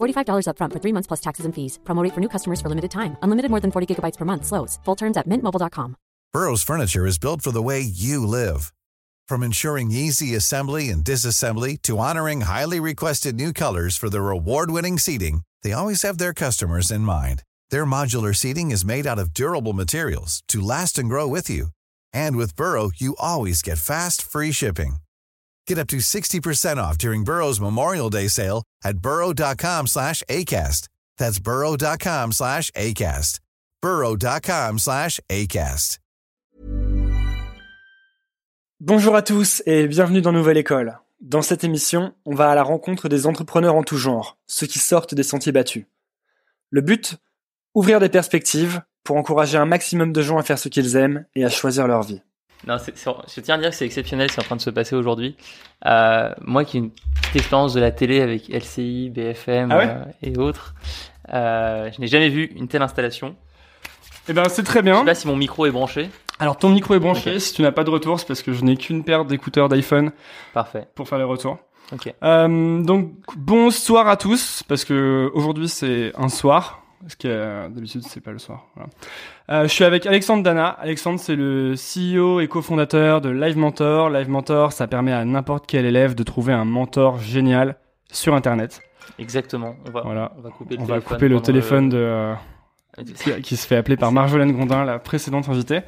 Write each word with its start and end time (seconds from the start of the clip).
$45 0.00 0.46
upfront 0.46 0.72
for 0.72 0.78
three 0.78 0.92
months 0.92 1.08
plus 1.08 1.20
taxes 1.20 1.44
and 1.46 1.54
fees. 1.54 1.78
Promo 1.84 2.08
for 2.14 2.20
new 2.20 2.28
customers 2.28 2.60
for 2.60 2.68
limited 2.68 2.90
time. 2.90 3.16
Unlimited 3.22 3.50
more 3.50 3.60
than 3.60 3.72
40 3.72 3.86
gigabytes 3.90 4.16
per 4.16 4.24
month. 4.24 4.46
Slows. 4.46 4.78
Full 4.84 4.96
terms 4.96 5.16
at 5.16 5.28
mintmobile.com. 5.28 5.96
Burrow's 6.32 6.62
furniture 6.62 7.06
is 7.06 7.18
built 7.18 7.42
for 7.42 7.50
the 7.50 7.62
way 7.62 7.80
you 7.80 8.24
live. 8.24 8.72
From 9.26 9.42
ensuring 9.42 9.90
easy 9.90 10.36
assembly 10.36 10.90
and 10.90 11.04
disassembly 11.04 11.80
to 11.82 11.98
honoring 11.98 12.42
highly 12.42 12.78
requested 12.78 13.34
new 13.34 13.52
colors 13.52 13.96
for 13.96 14.08
their 14.10 14.30
award-winning 14.30 14.98
seating, 14.98 15.42
they 15.62 15.72
always 15.72 16.02
have 16.02 16.18
their 16.18 16.32
customers 16.32 16.92
in 16.92 17.00
mind. 17.00 17.42
Their 17.70 17.84
modular 17.84 18.34
seating 18.34 18.70
is 18.70 18.84
made 18.84 19.08
out 19.08 19.18
of 19.18 19.34
durable 19.34 19.72
materials 19.72 20.44
to 20.48 20.60
last 20.60 20.98
and 20.98 21.08
grow 21.08 21.26
with 21.26 21.50
you. 21.50 21.68
And 22.12 22.36
with 22.36 22.56
Burrow, 22.56 22.90
you 22.96 23.16
always 23.18 23.62
get 23.62 23.78
fast, 23.78 24.22
free 24.22 24.52
shipping. 24.52 24.96
Get 25.70 25.78
up 25.78 25.86
to 25.86 25.98
60% 25.98 26.78
off 26.78 26.98
during 26.98 27.22
Memorial 27.60 28.10
Day 28.10 28.26
sale 28.26 28.64
at 28.82 28.96
slash 29.86 30.20
ACAST. 30.28 30.88
That's 31.16 31.38
slash 32.32 32.72
ACAST. 32.72 33.38
slash 34.78 35.20
ACAST. 35.30 36.00
Bonjour 38.80 39.14
à 39.14 39.22
tous 39.22 39.62
et 39.64 39.86
bienvenue 39.86 40.20
dans 40.20 40.32
Nouvelle 40.32 40.56
École. 40.56 40.98
Dans 41.20 41.42
cette 41.42 41.62
émission, 41.62 42.14
on 42.26 42.34
va 42.34 42.50
à 42.50 42.56
la 42.56 42.64
rencontre 42.64 43.08
des 43.08 43.28
entrepreneurs 43.28 43.76
en 43.76 43.84
tout 43.84 43.96
genre, 43.96 44.38
ceux 44.48 44.66
qui 44.66 44.80
sortent 44.80 45.14
des 45.14 45.22
sentiers 45.22 45.52
battus. 45.52 45.84
Le 46.70 46.80
but 46.80 47.14
Ouvrir 47.76 48.00
des 48.00 48.08
perspectives 48.08 48.82
pour 49.04 49.16
encourager 49.16 49.56
un 49.56 49.66
maximum 49.66 50.12
de 50.12 50.20
gens 50.20 50.38
à 50.38 50.42
faire 50.42 50.58
ce 50.58 50.68
qu'ils 50.68 50.96
aiment 50.96 51.26
et 51.36 51.44
à 51.44 51.48
choisir 51.48 51.86
leur 51.86 52.02
vie. 52.02 52.22
Non, 52.66 52.76
je 52.78 53.40
tiens 53.40 53.54
à 53.54 53.58
dire 53.58 53.70
que 53.70 53.76
c'est 53.76 53.86
exceptionnel, 53.86 54.30
c'est 54.30 54.40
en 54.40 54.44
train 54.44 54.56
de 54.56 54.60
se 54.60 54.70
passer 54.70 54.94
aujourd'hui. 54.94 55.36
Euh, 55.86 56.30
moi 56.42 56.64
qui 56.64 56.76
ai 56.76 56.80
une 56.80 56.90
petite 56.90 57.36
expérience 57.36 57.72
de 57.72 57.80
la 57.80 57.90
télé 57.90 58.20
avec 58.20 58.48
LCI, 58.48 59.10
BFM 59.10 59.72
Ah 59.72 59.78
ouais 59.78 59.88
euh, 59.88 60.04
et 60.22 60.36
autres, 60.38 60.74
euh, 61.32 61.90
je 61.94 62.00
n'ai 62.00 62.06
jamais 62.06 62.28
vu 62.28 62.52
une 62.56 62.68
telle 62.68 62.82
installation. 62.82 63.34
Eh 64.28 64.32
ben 64.34 64.44
c'est 64.48 64.62
très 64.62 64.80
Je 64.80 64.84
bien. 64.84 64.98
sais 65.00 65.04
pas 65.06 65.14
si 65.14 65.26
mon 65.26 65.36
micro 65.36 65.64
est 65.66 65.70
branché. 65.70 66.10
Alors 66.38 66.58
ton 66.58 66.68
micro 66.68 66.94
est 66.94 66.98
branché. 67.00 67.38
Si 67.40 67.54
tu 67.54 67.62
n'as 67.62 67.72
pas 67.72 67.84
de 67.84 67.90
retour, 67.90 68.20
c'est 68.20 68.26
parce 68.26 68.42
que 68.42 68.52
je 68.52 68.62
n'ai 68.62 68.76
qu'une 68.76 69.04
paire 69.04 69.24
d'écouteurs 69.24 69.68
d'iPhone 69.68 70.12
Parfait. 70.52 70.86
pour 70.94 71.08
faire 71.08 71.18
les 71.18 71.24
retours. 71.24 71.58
Ok. 71.92 72.12
Euh, 72.22 72.82
donc 72.82 73.12
bonsoir 73.36 74.06
à 74.08 74.16
tous 74.16 74.62
parce 74.68 74.84
que 74.84 75.30
aujourd'hui 75.34 75.68
c'est 75.68 76.12
un 76.16 76.28
soir. 76.28 76.79
Parce 77.00 77.14
que 77.14 77.28
euh, 77.28 77.68
d'habitude 77.70 78.02
c'est 78.06 78.20
pas 78.20 78.32
le 78.32 78.38
soir. 78.38 78.66
Voilà. 78.74 78.90
Euh, 79.50 79.62
je 79.64 79.68
suis 79.72 79.84
avec 79.84 80.04
Alexandre 80.06 80.42
Dana. 80.42 80.68
Alexandre 80.68 81.18
c'est 81.18 81.36
le 81.36 81.74
CEO 81.74 82.40
et 82.40 82.48
cofondateur 82.48 83.20
de 83.20 83.30
Live 83.30 83.56
Mentor. 83.56 84.10
Live 84.10 84.28
Mentor 84.28 84.72
ça 84.72 84.86
permet 84.86 85.12
à 85.12 85.24
n'importe 85.24 85.64
quel 85.66 85.86
élève 85.86 86.14
de 86.14 86.22
trouver 86.22 86.52
un 86.52 86.64
mentor 86.66 87.18
génial 87.18 87.76
sur 88.12 88.34
Internet. 88.34 88.82
Exactement. 89.18 89.76
On 89.88 89.90
va, 89.90 90.02
Voilà. 90.02 90.32
on 90.38 90.42
va 90.42 90.50
couper 90.50 90.76
le 90.76 90.82
On 90.82 90.84
va 90.84 90.94
téléphone. 90.96 91.16
couper 91.16 91.28
le 91.28 91.40
téléphone 91.40 91.88
de 91.88 91.96
euh, 91.98 92.34
qui, 93.16 93.42
qui 93.42 93.56
se 93.56 93.66
fait 93.66 93.76
appeler 93.76 93.96
par 93.96 94.12
Marjolaine 94.12 94.52
Gondin, 94.52 94.84
la 94.84 94.98
précédente 94.98 95.48
invitée. 95.48 95.80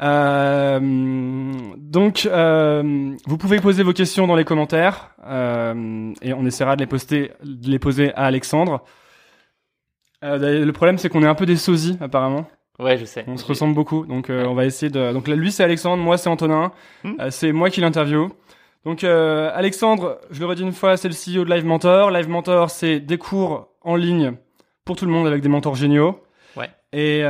Euh, 0.00 0.80
donc, 1.76 2.26
euh, 2.30 3.12
vous 3.26 3.36
pouvez 3.36 3.60
poser 3.60 3.82
vos 3.82 3.92
questions 3.92 4.26
dans 4.26 4.36
les 4.36 4.44
commentaires 4.44 5.10
euh, 5.26 6.12
et 6.22 6.32
on 6.32 6.46
essaiera 6.46 6.76
de 6.76 6.80
les, 6.80 6.86
poster, 6.86 7.32
de 7.42 7.70
les 7.70 7.78
poser 7.78 8.14
à 8.14 8.24
Alexandre. 8.24 8.84
Euh, 10.24 10.38
d'ailleurs, 10.38 10.66
le 10.66 10.72
problème, 10.72 10.98
c'est 10.98 11.08
qu'on 11.08 11.22
est 11.22 11.26
un 11.28 11.34
peu 11.34 11.46
des 11.46 11.56
sosies, 11.56 11.96
apparemment. 12.00 12.46
Ouais, 12.78 12.96
je 12.96 13.04
sais. 13.04 13.24
On 13.26 13.36
se 13.36 13.44
ressemble 13.44 13.74
beaucoup, 13.74 14.06
donc 14.06 14.30
euh, 14.30 14.42
Ouais. 14.42 14.48
on 14.48 14.54
va 14.54 14.64
essayer 14.64 14.90
de. 14.90 15.12
Donc 15.12 15.26
là, 15.28 15.34
lui, 15.34 15.50
c'est 15.50 15.64
Alexandre, 15.64 16.02
moi, 16.02 16.16
c'est 16.18 16.28
Antonin. 16.28 16.70
Hmm. 17.04 17.12
Euh, 17.20 17.30
c'est 17.30 17.52
moi 17.52 17.70
qui 17.70 17.80
l'interview. 17.80 18.28
Donc, 18.84 19.04
Alexandre, 19.04 20.18
je 20.30 20.40
le 20.40 20.46
redis 20.46 20.62
une 20.62 20.72
fois, 20.72 20.96
c'est 20.96 21.08
le 21.08 21.14
CEO 21.14 21.44
de 21.44 21.50
Live 21.52 21.66
Mentor. 21.66 22.10
Live 22.10 22.28
Mentor, 22.28 22.70
c'est 22.70 23.00
des 23.00 23.18
cours 23.18 23.68
en 23.82 23.96
ligne 23.96 24.32
pour 24.84 24.96
tout 24.96 25.04
le 25.04 25.10
monde 25.10 25.26
avec 25.26 25.42
des 25.42 25.48
mentors 25.48 25.74
géniaux. 25.74 26.22
Ouais. 26.56 26.70
Et 26.92 27.22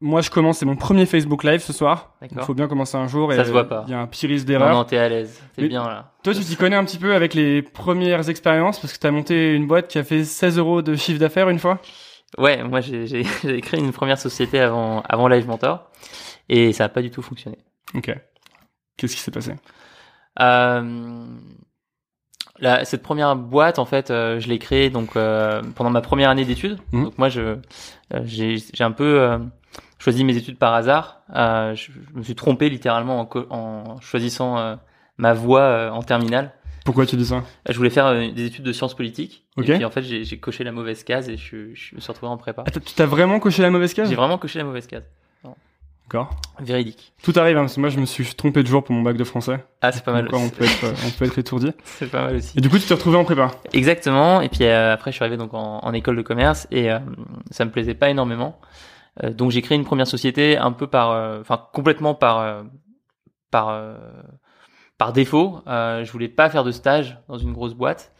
moi, 0.00 0.20
je 0.20 0.30
commence, 0.30 0.58
c'est 0.58 0.66
mon 0.66 0.76
premier 0.76 1.06
Facebook 1.06 1.42
Live 1.44 1.60
ce 1.60 1.72
soir. 1.72 2.14
Il 2.30 2.40
faut 2.42 2.54
bien 2.54 2.68
commencer 2.68 2.96
un 2.96 3.08
jour. 3.08 3.32
Ça 3.32 3.42
et 3.42 3.44
se 3.44 3.50
voit 3.50 3.68
pas. 3.68 3.84
Il 3.86 3.90
y 3.90 3.94
a 3.94 4.00
un 4.00 4.06
petit 4.06 4.26
risque 4.26 4.46
Non, 4.46 4.52
d'erreur. 4.58 4.72
non, 4.74 4.84
t'es 4.84 4.96
à 4.98 5.08
l'aise. 5.08 5.42
T'es 5.56 5.66
bien 5.68 5.84
là. 5.84 6.12
Toi, 6.22 6.34
tu 6.34 6.40
t'y 6.40 6.56
connais 6.56 6.76
un 6.76 6.84
petit 6.84 6.98
peu 6.98 7.14
avec 7.14 7.34
les 7.34 7.62
premières 7.62 8.28
expériences 8.28 8.78
parce 8.78 8.92
que 8.92 8.98
tu 8.98 9.06
as 9.06 9.10
monté 9.10 9.54
une 9.54 9.66
boîte 9.66 9.88
qui 9.88 9.98
a 9.98 10.04
fait 10.04 10.24
16 10.24 10.58
euros 10.58 10.82
de 10.82 10.94
chiffre 10.94 11.18
d'affaires 11.18 11.48
une 11.48 11.58
fois. 11.58 11.80
Ouais, 12.36 12.62
moi 12.62 12.80
j'ai 12.82 13.24
créé 13.60 13.80
une 13.80 13.92
première 13.92 14.18
société 14.18 14.60
avant, 14.60 15.00
avant 15.08 15.28
Live 15.28 15.46
Mentor 15.48 15.90
et 16.48 16.72
ça 16.72 16.84
n'a 16.84 16.88
pas 16.90 17.02
du 17.02 17.10
tout 17.10 17.22
fonctionné. 17.22 17.58
Ok. 17.94 18.14
Qu'est-ce 18.96 19.16
qui 19.16 19.20
s'est 19.22 19.30
passé? 19.30 19.54
Euh, 20.40 21.26
la- 22.60 22.84
cette 22.84 23.02
première 23.02 23.34
boîte, 23.36 23.78
en 23.78 23.84
fait, 23.84 24.10
euh, 24.10 24.40
je 24.40 24.48
l'ai 24.48 24.58
créée 24.58 24.90
donc 24.90 25.16
euh, 25.16 25.62
pendant 25.74 25.90
ma 25.90 26.00
première 26.00 26.30
année 26.30 26.44
d'études. 26.44 26.78
Mhm. 26.92 27.04
Donc 27.04 27.18
moi, 27.18 27.28
je 27.28 27.40
euh, 28.14 28.20
j'ai 28.24 28.60
un 28.80 28.92
peu 28.92 29.20
euh, 29.20 29.38
choisi 29.98 30.24
mes 30.24 30.36
études 30.36 30.58
par 30.58 30.74
hasard. 30.74 31.22
Euh, 31.34 31.74
je, 31.74 31.90
je 31.92 32.18
me 32.18 32.22
suis 32.22 32.34
trompé 32.34 32.68
littéralement 32.68 33.28
en, 33.50 34.00
choisissant 34.00 34.58
euh, 34.58 34.76
ma 35.16 35.34
voie 35.34 35.60
euh, 35.60 35.90
en 35.90 36.02
terminale. 36.02 36.52
Pourquoi 36.84 37.04
tu 37.04 37.16
dis 37.16 37.26
ça? 37.26 37.42
Je 37.68 37.76
voulais 37.76 37.90
faire 37.90 38.14
des 38.14 38.46
études 38.46 38.64
de 38.64 38.72
sciences 38.72 38.94
politiques. 38.94 39.44
Ok. 39.56 39.68
Et 39.68 39.74
puis 39.74 39.84
en 39.84 39.90
fait, 39.90 40.02
j'ai 40.02 40.38
coché 40.38 40.64
la 40.64 40.72
mauvaise 40.72 41.04
case 41.04 41.28
et 41.28 41.36
je, 41.36 41.74
je 41.74 41.94
me 41.94 42.00
suis 42.00 42.12
retrouvé 42.12 42.32
en 42.32 42.38
prépa. 42.38 42.64
Tu 42.64 42.94
t'as 42.94 43.04
vraiment 43.04 43.40
coché 43.40 43.60
la 43.60 43.70
mauvaise 43.70 43.92
case? 43.92 44.08
J'ai 44.08 44.14
vraiment 44.14 44.38
coché 44.38 44.58
la 44.58 44.64
mauvaise 44.64 44.86
case. 44.86 45.04
D'accord. 46.08 46.30
Véridique. 46.58 47.12
Tout 47.22 47.34
arrive, 47.36 47.58
hein, 47.58 47.62
parce 47.62 47.74
que 47.74 47.80
moi 47.80 47.90
je 47.90 48.00
me 48.00 48.06
suis 48.06 48.24
trompé 48.34 48.62
de 48.62 48.66
jour 48.66 48.82
pour 48.82 48.94
mon 48.94 49.02
bac 49.02 49.18
de 49.18 49.24
français. 49.24 49.62
Ah, 49.82 49.92
c'est 49.92 50.02
pas 50.02 50.12
mal. 50.12 50.26
Donc, 50.26 50.40
on, 50.40 50.48
peut 50.48 50.64
être, 50.64 50.86
on 51.06 51.10
peut 51.10 51.26
être 51.26 51.38
étourdi. 51.38 51.70
C'est 51.84 52.10
pas 52.10 52.24
mal 52.24 52.36
aussi. 52.36 52.56
Et 52.56 52.62
du 52.62 52.70
coup, 52.70 52.78
tu 52.78 52.86
t'es 52.86 52.94
retrouvé 52.94 53.18
en 53.18 53.24
prépa? 53.24 53.50
Exactement. 53.74 54.40
Et 54.40 54.48
puis 54.48 54.64
euh, 54.64 54.94
après, 54.94 55.10
je 55.10 55.16
suis 55.16 55.22
arrivé 55.22 55.36
donc 55.36 55.52
en, 55.52 55.80
en 55.80 55.92
école 55.92 56.16
de 56.16 56.22
commerce 56.22 56.66
et 56.70 56.90
euh, 56.90 56.98
ça 57.50 57.66
me 57.66 57.70
plaisait 57.70 57.92
pas 57.92 58.08
énormément. 58.08 58.58
Euh, 59.24 59.32
donc 59.32 59.50
j'ai 59.50 59.62
créé 59.62 59.76
une 59.76 59.84
première 59.84 60.06
société 60.06 60.56
un 60.56 60.72
peu 60.72 60.86
par, 60.86 61.12
euh, 61.12 61.40
enfin 61.40 61.62
complètement 61.72 62.14
par 62.14 62.38
euh, 62.40 62.62
par 63.50 63.96
par 64.98 65.12
défaut. 65.12 65.62
Je 65.66 66.10
voulais 66.10 66.28
pas 66.28 66.50
faire 66.50 66.64
de 66.64 66.72
stage 66.72 67.18
dans 67.28 67.38
une 67.38 67.52
grosse 67.52 67.74
boîte. 67.74 68.12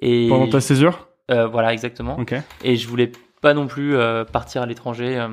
Et 0.00 0.28
Pendant 0.28 0.48
ta 0.48 0.60
césure? 0.60 1.08
Voilà 1.28 1.72
exactement. 1.72 2.18
Ok. 2.18 2.34
Et 2.62 2.76
je 2.76 2.88
voulais 2.88 3.10
pas 3.40 3.54
non 3.54 3.66
plus 3.66 3.96
partir 4.32 4.62
à 4.62 4.66
l'étranger, 4.66 5.26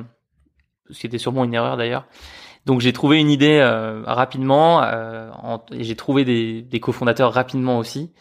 ce 0.90 0.98
qui 0.98 1.06
était 1.06 1.18
sûrement 1.18 1.44
une 1.44 1.54
erreur 1.54 1.76
d'ailleurs. 1.76 2.06
Donc 2.66 2.80
j'ai 2.80 2.92
trouvé 2.92 3.18
une 3.18 3.30
idée 3.30 3.58
euh, 3.60 4.02
rapidement, 4.06 4.82
euh, 4.84 5.28
en- 5.42 5.62
et 5.72 5.82
j'ai 5.84 5.96
trouvé 5.96 6.24
des, 6.24 6.62
des 6.62 6.78
cofondateurs 6.80 7.32
rapidement 7.32 7.78
aussi, 7.78 8.12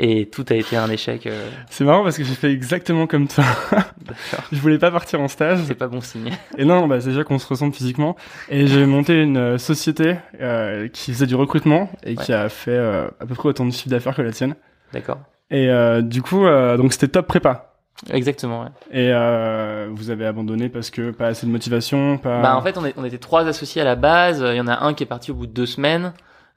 et 0.00 0.26
tout 0.26 0.44
a 0.50 0.54
été 0.54 0.76
un 0.76 0.90
échec. 0.90 1.26
euh, 1.28 1.48
C'est 1.70 1.84
marrant 1.84 2.02
parce 2.02 2.16
que 2.18 2.24
j'ai 2.24 2.34
fait 2.34 2.50
exactement 2.50 3.06
comme 3.06 3.28
toi. 3.28 3.44
Je 4.52 4.58
voulais 4.58 4.78
pas 4.78 4.90
partir 4.90 5.20
en 5.20 5.28
stage. 5.28 5.60
C'est 5.66 5.76
pas 5.76 5.86
bon 5.86 6.00
signe. 6.00 6.32
Et 6.58 6.64
non, 6.64 6.88
bah, 6.88 7.00
c'est 7.00 7.10
déjà 7.10 7.22
qu'on 7.22 7.38
se 7.38 7.46
ressemble 7.46 7.72
physiquement. 7.72 8.16
Et 8.48 8.66
j'ai 8.66 8.84
monté 8.86 9.22
une 9.22 9.36
euh, 9.36 9.58
société 9.58 10.16
euh, 10.40 10.88
qui 10.88 11.12
faisait 11.12 11.26
du 11.26 11.36
recrutement 11.36 11.88
et 12.04 12.16
qui 12.16 12.32
a 12.32 12.48
fait 12.48 12.72
euh, 12.72 13.06
à 13.20 13.26
peu 13.26 13.34
près 13.36 13.48
autant 13.50 13.64
de 13.64 13.70
chiffre 13.70 13.88
d'affaires 13.90 14.16
que 14.16 14.22
la 14.22 14.32
tienne. 14.32 14.56
D'accord. 14.92 15.20
Et 15.52 15.68
euh, 15.70 16.02
du 16.02 16.20
coup, 16.22 16.44
euh, 16.44 16.76
donc 16.76 16.92
c'était 16.92 17.08
top 17.08 17.28
prépa. 17.28 17.73
Exactement. 18.10 18.62
Ouais. 18.62 18.68
Et 18.90 19.12
euh, 19.12 19.88
vous 19.92 20.10
avez 20.10 20.26
abandonné 20.26 20.68
parce 20.68 20.90
que 20.90 21.10
pas 21.10 21.28
assez 21.28 21.46
de 21.46 21.52
motivation, 21.52 22.18
pas. 22.18 22.42
Bah 22.42 22.56
en 22.56 22.62
fait 22.62 22.76
on, 22.76 22.84
est- 22.84 22.94
on 22.96 23.04
était 23.04 23.18
trois 23.18 23.46
associés 23.46 23.80
à 23.82 23.84
la 23.84 23.94
base. 23.96 24.44
Il 24.46 24.56
y 24.56 24.60
en 24.60 24.66
a 24.68 24.84
un 24.84 24.94
qui 24.94 25.02
est 25.04 25.06
parti 25.06 25.30
au 25.30 25.34
bout 25.34 25.46
de 25.46 25.52
deux 25.52 25.66
semaines. 25.66 26.12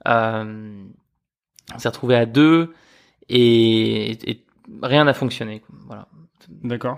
Euh, 0.08 0.84
on 1.74 1.80
s'est 1.80 1.88
retrouvé 1.90 2.16
à 2.16 2.26
deux 2.26 2.74
et, 3.30 4.30
et 4.32 4.46
rien 4.82 5.04
n'a 5.04 5.14
fonctionné. 5.14 5.64
Voilà. 5.86 6.08
D'accord. 6.64 6.98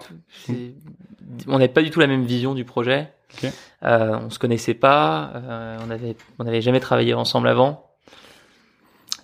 On 1.47 1.53
n'avait 1.53 1.68
pas 1.68 1.81
du 1.81 1.91
tout 1.91 2.00
la 2.00 2.07
même 2.07 2.24
vision 2.24 2.53
du 2.56 2.65
projet. 2.65 3.12
Ok. 3.33 3.51
Euh, 3.83 4.18
on 4.25 4.30
se 4.30 4.39
connaissait 4.39 4.74
pas. 4.74 5.31
euh, 5.36 5.77
on 5.86 5.89
avait 5.91 6.15
on 6.39 6.44
n'avait 6.45 6.62
jamais 6.62 6.80
travaillé 6.80 7.13
ensemble 7.13 7.47
avant. 7.47 7.91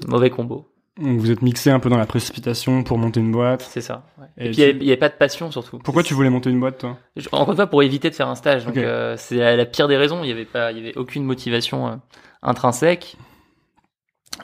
Mauvais 0.08 0.30
combo, 0.30 0.68
vous 0.98 1.30
êtes 1.32 1.42
mixé 1.42 1.70
un 1.72 1.80
peu 1.80 1.90
dans 1.90 1.98
la 1.98 2.06
précipitation 2.06 2.84
pour 2.84 2.98
monter 2.98 3.20
une 3.20 3.32
boîte. 3.32 3.62
c'est 3.64 3.82
ça. 3.82 4.06
ouais. 4.18 4.28
Et 4.38 4.48
Et, 4.48 4.52
puis 4.52 4.62
il 4.62 4.72
y 4.74 4.78
tu- 4.80 4.88
avait- 4.88 4.98
pas 4.98 5.10
de 5.10 5.16
passion 5.16 5.52
surtout. 5.52 5.80
Pourquoi 5.80 6.04
tu 6.04 6.14
voulais 6.14 6.30
monter 6.30 6.50
une 6.50 6.60
boîte, 6.60 6.78
toi? 6.78 6.98
Encore 7.32 7.50
une 7.52 7.56
fois, 7.58 7.68
pour 7.68 7.84
éviter 7.84 8.10
de 8.10 8.16
faire 8.16 8.30
un 8.30 8.36
stage. 8.36 8.66
Donc, 8.66 8.78
euh, 8.78 9.16
c'est 9.18 9.56
la, 9.58 9.66
pire 9.66 9.88
des 9.90 9.98
raisons. 9.98 10.24
Il 10.24 10.30
y 10.30 10.32
avait 10.32 10.46
pas, 10.46 10.72
il 10.72 10.78
y 10.78 10.82
avait 10.82 10.98
aucune 10.98 11.24
motivation 11.26 11.88
euh, 11.88 11.96
intrinsèque. 12.42 13.18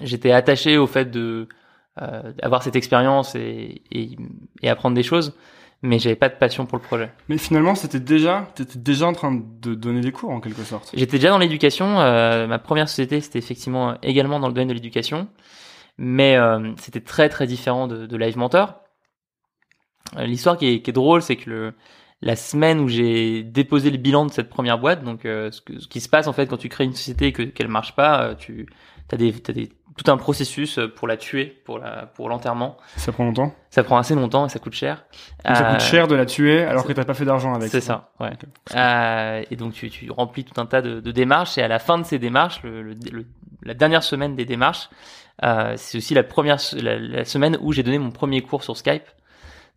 J'étais 0.01 0.31
attaché 0.31 0.77
au 0.77 0.87
fait 0.87 1.09
de 1.11 1.47
euh, 2.01 2.31
avoir 2.41 2.63
cette 2.63 2.75
expérience 2.75 3.35
et, 3.35 3.81
et, 3.91 4.17
et 4.61 4.69
apprendre 4.69 4.95
des 4.95 5.03
choses, 5.03 5.33
mais 5.81 5.99
j'avais 5.99 6.15
pas 6.15 6.29
de 6.29 6.35
passion 6.35 6.65
pour 6.65 6.77
le 6.77 6.83
projet. 6.83 7.11
Mais 7.27 7.37
finalement, 7.37 7.75
c'était 7.75 7.99
déjà, 7.99 8.47
t'étais 8.55 8.79
déjà 8.79 9.07
en 9.07 9.13
train 9.13 9.33
de 9.33 9.75
donner 9.75 9.99
des 10.01 10.11
cours 10.13 10.29
en 10.31 10.39
quelque 10.39 10.63
sorte. 10.63 10.91
J'étais 10.93 11.17
déjà 11.17 11.29
dans 11.29 11.37
l'éducation. 11.37 11.95
ma 11.95 12.59
première 12.59 12.87
société, 12.87 13.19
c'était 13.21 13.39
effectivement 13.39 13.95
également 14.01 14.39
dans 14.39 14.47
le 14.47 14.53
domaine 14.53 14.69
de 14.69 14.73
l'éducation, 14.73 15.27
mais 15.97 16.35
euh, 16.37 16.71
c'était 16.77 17.01
très 17.01 17.29
très 17.29 17.47
différent 17.47 17.87
de, 17.87 18.05
de 18.05 18.17
Live 18.17 18.37
Mentor. 18.37 18.75
Euh, 20.17 20.23
L'histoire 20.25 20.57
qui 20.57 20.67
est, 20.67 20.81
qui 20.81 20.89
est 20.89 20.93
drôle, 20.93 21.21
c'est 21.21 21.35
que 21.35 21.49
le, 21.49 21.73
la 22.21 22.35
semaine 22.35 22.79
où 22.79 22.87
j'ai 22.87 23.43
déposé 23.43 23.89
le 23.91 23.97
bilan 23.97 24.25
de 24.25 24.31
cette 24.31 24.49
première 24.49 24.77
boîte, 24.79 25.03
donc 25.03 25.25
euh, 25.25 25.51
ce, 25.51 25.61
que- 25.61 25.79
ce 25.79 25.87
qui 25.87 26.01
se 26.01 26.09
passe 26.09 26.27
en 26.27 26.33
fait 26.33 26.47
quand 26.47 26.57
tu 26.57 26.69
crées 26.69 26.83
une 26.85 26.93
société 26.93 27.27
et 27.27 27.33
que 27.33 27.43
qu'elle 27.43 27.67
marche 27.67 27.95
pas, 27.95 28.23
euh, 28.23 28.35
tu 28.35 28.67
as 29.11 29.17
des, 29.17 29.31
t'as 29.33 29.53
des 29.53 29.69
tout 29.97 30.09
un 30.09 30.15
processus 30.17 30.79
euh, 30.79 30.87
pour 30.87 31.05
la 31.07 31.17
tuer, 31.17 31.45
pour 31.65 31.77
la 31.77 32.05
pour 32.05 32.29
l'enterrement. 32.29 32.77
Ça 32.95 33.11
prend 33.11 33.25
longtemps? 33.25 33.53
Ça 33.69 33.83
prend 33.83 33.97
assez 33.97 34.15
longtemps 34.15 34.45
et 34.45 34.49
ça 34.49 34.57
coûte 34.59 34.73
cher. 34.73 35.05
Donc 35.45 35.55
ça 35.57 35.67
Euh, 35.67 35.71
coûte 35.73 35.81
cher 35.81 36.07
de 36.07 36.15
la 36.15 36.25
tuer 36.25 36.63
alors 36.63 36.85
que 36.85 36.93
t'as 36.93 37.03
pas 37.05 37.13
fait 37.13 37.25
d'argent 37.25 37.53
avec. 37.53 37.69
C'est 37.69 37.81
ça, 37.81 38.11
ouais. 38.19 38.31
Euh, 38.75 39.43
et 39.51 39.55
donc 39.55 39.73
tu, 39.73 39.89
tu 39.89 40.09
remplis 40.11 40.45
tout 40.45 40.59
un 40.61 40.65
tas 40.65 40.81
de, 40.81 40.99
de 41.01 41.11
démarches 41.11 41.57
et 41.57 41.61
à 41.61 41.67
la 41.67 41.79
fin 41.79 41.97
de 41.97 42.03
ces 42.03 42.19
démarches, 42.19 42.63
le, 42.63 42.81
le- 42.83 42.95
le- 43.11 43.25
la 43.63 43.73
dernière 43.73 44.01
semaine 44.03 44.35
des 44.35 44.45
démarches, 44.45 44.89
euh, 45.43 45.73
c'est 45.77 45.97
aussi 45.97 46.13
la 46.13 46.23
première 46.23 46.57
la, 46.73 46.97
la 46.99 47.25
semaine 47.25 47.57
où 47.61 47.71
j'ai 47.73 47.83
donné 47.83 47.97
mon 47.99 48.11
premier 48.11 48.41
cours 48.41 48.63
sur 48.63 48.77
Skype. 48.77 49.03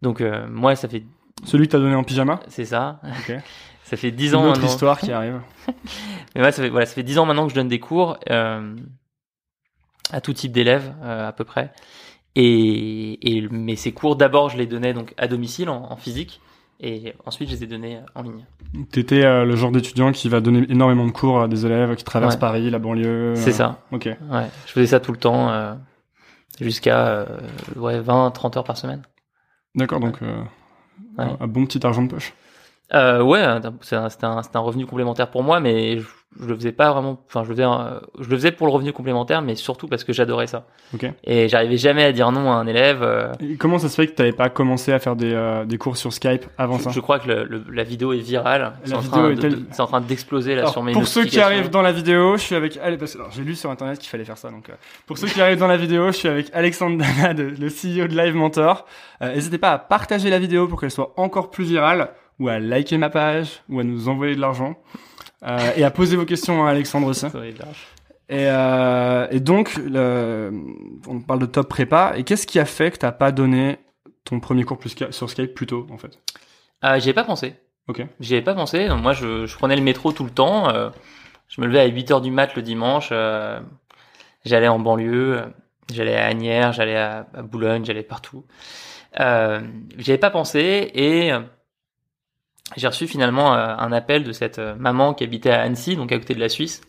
Donc 0.02 0.20
euh, 0.20 0.46
moi 0.48 0.76
ça 0.76 0.88
fait 0.88 1.02
Celui 1.44 1.66
que 1.66 1.72
t'as 1.72 1.78
donné 1.78 1.94
en 1.94 2.04
pyjama. 2.04 2.40
c'est 2.48 2.64
ça, 2.66 3.00
Ok. 3.04 3.36
ça 3.84 3.96
fait 3.96 4.10
dix 4.10 4.30
Une 4.30 4.36
ans 4.36 4.42
autre 4.44 4.52
maintenant. 4.60 4.66
histoire 4.68 4.98
qui 5.00 5.12
arrive. 5.12 5.40
Mais 6.34 6.42
ouais, 6.42 6.52
ça 6.52 6.62
fait 6.62 6.68
voilà 6.70 6.86
ça 6.86 6.94
fait 6.94 7.02
dix 7.02 7.18
ans 7.18 7.26
maintenant 7.26 7.44
que 7.46 7.50
je 7.50 7.54
donne 7.54 7.68
des 7.68 7.80
cours 7.80 8.18
euh, 8.30 8.74
à 10.10 10.20
tout 10.20 10.32
type 10.32 10.52
d'élèves 10.52 10.92
à 11.02 11.32
peu 11.32 11.44
près. 11.44 11.72
Et, 12.36 13.36
et 13.36 13.48
mais 13.50 13.76
ces 13.76 13.92
cours 13.92 14.16
d'abord 14.16 14.48
je 14.50 14.58
les 14.58 14.66
donnais 14.66 14.92
donc 14.92 15.14
à 15.16 15.28
domicile 15.28 15.68
en, 15.70 15.90
en 15.92 15.96
physique 15.96 16.40
et 16.80 17.14
ensuite 17.24 17.48
je 17.50 17.54
les 17.54 17.64
ai 17.64 17.66
donnés 17.66 18.00
en 18.14 18.22
ligne. 18.22 18.44
T'étais 18.90 19.24
euh, 19.24 19.44
le 19.44 19.56
genre 19.56 19.70
d'étudiant 19.70 20.12
qui 20.12 20.28
va 20.28 20.40
donner 20.40 20.66
énormément 20.68 21.06
de 21.06 21.12
cours 21.12 21.40
à 21.40 21.48
des 21.48 21.64
élèves 21.66 21.94
qui 21.96 22.04
traversent 22.04 22.34
Ouais. 22.34 22.40
Paris, 22.40 22.70
la 22.70 22.78
banlieue. 22.78 23.34
C'est 23.36 23.50
euh, 23.50 23.52
ça. 23.52 23.78
Ok. 23.92 24.04
Ouais, 24.06 24.46
je 24.66 24.72
faisais 24.72 24.86
ça 24.86 25.00
tout 25.00 25.12
le 25.12 25.18
temps, 25.18 25.50
euh, 25.50 25.74
jusqu'à 26.60 27.26
ouais, 27.76 28.00
20, 28.00 28.30
30 28.32 28.56
heures 28.56 28.64
par 28.64 28.76
semaine. 28.76 29.02
D'accord, 29.74 30.00
donc 30.00 30.20
Ouais. 30.20 31.24
un, 31.24 31.36
un 31.40 31.46
bon 31.46 31.64
petit 31.66 31.84
argent 31.86 32.02
de 32.02 32.08
poche. 32.08 32.32
Euh, 32.92 33.22
ouais, 33.22 33.42
c'est 33.80 33.96
un- 33.96 34.08
un, 34.22 34.42
un 34.54 34.58
revenu 34.60 34.84
complémentaire 34.86 35.30
pour 35.30 35.42
moi, 35.42 35.58
mais 35.58 35.98
je, 35.98 36.06
je 36.38 36.44
le 36.46 36.54
faisais 36.54 36.70
pas 36.70 36.92
vraiment. 36.92 37.18
Enfin, 37.26 37.42
je 37.42 37.48
le 37.48 37.54
faisais, 37.54 37.64
euh, 37.66 37.98
je 38.20 38.28
le 38.28 38.36
faisais 38.36 38.52
pour 38.52 38.66
le 38.66 38.72
revenu 38.74 38.92
complémentaire, 38.92 39.40
mais 39.40 39.54
surtout 39.54 39.88
parce 39.88 40.04
que 40.04 40.12
j'adorais 40.12 40.46
ça. 40.46 40.66
Ok. 40.92 41.06
Et 41.24 41.48
j'arrivais 41.48 41.78
jamais 41.78 42.04
à 42.04 42.12
dire 42.12 42.30
non 42.30 42.52
à 42.52 42.56
un 42.56 42.66
élève. 42.66 43.02
euh, 43.02 43.32
Et 43.40 43.56
comment 43.56 43.78
ça 43.78 43.88
se 43.88 43.94
fait 43.94 44.06
que 44.06 44.12
t'avais 44.12 44.32
pas 44.32 44.50
commencé 44.50 44.92
à 44.92 44.98
faire 44.98 45.16
des, 45.16 45.32
euh, 45.32 45.64
des 45.64 45.78
cours 45.78 45.96
sur 45.96 46.12
Skype 46.12 46.44
avant 46.58 46.78
ça 46.78 46.90
je, 46.90 47.00
crois 47.00 47.18
que 47.18 47.26
le- 47.28 47.44
le- 47.44 47.64
la 47.72 47.84
vidéo 47.84 48.12
est 48.12 48.18
virale. 48.18 48.74
C'est 48.84 48.90
La 48.90 48.98
en, 48.98 49.00
vidéo 49.00 49.18
train 49.22 49.30
est 49.30 49.34
de- 49.36 49.40
telle- 49.40 49.54
de- 49.54 49.66
c'est 49.70 49.80
en 49.82 49.86
train 49.86 50.00
d'exploser 50.02 50.54
là 50.54 50.66
sur 50.66 50.82
mes 50.82 50.92
pour 50.92 51.08
ceux 51.08 51.24
qui 51.24 51.40
arrivent 51.40 51.70
dans 51.70 51.82
la 51.82 51.92
vidéo, 51.92 52.36
je 52.36 52.42
suis 52.42 52.54
avec 52.54 52.78
parce 52.98 53.14
que 53.14 53.22
j'ai 53.30 53.42
lu 53.44 53.54
sur 53.54 53.70
internet 53.70 53.98
qu'il 53.98 54.10
fallait 54.10 54.24
faire 54.26 54.38
ça 54.38 54.50
donc 54.50 54.68
euh, 54.68 54.74
pour 55.06 55.16
ceux 55.16 55.26
qui 55.28 55.40
arrivent 55.40 55.58
dans 55.58 55.66
la 55.68 55.78
vidéo, 55.78 56.08
je 56.08 56.16
suis 56.18 56.28
avec 56.28 56.50
Alexandre 56.52 56.98
Dana, 56.98 57.32
le 57.32 57.68
CEO 57.70 58.06
de 58.08 58.14
Live 58.16 58.34
Mentor. 58.34 58.84
Euh, 59.22 59.34
N'hésitez 59.34 59.58
pas 59.58 59.72
à 59.72 59.78
partager 59.78 60.28
la 60.28 60.38
vidéo 60.38 60.68
pour 60.68 60.78
qu'elle 60.80 60.90
soit 60.90 61.12
encore 61.16 61.50
plus 61.50 61.64
virale 61.64 62.10
ou 62.40 62.48
à 62.48 62.58
liker 62.58 62.98
ma 62.98 63.10
page 63.10 63.62
ou 63.68 63.80
à 63.80 63.84
nous 63.84 64.08
envoyer 64.08 64.34
de 64.34 64.40
l'argent 64.40 64.76
euh, 65.44 65.58
et 65.76 65.84
à 65.84 65.90
poser 65.90 66.16
vos 66.16 66.24
questions 66.24 66.64
à 66.66 66.70
Alexandre 66.70 67.06
aussi. 67.08 67.26
Et, 68.28 68.46
euh, 68.48 69.26
et 69.30 69.40
donc 69.40 69.76
le, 69.76 70.50
on 71.06 71.20
parle 71.20 71.40
de 71.40 71.46
top 71.46 71.68
prépa 71.68 72.14
et 72.16 72.24
qu'est-ce 72.24 72.46
qui 72.46 72.58
a 72.58 72.64
fait 72.64 72.90
que 72.90 72.96
t'as 72.98 73.12
pas 73.12 73.32
donné 73.32 73.78
ton 74.24 74.40
premier 74.40 74.64
cours 74.64 74.78
plus 74.78 74.94
sur 75.10 75.28
Skype 75.30 75.54
plus 75.54 75.66
tôt 75.66 75.86
en 75.90 75.98
fait? 75.98 76.18
Euh, 76.84 76.98
J'y 76.98 77.10
ai 77.10 77.12
pas 77.14 77.24
pensé. 77.24 77.54
Ok. 77.88 78.02
J'y 78.20 78.34
avais 78.34 78.42
pas 78.42 78.54
pensé. 78.54 78.88
Donc, 78.88 79.02
moi, 79.02 79.12
je, 79.12 79.44
je 79.44 79.56
prenais 79.56 79.76
le 79.76 79.82
métro 79.82 80.12
tout 80.12 80.24
le 80.24 80.30
temps. 80.30 80.70
euh, 80.70 80.88
je 81.48 81.60
me 81.60 81.66
levais 81.66 81.80
à 81.80 81.86
8 81.86 82.10
heures 82.12 82.20
du 82.22 82.30
mat 82.30 82.54
le 82.56 82.62
dimanche. 82.62 83.10
j'allais 84.44 84.68
en 84.68 84.78
banlieue. 84.78 85.42
J'allais 85.92 86.16
à 86.16 86.24
Agnières, 86.26 86.72
j'allais 86.72 86.96
à, 86.96 87.26
à 87.34 87.42
Boulogne, 87.42 87.84
j'allais 87.84 88.02
partout. 88.02 88.46
Euh, 89.20 89.60
J'y 89.98 90.12
avais 90.12 90.18
pas 90.18 90.30
pensé 90.30 90.90
et 90.94 91.30
j'ai 92.76 92.86
reçu 92.86 93.06
finalement 93.06 93.54
euh, 93.54 93.74
un 93.76 93.92
appel 93.92 94.24
de 94.24 94.32
cette 94.32 94.58
euh, 94.58 94.74
maman 94.76 95.14
qui 95.14 95.24
habitait 95.24 95.50
à 95.50 95.62
Annecy, 95.62 95.96
donc 95.96 96.12
à 96.12 96.18
côté 96.18 96.34
de 96.34 96.40
la 96.40 96.48
Suisse, 96.48 96.80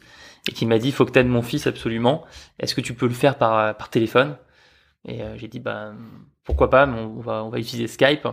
et 0.48 0.51
qui 0.51 0.66
m'a 0.66 0.77
dit 0.77 0.92
faut 0.92 1.06
que 1.06 1.12
t'aides 1.12 1.27
mon 1.27 1.42
fils 1.42 1.68
absolument. 1.68 2.24
Est-ce 2.60 2.75
que 2.75 2.81
tu 2.81 2.94
peux 2.94 3.07
le 3.07 3.13
faire 3.13 3.38
par 3.38 3.57
euh, 3.57 3.74
par 3.74 3.89
téléphone? 3.89 4.38
Et 5.07 5.22
euh, 5.22 5.38
j'ai 5.38 5.48
dit 5.48 5.60
bah 5.60 5.94
pourquoi 6.44 6.69
pas, 6.69 6.86
mais 6.86 7.00
on 7.00 7.19
va 7.19 7.44
on 7.44 7.50
va 7.50 7.60
utiliser 7.60 7.88
Skype. 7.88 8.27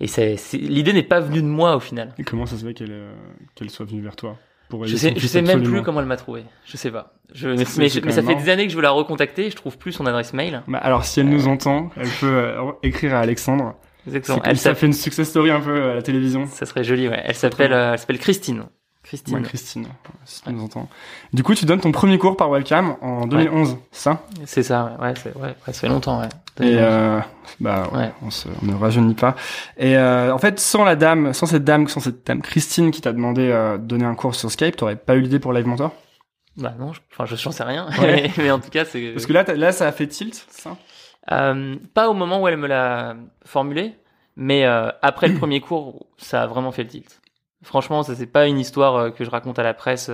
Et 0.00 0.06
c'est 0.06 0.36
l'idée 0.52 0.92
n'est 0.92 1.02
pas 1.02 1.20
venue 1.20 1.42
de 1.42 1.46
moi 1.46 1.74
au 1.76 1.80
final. 1.80 2.14
Et 2.18 2.24
comment 2.24 2.46
ça 2.46 2.56
se 2.56 2.64
fait 2.64 2.74
qu'elle 2.74 2.92
euh, 2.92 3.12
qu'elle 3.54 3.70
soit 3.70 3.86
venue 3.86 4.02
vers 4.02 4.16
toi 4.16 4.36
pour 4.68 4.86
Je 4.86 4.96
sais, 4.96 5.14
je 5.16 5.26
sais 5.26 5.42
même 5.42 5.62
plus 5.62 5.82
comment 5.82 6.00
elle 6.00 6.06
m'a 6.06 6.16
trouvé. 6.16 6.44
Je 6.66 6.76
sais 6.76 6.90
pas. 6.90 7.14
Je, 7.32 7.48
mais 7.48 7.88
ça 7.88 8.22
fait 8.22 8.34
des 8.34 8.48
années 8.50 8.66
que 8.66 8.70
je 8.70 8.76
veux 8.76 8.82
la 8.82 8.90
recontacter. 8.90 9.50
Je 9.50 9.56
trouve 9.56 9.78
plus 9.78 9.92
son 9.92 10.06
adresse 10.06 10.32
mail. 10.34 10.62
Bah, 10.68 10.78
alors 10.78 11.04
si 11.04 11.20
elle 11.20 11.28
nous 11.28 11.48
entend, 11.48 11.90
elle 11.96 12.08
peut 12.20 12.54
écrire 12.82 13.14
à 13.14 13.20
Alexandre. 13.20 13.74
Exactement. 14.08 14.40
Elle 14.44 14.58
ça 14.58 14.74
fait 14.74 14.86
une 14.86 14.92
success 14.92 15.28
story 15.28 15.50
un 15.50 15.60
peu 15.60 15.90
à 15.90 15.94
la 15.94 16.02
télévision. 16.02 16.46
Ça 16.46 16.66
serait 16.66 16.84
joli. 16.84 17.08
Ouais. 17.08 17.22
Elle 17.24 17.34
s'appelle. 17.34 17.72
euh, 17.72 17.92
elle 17.92 17.98
s'appelle 17.98 18.18
Christine. 18.18 18.64
Christine. 19.04 19.36
Ouais, 19.36 19.42
Christine, 19.42 19.86
si 20.26 20.42
tu 20.42 20.52
nous 20.52 20.62
entends. 20.62 20.86
Du 21.32 21.42
coup, 21.42 21.54
tu 21.54 21.64
donnes 21.64 21.80
ton 21.80 21.92
premier 21.92 22.18
cours 22.18 22.36
par 22.36 22.50
webcam 22.50 22.96
en 23.00 23.26
2011, 23.26 23.78
c'est 23.90 24.02
ça? 24.02 24.22
C'est 24.44 24.62
ça. 24.62 24.96
Ouais. 25.00 25.06
Ouais, 25.08 25.14
c'est- 25.22 25.34
ouais, 25.34 25.42
ouais, 25.48 25.54
ça 25.66 25.72
fait 25.72 25.88
longtemps. 25.88 26.20
Ouais. 26.20 26.28
Et 26.60 26.76
euh, 26.78 27.18
bah 27.58 27.88
ouais, 27.92 27.98
Ouais. 28.00 28.12
on, 28.22 28.30
se, 28.30 28.48
on 28.62 28.66
ne 28.66 28.74
rajeunit 28.74 29.14
pas. 29.14 29.34
Et 29.78 29.96
euh, 29.96 30.34
en 30.34 30.36
fait, 30.38 30.60
sans 30.60 30.84
la 30.84 30.94
dame, 30.94 31.32
sans 31.32 31.46
cette 31.46 31.64
dame, 31.64 31.88
sans 31.88 32.00
cette 32.00 32.26
dame 32.26 32.42
Christine 32.42 32.90
qui 32.90 33.00
t'a 33.00 33.12
demandé 33.14 33.48
euh, 33.50 33.78
de 33.78 33.84
donner 33.86 34.04
un 34.04 34.14
cours 34.14 34.34
sur 34.34 34.50
Skype, 34.50 34.76
t'aurais 34.76 34.96
pas 34.96 35.14
eu 35.14 35.20
l'idée 35.22 35.38
pour 35.38 35.54
Live 35.54 35.66
Mentor? 35.66 35.92
Bah 36.58 36.74
non. 36.78 36.92
je- 36.92 37.00
Enfin, 37.12 37.24
je 37.24 37.36
j'en 37.36 37.52
sais 37.52 37.62
rien. 37.64 37.88
Ouais. 38.00 38.30
mais 38.38 38.50
en 38.50 38.58
tout 38.58 38.68
cas, 38.70 38.84
c'est. 38.84 39.12
Parce 39.12 39.24
que 39.24 39.32
là, 39.32 39.44
là, 39.54 39.72
ça 39.72 39.86
a 39.86 39.92
fait 39.92 40.08
tilt, 40.08 40.44
ça? 40.50 40.76
Euh, 41.30 41.76
pas 41.94 42.08
au 42.08 42.14
moment 42.14 42.40
où 42.40 42.48
elle 42.48 42.56
me 42.56 42.66
l'a 42.66 43.16
formulé, 43.44 43.94
mais 44.38 44.64
euh, 44.64 44.90
après 45.02 45.28
le 45.28 45.34
premier 45.38 45.60
cours, 45.60 46.06
ça 46.16 46.42
a 46.42 46.46
vraiment 46.46 46.72
fait 46.72 46.84
le 46.84 46.88
tilt. 46.88 47.20
Franchement, 47.62 48.02
ça 48.02 48.14
c'est 48.14 48.26
pas 48.26 48.46
une 48.46 48.58
histoire 48.58 48.94
euh, 48.94 49.10
que 49.10 49.24
je 49.24 49.30
raconte 49.30 49.58
à 49.58 49.62
la 49.62 49.74
presse 49.74 50.10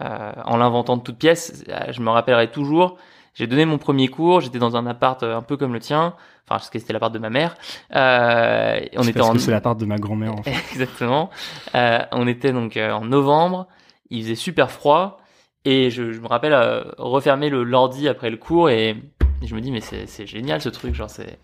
en 0.00 0.56
l'inventant 0.56 0.96
de 0.96 1.02
toutes 1.02 1.18
pièces. 1.18 1.64
Euh, 1.68 1.92
Je 1.92 2.00
me 2.00 2.08
rappellerai 2.08 2.50
toujours. 2.50 2.96
J'ai 3.34 3.46
donné 3.46 3.64
mon 3.64 3.78
premier 3.78 4.08
cours. 4.08 4.40
J'étais 4.40 4.58
dans 4.58 4.76
un 4.76 4.86
appart 4.86 5.22
un 5.22 5.42
peu 5.42 5.56
comme 5.56 5.72
le 5.72 5.80
tien. 5.80 6.14
Enfin, 6.44 6.56
parce 6.56 6.70
que 6.70 6.78
c'était 6.78 6.92
l'appart 6.92 7.12
de 7.12 7.18
ma 7.18 7.30
mère. 7.30 7.56
On 7.90 9.02
était 9.02 9.12
parce 9.12 9.28
en 9.28 9.32
que 9.32 9.38
c'est 9.38 9.50
la 9.50 9.60
part 9.60 9.76
de 9.76 9.84
ma 9.86 9.96
grand-mère. 9.96 10.34
En 10.34 10.42
fait. 10.42 10.50
Exactement. 10.72 11.30
On 11.74 12.26
était 12.26 12.52
donc 12.52 12.76
en 12.76 13.04
novembre, 13.04 13.68
il 14.10 14.22
faisait 14.22 14.34
super 14.34 14.70
froid 14.70 15.18
et 15.64 15.90
je, 15.90 16.12
je 16.12 16.20
me 16.20 16.26
rappelle 16.26 16.54
refermer 16.98 17.48
le 17.48 17.62
l'ordi 17.64 18.08
après 18.08 18.28
le 18.30 18.36
cours 18.36 18.68
et, 18.68 18.96
et 19.42 19.46
je 19.46 19.54
me 19.54 19.60
dis 19.60 19.70
mais 19.70 19.80
c'est 19.80 20.26
génial 20.26 20.60
ce 20.60 20.68
truc, 20.68 20.94
genre 20.94 21.10
c'est 21.10 21.38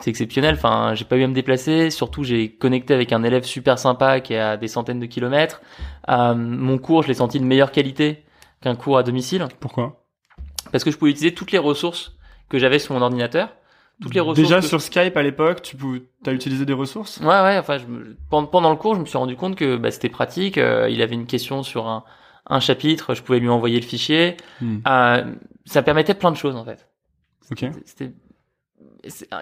c'est 0.00 0.10
exceptionnel. 0.10 0.54
Enfin, 0.56 0.94
j'ai 0.94 1.04
pas 1.04 1.16
eu 1.16 1.22
à 1.22 1.28
me 1.28 1.34
déplacer. 1.34 1.90
Surtout, 1.90 2.24
j'ai 2.24 2.50
connecté 2.50 2.92
avec 2.92 3.12
un 3.12 3.22
élève 3.22 3.44
super 3.44 3.78
sympa 3.78 4.20
qui 4.20 4.32
est 4.34 4.38
à 4.40 4.56
des 4.56 4.66
centaines 4.66 4.98
de 4.98 5.06
kilomètres. 5.06 5.62
Euh, 6.08 6.34
mon 6.34 6.78
cours, 6.78 7.02
je 7.04 7.08
l'ai 7.08 7.14
senti 7.14 7.38
de 7.38 7.44
meilleure 7.44 7.70
qualité 7.70 8.24
qu'un 8.60 8.74
cours 8.74 8.98
à 8.98 9.04
domicile 9.04 9.46
Pourquoi? 9.60 10.04
Parce 10.72 10.82
que 10.82 10.90
je 10.90 10.96
pouvais 10.96 11.12
utiliser 11.12 11.34
toutes 11.34 11.52
les 11.52 11.58
ressources 11.58 12.16
que 12.48 12.58
j'avais 12.58 12.80
sur 12.80 12.94
mon 12.94 13.02
ordinateur. 13.02 13.50
Toutes 14.00 14.14
les 14.14 14.20
ressources 14.20 14.48
Déjà 14.48 14.60
que- 14.60 14.66
sur 14.66 14.80
Skype 14.80 15.16
à 15.16 15.22
l'époque, 15.22 15.62
tu 15.62 15.76
pouvais, 15.76 16.02
t'as 16.24 16.32
utilisé 16.32 16.64
des 16.66 16.72
ressources? 16.72 17.18
Ouais, 17.20 17.26
ouais. 17.26 17.58
Enfin, 17.58 17.78
je 17.78 17.86
me- 17.86 18.16
pendant, 18.28 18.48
pendant 18.48 18.70
le 18.70 18.76
cours, 18.76 18.96
je 18.96 19.00
me 19.00 19.04
suis 19.04 19.18
rendu 19.18 19.36
compte 19.36 19.54
que 19.54 19.76
bah, 19.76 19.92
c'était 19.92 20.08
pratique. 20.08 20.58
Euh, 20.58 20.88
il 20.90 21.00
avait 21.02 21.14
une 21.14 21.26
question 21.26 21.62
sur 21.62 21.86
un, 21.86 22.02
un 22.48 22.58
chapitre, 22.58 23.14
je 23.14 23.22
pouvais 23.22 23.38
lui 23.38 23.48
envoyer 23.48 23.78
le 23.78 23.86
fichier. 23.86 24.36
Hmm. 24.60 24.78
Euh, 24.88 25.24
ça 25.64 25.82
permettait 25.82 26.14
plein 26.14 26.32
de 26.32 26.36
choses 26.36 26.56
en 26.56 26.64
fait. 26.64 26.88
Ok. 27.50 27.66
C'était 27.84 28.12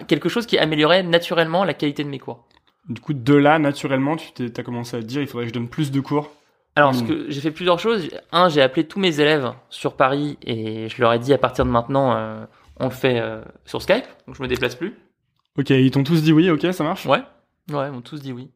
quelque 0.07 0.29
chose 0.29 0.45
qui 0.45 0.57
améliorait 0.57 1.03
naturellement 1.03 1.63
la 1.63 1.73
qualité 1.73 2.03
de 2.03 2.09
mes 2.09 2.19
cours. 2.19 2.47
Du 2.89 2.99
coup, 2.99 3.13
de 3.13 3.33
là, 3.33 3.59
naturellement, 3.59 4.15
tu 4.15 4.51
t'as 4.51 4.63
commencé 4.63 4.97
à 4.97 5.01
te 5.01 5.05
dire, 5.05 5.21
il 5.21 5.27
faudrait 5.27 5.45
que 5.45 5.49
je 5.49 5.53
donne 5.53 5.69
plus 5.69 5.91
de 5.91 5.99
cours. 5.99 6.31
Alors, 6.75 6.93
que 7.05 7.29
j'ai 7.29 7.41
fait 7.41 7.51
plusieurs 7.51 7.79
choses. 7.79 8.09
Un, 8.31 8.47
j'ai 8.49 8.61
appelé 8.61 8.87
tous 8.87 8.99
mes 8.99 9.19
élèves 9.19 9.51
sur 9.69 9.95
Paris 9.95 10.37
et 10.41 10.87
je 10.87 11.01
leur 11.01 11.11
ai 11.13 11.19
dit 11.19 11.33
à 11.33 11.37
partir 11.37 11.65
de 11.65 11.69
maintenant, 11.69 12.15
euh, 12.15 12.45
on 12.77 12.85
le 12.85 12.91
fait 12.91 13.19
euh, 13.19 13.43
sur 13.65 13.81
Skype, 13.81 14.05
donc 14.25 14.37
je 14.37 14.41
me 14.41 14.47
déplace 14.47 14.75
plus. 14.75 14.95
Ok, 15.57 15.69
ils 15.69 15.91
t'ont 15.91 16.03
tous 16.03 16.23
dit 16.23 16.31
oui, 16.31 16.49
ok, 16.49 16.73
ça 16.73 16.83
marche? 16.83 17.05
Ouais, 17.05 17.21
ouais, 17.71 17.87
ils 17.87 17.91
m'ont 17.91 18.01
tous 18.01 18.21
dit 18.21 18.31
oui. 18.31 18.49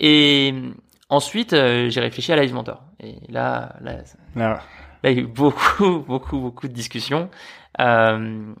Et 0.00 0.52
ensuite, 1.08 1.52
euh, 1.52 1.88
j'ai 1.90 2.00
réfléchi 2.00 2.32
à 2.32 2.36
Live 2.36 2.52
Mentor. 2.52 2.82
Et 3.00 3.14
là, 3.28 3.76
là, 3.80 3.98
Là, 4.34 4.60
Là, 5.04 5.10
il 5.10 5.16
y 5.16 5.20
a 5.20 5.22
eu 5.22 5.26
beaucoup, 5.26 6.00
beaucoup, 6.08 6.38
beaucoup 6.40 6.66
de 6.66 6.72
discussions. 6.72 7.30
Euh, 7.80 8.52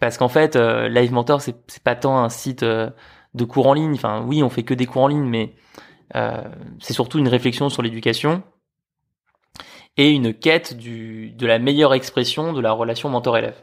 parce 0.00 0.18
qu'en 0.18 0.28
fait, 0.28 0.56
euh, 0.56 0.88
Live 0.88 1.12
Mentor, 1.12 1.40
c'est, 1.42 1.56
pas 1.84 1.94
tant 1.94 2.18
un 2.18 2.28
site 2.28 2.62
euh, 2.62 2.90
de 3.34 3.44
cours 3.44 3.66
en 3.66 3.74
ligne. 3.74 3.94
Enfin, 3.94 4.22
oui, 4.26 4.42
on 4.42 4.50
fait 4.50 4.62
que 4.62 4.74
des 4.74 4.86
cours 4.86 5.02
en 5.02 5.08
ligne, 5.08 5.24
mais 5.24 5.54
euh, 6.16 6.42
c'est 6.80 6.94
surtout 6.94 7.18
une 7.18 7.28
réflexion 7.28 7.68
sur 7.70 7.82
l'éducation 7.82 8.42
et 9.96 10.10
une 10.10 10.32
quête 10.34 10.76
du, 10.76 11.30
de 11.32 11.46
la 11.46 11.58
meilleure 11.58 11.94
expression 11.94 12.52
de 12.52 12.60
la 12.60 12.72
relation 12.72 13.08
mentor-élève. 13.08 13.56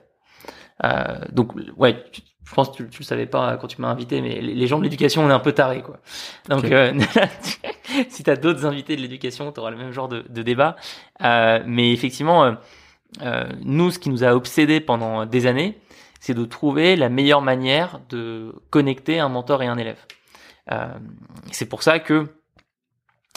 Euh, 0.83 1.19
donc, 1.31 1.53
ouais, 1.77 2.03
tu- 2.11 2.21
je 2.45 2.55
pense 2.55 2.69
que 2.71 2.77
tu, 2.77 2.89
tu 2.89 2.99
le 3.01 3.05
savais 3.05 3.27
pas 3.27 3.57
quand 3.57 3.67
tu 3.67 3.79
m'as 3.81 3.89
invité, 3.89 4.21
mais 4.21 4.41
les 4.41 4.55
les 4.55 4.67
gens 4.67 4.79
de 4.79 4.83
l'éducation, 4.83 5.23
on 5.23 5.29
est 5.29 5.33
un 5.33 5.39
peu 5.39 5.51
tarés, 5.51 5.83
quoi. 5.83 5.97
Donc, 6.49 6.65
euh, 6.65 6.93
si 8.09 8.23
tu 8.23 8.29
as 8.29 8.35
d'autres 8.37 8.65
invités 8.65 8.95
de 8.95 9.01
l'éducation, 9.01 9.51
tu 9.51 9.59
auras 9.59 9.69
le 9.71 9.77
même 9.77 9.91
genre 9.91 10.07
de, 10.07 10.25
de 10.27 10.41
débat. 10.41 10.75
Euh, 11.23 11.61
mais 11.67 11.91
effectivement, 11.93 12.55
nous, 13.61 13.91
ce 13.91 13.99
qui 13.99 14.09
nous 14.09 14.23
a 14.23 14.35
obsédé 14.35 14.79
pendant 14.79 15.25
des 15.25 15.45
années, 15.47 15.79
c'est 16.19 16.33
de 16.33 16.45
trouver 16.45 16.95
la 16.95 17.09
meilleure 17.09 17.41
manière 17.41 17.99
de 18.09 18.53
connecter 18.69 19.19
un 19.19 19.29
mentor 19.29 19.63
et 19.63 19.67
un 19.67 19.77
élève. 19.77 19.99
Euh, 20.71 20.93
c'est 21.51 21.67
pour 21.67 21.81
ça 21.81 21.99
que 21.99 22.27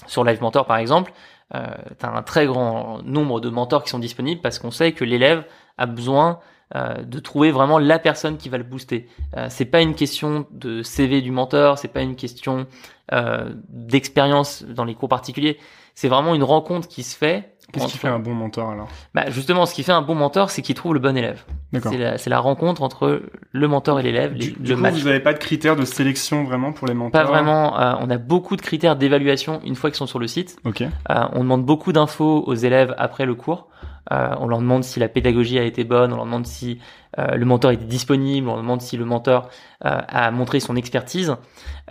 sur 0.06 0.24
Live 0.24 0.42
Mentor, 0.42 0.66
par 0.66 0.78
exemple, 0.78 1.12
euh, 1.54 1.64
tu 1.98 2.06
as 2.06 2.10
un 2.10 2.22
très 2.22 2.46
grand 2.46 3.02
nombre 3.04 3.40
de 3.40 3.48
mentors 3.48 3.84
qui 3.84 3.90
sont 3.90 3.98
disponibles 3.98 4.40
parce 4.40 4.58
qu'on 4.58 4.70
sait 4.70 4.92
que 4.92 5.04
l'élève 5.04 5.44
a 5.78 5.86
besoin 5.86 6.40
euh, 6.74 7.02
de 7.02 7.18
trouver 7.18 7.50
vraiment 7.50 7.78
la 7.78 7.98
personne 7.98 8.38
qui 8.38 8.48
va 8.48 8.56
le 8.56 8.64
booster. 8.64 9.06
Euh, 9.36 9.48
c'est 9.50 9.66
pas 9.66 9.82
une 9.82 9.94
question 9.94 10.46
de 10.52 10.82
CV 10.82 11.20
du 11.20 11.30
mentor, 11.30 11.78
c'est 11.78 11.88
pas 11.88 12.00
une 12.00 12.16
question 12.16 12.66
euh, 13.12 13.50
d'expérience 13.68 14.62
dans 14.64 14.84
les 14.84 14.94
cours 14.94 15.10
particuliers. 15.10 15.58
C'est 15.94 16.08
vraiment 16.08 16.34
une 16.34 16.44
rencontre 16.44 16.88
qui 16.88 17.02
se 17.02 17.14
fait. 17.14 17.56
qu'est-ce 17.70 17.88
qui 17.88 17.98
fait 17.98 18.08
un 18.08 18.18
bon 18.18 18.32
mentor 18.32 18.70
alors? 18.70 18.88
Bah, 19.12 19.28
justement, 19.28 19.66
ce 19.66 19.74
qui 19.74 19.82
fait 19.82 19.92
un 19.92 20.00
bon 20.00 20.14
mentor, 20.14 20.48
c'est 20.48 20.62
qu'il 20.62 20.74
trouve 20.74 20.94
le 20.94 21.00
bon 21.00 21.14
élève. 21.14 21.44
D'accord. 21.74 21.92
C'est 21.92 22.30
la, 22.30 22.38
rencontre 22.38 22.82
entre 22.82 23.22
le 23.50 23.68
mentor 23.68 24.00
et 24.00 24.02
l'élève, 24.02 24.32
le 24.34 24.74
coup, 24.74 24.80
match. 24.80 24.94
vous 24.94 25.08
n'avez 25.08 25.20
pas 25.20 25.34
de 25.34 25.38
critères 25.38 25.76
de 25.76 25.84
sélection 25.84 26.44
vraiment 26.44 26.72
pour 26.72 26.86
les 26.86 26.94
mentors? 26.94 27.12
Pas 27.12 27.24
vraiment. 27.24 27.78
euh, 27.78 27.94
on 28.00 28.08
a 28.08 28.16
beaucoup 28.16 28.56
de 28.56 28.62
critères 28.62 28.96
d'évaluation 28.96 29.60
une 29.66 29.74
fois 29.74 29.90
qu'ils 29.90 29.98
sont 29.98 30.06
sur 30.06 30.18
le 30.18 30.26
site. 30.26 30.56
Ok. 30.64 30.82
On 31.10 31.40
demande 31.40 31.66
beaucoup 31.66 31.92
d'infos 31.92 32.42
aux 32.46 32.54
élèves 32.54 32.94
après 32.96 33.26
le 33.26 33.34
cours. 33.34 33.68
Euh, 34.10 34.34
on 34.40 34.48
leur 34.48 34.58
demande 34.58 34.82
si 34.82 34.98
la 34.98 35.08
pédagogie 35.08 35.58
a 35.58 35.62
été 35.62 35.84
bonne, 35.84 36.12
on 36.12 36.16
leur 36.16 36.24
demande 36.24 36.46
si 36.46 36.78
euh, 37.18 37.36
le 37.36 37.44
mentor 37.44 37.70
était 37.70 37.84
disponible, 37.84 38.48
on 38.48 38.54
leur 38.54 38.62
demande 38.62 38.80
si 38.80 38.96
le 38.96 39.04
mentor 39.04 39.48
euh, 39.84 40.00
a 40.08 40.30
montré 40.32 40.58
son 40.60 40.74
expertise. 40.74 41.36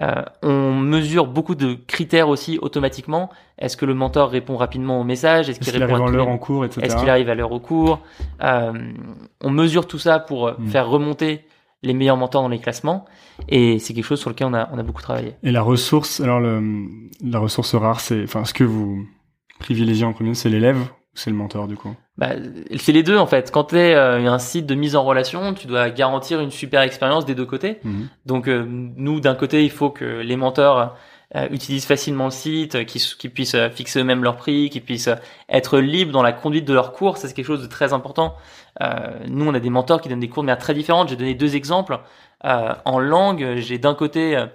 Euh, 0.01 0.21
on 0.43 0.73
mesure 0.73 1.27
beaucoup 1.27 1.55
de 1.55 1.75
critères 1.87 2.27
aussi 2.27 2.57
automatiquement. 2.61 3.29
Est-ce 3.57 3.77
que 3.77 3.85
le 3.85 3.93
mentor 3.93 4.29
répond 4.29 4.57
rapidement 4.57 4.99
au 4.99 5.03
message? 5.03 5.49
Est-ce 5.49 5.59
qu'il 5.59 5.81
arrive 5.81 5.95
à 5.95 6.09
l'heure 6.11 6.27
en 6.27 6.37
cours, 6.37 6.65
etc. 6.65 6.81
Est-ce 6.85 6.97
qu'il 6.97 7.09
arrive 7.09 7.29
à 7.29 7.35
l'heure 7.35 7.51
au 7.51 7.59
cours? 7.59 7.99
Euh, 8.43 8.73
On 9.41 9.49
mesure 9.51 9.87
tout 9.87 9.99
ça 9.99 10.19
pour 10.19 10.47
euh, 10.47 10.53
Mm. 10.57 10.67
faire 10.67 10.89
remonter 10.89 11.45
les 11.83 11.93
meilleurs 11.93 12.17
mentors 12.17 12.41
dans 12.43 12.49
les 12.49 12.59
classements. 12.59 13.05
Et 13.49 13.79
c'est 13.79 13.93
quelque 13.93 14.05
chose 14.05 14.19
sur 14.19 14.29
lequel 14.29 14.47
on 14.47 14.53
a, 14.53 14.69
on 14.71 14.77
a 14.77 14.83
beaucoup 14.83 15.01
travaillé. 15.01 15.33
Et 15.43 15.51
la 15.51 15.61
ressource, 15.63 16.19
alors 16.19 16.39
le, 16.39 16.61
la 17.23 17.39
ressource 17.39 17.73
rare, 17.73 17.99
c'est, 18.01 18.23
enfin, 18.23 18.43
ce 18.45 18.53
que 18.53 18.63
vous 18.63 19.05
privilégiez 19.59 20.05
en 20.05 20.13
premier, 20.13 20.33
c'est 20.35 20.49
l'élève 20.49 20.77
c'est 21.13 21.29
le 21.29 21.35
mentor 21.35 21.67
du 21.67 21.75
coup 21.75 21.95
Bah, 22.17 22.29
c'est 22.77 22.91
les 22.91 23.03
deux 23.03 23.17
en 23.17 23.27
fait. 23.27 23.51
Quand 23.51 23.65
tu 23.65 23.77
es 23.77 23.93
un 23.95 24.39
site 24.39 24.65
de 24.65 24.75
mise 24.75 24.95
en 24.95 25.03
relation, 25.03 25.53
tu 25.53 25.67
dois 25.67 25.89
garantir 25.89 26.39
une 26.39 26.51
super 26.51 26.81
expérience 26.81 27.25
des 27.25 27.35
deux 27.35 27.45
côtés. 27.45 27.79
Mhm. 27.83 28.07
Donc 28.25 28.47
euh, 28.47 28.65
nous, 28.67 29.19
d'un 29.19 29.35
côté, 29.35 29.63
il 29.63 29.71
faut 29.71 29.89
que 29.89 30.05
les 30.05 30.35
mentors 30.35 30.95
euh, 31.35 31.47
utilisent 31.49 31.85
facilement 31.85 32.25
le 32.25 32.31
site, 32.31 32.75
euh, 32.75 32.83
qu'ils 32.83 33.31
puissent 33.31 33.55
euh, 33.55 33.69
fixer 33.69 33.99
eux-mêmes 34.01 34.23
leur 34.23 34.35
prix, 34.35 34.69
qu'ils 34.69 34.83
puissent 34.83 35.07
euh, 35.07 35.15
être 35.49 35.79
libres 35.79 36.11
dans 36.11 36.23
la 36.23 36.33
conduite 36.33 36.65
de 36.65 36.73
leurs 36.73 36.91
cours. 36.91 37.17
Ça, 37.17 37.27
c'est 37.27 37.33
quelque 37.33 37.45
chose 37.45 37.61
de 37.61 37.67
très 37.67 37.93
important. 37.93 38.35
Euh, 38.81 39.19
nous, 39.27 39.45
on 39.47 39.53
a 39.53 39.59
des 39.59 39.69
mentors 39.69 40.01
qui 40.01 40.09
donnent 40.09 40.19
des 40.19 40.27
cours 40.29 40.43
de 40.43 40.47
manière 40.47 40.61
très 40.61 40.73
différente. 40.73 41.09
J'ai 41.09 41.15
donné 41.15 41.33
deux 41.33 41.55
exemples. 41.55 41.99
Euh, 42.43 42.73
en 42.85 42.99
langue, 42.99 43.55
j'ai 43.57 43.77
d'un 43.77 43.95
côté, 43.95 44.35
euh, 44.35 44.45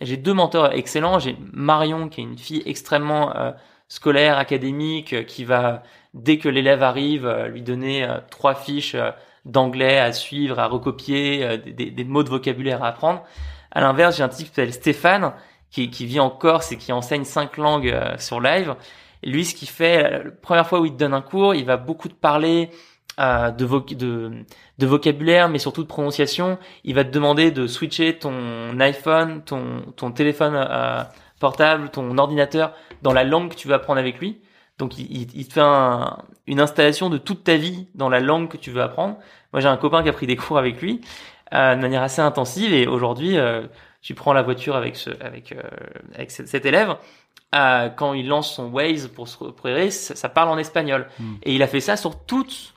j'ai 0.00 0.16
deux 0.16 0.34
mentors 0.34 0.72
excellents. 0.72 1.18
J'ai 1.20 1.36
Marion, 1.52 2.08
qui 2.08 2.20
est 2.20 2.24
une 2.24 2.38
fille 2.38 2.62
extrêmement 2.66 3.36
euh, 3.36 3.52
scolaire, 3.88 4.38
académique, 4.38 5.12
euh, 5.12 5.22
qui 5.22 5.44
va, 5.44 5.82
dès 6.14 6.38
que 6.38 6.48
l'élève 6.48 6.82
arrive, 6.82 7.26
euh, 7.26 7.48
lui 7.48 7.62
donner 7.62 8.04
euh, 8.04 8.18
trois 8.30 8.54
fiches 8.54 8.96
d'anglais 9.44 9.98
à 9.98 10.12
suivre, 10.12 10.58
à 10.58 10.66
recopier, 10.66 11.58
des, 11.58 12.04
mots 12.04 12.24
de 12.24 12.28
vocabulaire 12.28 12.82
à 12.82 12.88
apprendre. 12.88 13.22
À 13.70 13.80
l'inverse, 13.80 14.16
j'ai 14.16 14.24
un 14.24 14.28
type 14.28 14.48
qui 14.48 14.54
s'appelle 14.54 14.72
Stéphane, 14.72 15.34
qui, 15.70 15.88
qui 15.88 16.04
vit 16.04 16.18
en 16.18 16.30
Corse 16.30 16.72
et 16.72 16.76
qui 16.76 16.90
enseigne 16.92 17.22
cinq 17.22 17.56
langues 17.56 17.94
sur 18.18 18.40
live. 18.40 18.74
Et 19.22 19.30
lui, 19.30 19.44
ce 19.44 19.54
qu'il 19.54 19.68
fait, 19.68 20.02
la, 20.24 20.30
première 20.42 20.66
fois 20.66 20.80
où 20.80 20.86
il 20.86 20.94
te 20.94 20.96
donne 20.96 21.14
un 21.14 21.20
cours, 21.20 21.54
il 21.54 21.64
va 21.64 21.76
beaucoup 21.76 22.08
te 22.08 22.14
parler 22.14 22.70
de, 23.18 23.64
voc- 23.64 23.96
de, 23.96 24.32
de 24.78 24.86
vocabulaire, 24.86 25.48
mais 25.48 25.60
surtout 25.60 25.84
de 25.84 25.88
prononciation. 25.88 26.58
Il 26.82 26.96
va 26.96 27.04
te 27.04 27.10
demander 27.10 27.52
de 27.52 27.68
switcher 27.68 28.18
ton 28.18 28.80
iPhone, 28.80 29.44
ton, 29.44 29.82
ton 29.94 30.10
téléphone 30.10 30.56
portable, 31.40 31.90
ton 31.90 32.16
ordinateur 32.18 32.72
dans 33.02 33.12
la 33.12 33.24
langue 33.24 33.50
que 33.50 33.56
tu 33.56 33.68
veux 33.68 33.74
apprendre 33.74 33.98
avec 34.00 34.18
lui. 34.18 34.40
Donc, 34.78 34.98
il, 34.98 35.04
il- 35.10 35.28
il 35.38 35.48
te 35.48 35.54
fait 35.54 35.60
un- 35.60 36.18
une 36.46 36.60
installation 36.60 37.08
de 37.10 37.18
toute 37.18 37.44
ta 37.44 37.56
vie 37.56 37.86
dans 37.94 38.08
la 38.08 38.20
langue 38.20 38.48
que 38.48 38.56
tu 38.56 38.70
veux 38.70 38.82
apprendre. 38.82 39.16
Moi, 39.52 39.60
j'ai 39.60 39.68
un 39.68 39.76
copain 39.76 40.02
qui 40.02 40.08
a 40.08 40.12
pris 40.12 40.26
des 40.26 40.36
cours 40.36 40.58
avec 40.58 40.80
lui 40.82 41.00
euh, 41.54 41.74
de 41.76 41.80
manière 41.80 42.02
assez 42.02 42.20
intensive 42.20 42.72
et 42.74 42.86
aujourd'hui, 42.86 43.38
euh, 43.38 43.62
tu 44.02 44.14
prends 44.14 44.32
la 44.32 44.42
voiture 44.42 44.76
avec 44.76 44.96
ce, 44.96 45.10
avec, 45.22 45.52
euh, 45.52 45.62
avec 46.14 46.30
cet, 46.30 46.66
élève. 46.66 46.96
euh, 47.54 47.88
quand 47.88 48.12
il 48.14 48.26
lance 48.28 48.52
son 48.54 48.66
Waze 48.70 49.06
pour 49.08 49.28
se 49.28 49.38
repérer, 49.38 49.90
ça, 49.90 50.28
parle 50.28 50.48
en 50.48 50.58
espagnol. 50.58 51.06
Mm. 51.18 51.34
Et 51.44 51.54
il 51.54 51.62
a 51.62 51.66
fait 51.68 51.80
ça 51.80 51.96
sur 51.96 52.24
toutes, 52.24 52.74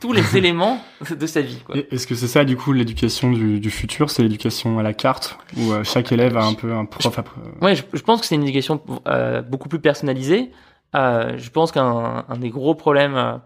tous 0.00 0.12
les 0.12 0.36
éléments 0.36 0.78
de 1.10 1.26
sa 1.26 1.40
vie. 1.40 1.58
Est-ce 1.90 2.06
que 2.06 2.14
c'est 2.14 2.28
ça 2.28 2.44
du 2.44 2.56
coup 2.56 2.72
l'éducation 2.72 3.30
du, 3.32 3.60
du 3.60 3.70
futur? 3.70 4.10
C'est 4.10 4.22
l'éducation 4.22 4.78
à 4.78 4.82
la 4.82 4.94
carte 4.94 5.38
où 5.56 5.72
euh, 5.72 5.84
chaque 5.84 6.12
élève 6.12 6.36
a 6.36 6.44
un 6.44 6.54
peu 6.54 6.72
un 6.72 6.84
prof 6.84 7.18
après 7.18 7.40
Ouais, 7.60 7.74
je, 7.74 7.82
je 7.92 8.02
pense 8.02 8.20
que 8.20 8.26
c'est 8.26 8.34
une 8.34 8.42
éducation 8.42 8.80
euh, 9.06 9.42
beaucoup 9.42 9.68
plus 9.68 9.80
personnalisée. 9.80 10.50
Euh, 10.94 11.36
je 11.36 11.50
pense 11.50 11.72
qu'un 11.72 12.24
un 12.28 12.36
des 12.38 12.50
gros 12.50 12.74
problèmes 12.74 13.40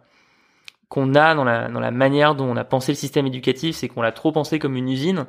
qu'on 0.88 1.14
a 1.14 1.34
dans 1.34 1.44
la, 1.44 1.68
dans 1.68 1.80
la 1.80 1.90
manière 1.90 2.34
dont 2.34 2.44
on 2.44 2.56
a 2.56 2.64
pensé 2.64 2.92
le 2.92 2.96
système 2.96 3.26
éducatif, 3.26 3.76
c'est 3.76 3.88
qu'on 3.88 4.02
l'a 4.02 4.12
trop 4.12 4.30
pensé 4.30 4.58
comme 4.58 4.76
une 4.76 4.88
usine. 4.88 5.26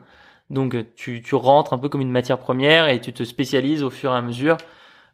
Donc 0.50 0.76
tu, 0.96 1.22
tu 1.22 1.36
rentres 1.36 1.74
un 1.74 1.78
peu 1.78 1.90
comme 1.90 2.02
une 2.02 2.12
matière 2.12 2.38
première 2.38 2.90
et 2.90 3.00
tu 3.00 3.14
te 3.14 3.24
spécialises 3.24 3.82
au 3.82 3.90
fur 3.90 4.12
et 4.12 4.18
à 4.18 4.22
mesure. 4.22 4.58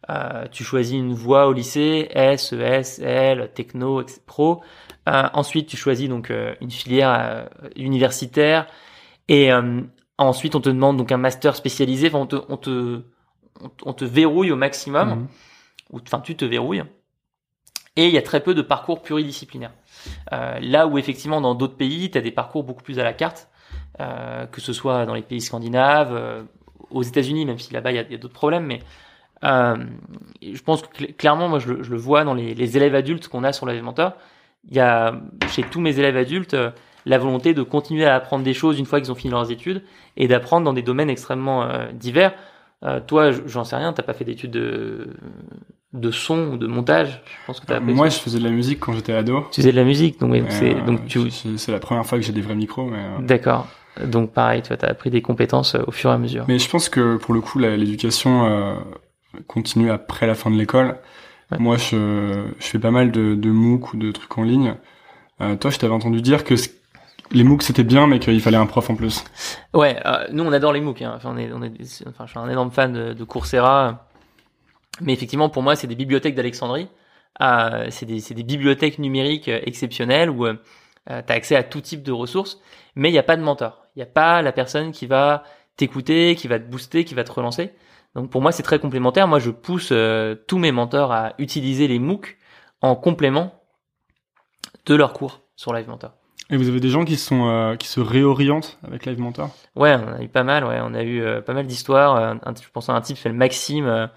Euh, 0.10 0.48
tu 0.52 0.64
choisis 0.64 0.96
une 0.96 1.14
voie 1.14 1.48
au 1.48 1.54
lycée, 1.54 2.08
S, 2.12 2.54
ES, 2.54 3.02
L, 3.04 3.52
techno, 3.54 4.02
etc., 4.02 4.22
pro. 4.26 4.64
Euh, 5.08 5.24
ensuite, 5.34 5.68
tu 5.68 5.78
choisis 5.78 6.08
donc 6.10 6.32
euh, 6.32 6.56
une 6.62 6.72
filière 6.72 7.50
universitaire 7.76 8.68
et 9.28 9.52
ensuite 10.18 10.56
on 10.56 10.62
te 10.62 10.70
demande 10.70 10.98
donc 10.98 11.12
un 11.12 11.18
master 11.18 11.56
spécialisé. 11.56 12.08
Enfin, 12.08 12.20
on 12.20 12.26
te, 12.26 12.36
on 12.50 12.58
te, 12.58 13.02
on, 13.62 13.72
on 13.84 13.94
te 13.94 14.06
verrouille 14.06 14.52
au 14.52 14.56
maximum, 14.56 15.28
ou 15.92 16.00
enfin 16.00 16.20
tu 16.20 16.36
te 16.36 16.46
verrouilles. 16.46 16.84
Et 17.96 18.08
il 18.08 18.14
y 18.14 18.18
a 18.18 18.22
très 18.22 18.42
peu 18.42 18.56
de 18.56 18.62
parcours 18.62 19.02
pluridisciplinaires. 19.02 19.74
Là 20.32 20.88
où 20.88 20.98
effectivement 20.98 21.42
dans 21.42 21.54
d'autres 21.54 21.76
pays, 21.76 22.10
tu 22.10 22.18
as 22.18 22.22
des 22.22 22.32
parcours 22.32 22.64
beaucoup 22.64 22.82
plus 22.82 22.98
à 22.98 23.04
la 23.04 23.14
carte, 23.14 23.50
que 24.00 24.62
ce 24.62 24.74
soit 24.74 25.06
dans 25.06 25.14
les 25.14 25.22
pays 25.22 25.42
scandinaves, 25.42 26.48
aux 26.90 27.04
États-Unis, 27.04 27.46
même 27.46 27.60
si 27.60 27.72
là-bas 27.74 27.92
il 27.92 27.96
y 27.96 28.00
a, 28.00 28.02
a 28.02 28.18
d'autres 28.18 28.34
problèmes, 28.34 28.66
mais 28.66 28.80
euh, 29.44 29.76
je 30.42 30.62
pense 30.62 30.82
que 30.82 30.88
cl- 30.98 31.16
clairement, 31.16 31.48
moi 31.50 31.60
je 31.60 31.74
le, 31.74 31.84
je 31.84 31.92
le 31.92 31.98
vois 31.98 32.24
dans 32.24 32.34
les, 32.34 32.54
les 32.54 32.78
élèves 32.78 32.96
adultes 32.96 33.28
qu'on 33.28 33.44
a 33.44 33.54
sur 33.54 33.66
Live 33.66 33.84
Mentor, 33.84 34.14
il 34.70 34.76
y 34.76 34.80
a 34.80 35.20
chez 35.50 35.64
tous 35.64 35.80
mes 35.82 35.98
élèves 36.00 36.18
adultes 36.18 36.54
euh, 36.54 36.72
la 37.06 37.18
volonté 37.18 37.54
de 37.54 37.64
continuer 37.64 38.06
à 38.06 38.16
apprendre 38.16 38.44
des 38.44 38.54
choses 38.54 38.78
une 38.78 38.86
fois 38.86 39.00
qu'ils 39.00 39.12
ont 39.12 39.16
fini 39.16 39.32
leurs 39.32 39.52
études 39.52 39.82
et 40.18 40.28
d'apprendre 40.28 40.66
dans 40.66 40.74
des 40.74 40.82
domaines 40.82 41.10
extrêmement 41.10 41.64
euh, 41.64 41.88
divers. 41.94 42.34
Euh, 42.84 43.00
toi, 43.06 43.32
j'en 43.46 43.64
sais 43.64 43.76
rien, 43.78 43.92
t'as 43.94 44.04
pas 44.04 44.14
fait 44.14 44.26
d'études 44.26 44.52
de, 44.52 45.10
de 45.94 46.12
son 46.12 46.52
ou 46.52 46.58
de 46.58 46.68
montage? 46.68 47.22
Je 47.26 47.46
pense 47.48 47.60
que 47.62 47.74
Euh, 47.74 47.80
Moi, 47.82 48.10
ça. 48.10 48.18
je 48.18 48.22
faisais 48.24 48.40
de 48.40 48.44
la 48.44 48.50
musique 48.52 48.80
quand 48.80 48.94
j'étais 48.94 49.14
ado. 49.14 49.48
tu 49.52 49.62
faisais 49.62 49.72
de 49.72 49.78
la 49.78 49.84
musique, 49.86 50.20
donc, 50.20 50.34
c'est, 50.50 50.76
donc 50.86 51.06
tu, 51.08 51.30
c'est 51.32 51.72
la 51.72 51.80
première 51.80 52.06
fois 52.06 52.18
que 52.18 52.24
j'ai 52.24 52.32
des 52.34 52.42
vrais 52.42 52.56
micros, 52.56 52.86
mais. 52.86 52.98
euh, 53.00 53.22
d'accord. 53.22 53.68
Donc 54.06 54.32
pareil, 54.32 54.62
tu 54.62 54.72
as 54.72 54.88
appris 54.90 55.10
des 55.10 55.22
compétences 55.22 55.76
au 55.76 55.92
fur 55.92 56.10
et 56.10 56.14
à 56.14 56.18
mesure. 56.18 56.46
Mais 56.48 56.58
je 56.60 56.70
pense 56.70 56.88
que 56.90 57.18
pour 57.18 57.34
le 57.34 57.42
coup, 57.42 57.60
l'éducation 57.60 58.46
euh, 58.46 58.76
continue 59.48 59.92
après 59.92 60.28
la 60.28 60.36
fin 60.36 60.52
de 60.52 60.58
l'école. 60.58 60.98
Ouais. 61.52 61.58
Moi, 61.60 61.78
je, 61.78 62.46
je 62.60 62.66
fais 62.66 62.80
pas 62.80 62.92
mal 62.92 63.12
de, 63.12 63.36
de 63.36 63.50
MOOC 63.50 63.94
ou 63.94 63.98
de 63.98 64.12
trucs 64.12 64.38
en 64.38 64.44
ligne. 64.44 64.76
Euh, 65.42 65.56
toi, 65.56 65.72
je 65.72 65.78
t'avais 65.78 65.94
entendu 65.94 66.22
dire 66.22 66.44
que 66.44 66.56
les 67.32 67.44
MOOC 67.44 67.64
c'était 67.64 67.84
bien, 67.84 68.08
mais 68.08 68.20
qu'il 68.20 68.42
fallait 68.42 68.58
un 68.58 68.66
prof 68.66 68.90
en 68.90 68.96
plus. 68.96 69.24
Ouais, 69.74 70.00
euh, 70.06 70.28
nous 70.32 70.44
on 70.44 70.52
adore 70.52 70.74
les 70.74 70.82
MOOC. 70.82 71.02
Hein. 71.02 71.14
Enfin, 71.16 71.32
on 71.34 71.38
est, 71.38 71.52
on 71.54 71.62
est, 71.64 71.70
des- 71.70 72.08
enfin, 72.08 72.26
je 72.26 72.32
suis 72.32 72.40
un 72.40 72.50
énorme 72.50 72.72
fan 72.72 72.92
de, 72.94 73.14
de 73.14 73.24
Coursera. 73.24 74.08
Mais 75.02 75.14
effectivement, 75.14 75.50
pour 75.50 75.64
moi, 75.64 75.76
c'est 75.76 75.88
des 75.88 75.96
bibliothèques 75.96 76.36
d'Alexandrie. 76.36 76.88
Euh, 77.42 77.88
c'est 77.90 78.06
des, 78.06 78.20
des 78.20 78.44
bibliothèques 78.44 79.00
numériques 79.00 79.48
exceptionnelles 79.48 80.30
où 80.30 80.46
tu 80.48 80.54
as 81.08 81.24
accès 81.34 81.56
à 81.56 81.64
tout 81.64 81.80
type 81.82 82.04
de 82.04 82.12
ressources, 82.12 82.60
mais 82.96 83.10
il 83.10 83.14
n'y 83.14 83.20
a 83.20 83.24
pas 83.24 83.38
de 83.38 83.42
mentor. 83.42 83.86
Il 83.96 84.00
n'y 84.00 84.04
a 84.04 84.08
pas 84.08 84.42
la 84.42 84.52
personne 84.52 84.92
qui 84.92 85.06
va 85.08 85.44
t'écouter, 85.78 86.36
qui 86.36 86.48
va 86.48 86.60
te 86.60 86.70
booster, 86.70 87.06
qui 87.06 87.16
va 87.16 87.24
te 87.24 87.32
relancer. 87.32 87.72
Donc 88.16 88.30
pour 88.30 88.42
moi, 88.42 88.52
c'est 88.52 88.64
très 88.64 88.80
complémentaire. 88.80 89.28
Moi, 89.28 89.40
je 89.40 89.52
pousse 89.52 89.90
euh, 89.92 90.36
tous 90.48 90.58
mes 90.58 90.72
mentors 90.72 91.12
à 91.12 91.34
utiliser 91.38 91.88
les 91.88 92.00
MOOC 92.00 92.38
en 92.82 92.96
complément 92.96 93.54
de 94.86 94.96
leurs 94.96 95.14
cours 95.14 95.42
sur 95.56 95.74
Live 95.74 95.88
Mentor. 95.88 96.12
Et 96.50 96.58
vous 96.58 96.68
avez 96.68 96.80
des 96.80 96.90
gens 96.90 97.06
qui 97.06 97.16
sont 97.16 97.48
euh, 97.48 97.76
qui 97.76 97.88
se 97.88 98.00
réorientent 98.00 98.80
avec 98.84 99.06
Live 99.06 99.20
Mentor? 99.20 99.52
Ouais, 99.76 99.96
on 99.96 100.14
a 100.14 100.24
eu 100.24 100.28
pas 100.28 100.44
mal. 100.44 100.66
Ouais, 100.66 100.80
on 100.82 100.94
a 100.96 101.04
eu 101.04 101.22
euh, 101.22 101.42
pas 101.42 101.54
mal 101.54 101.68
d'histoires. 101.68 102.38
Je 102.44 102.70
pense 102.70 102.90
à 102.90 102.94
un 102.94 103.02
type 103.02 103.16
qui 103.16 103.22
s'appelle 103.22 103.38
Maxime, 103.38 104.10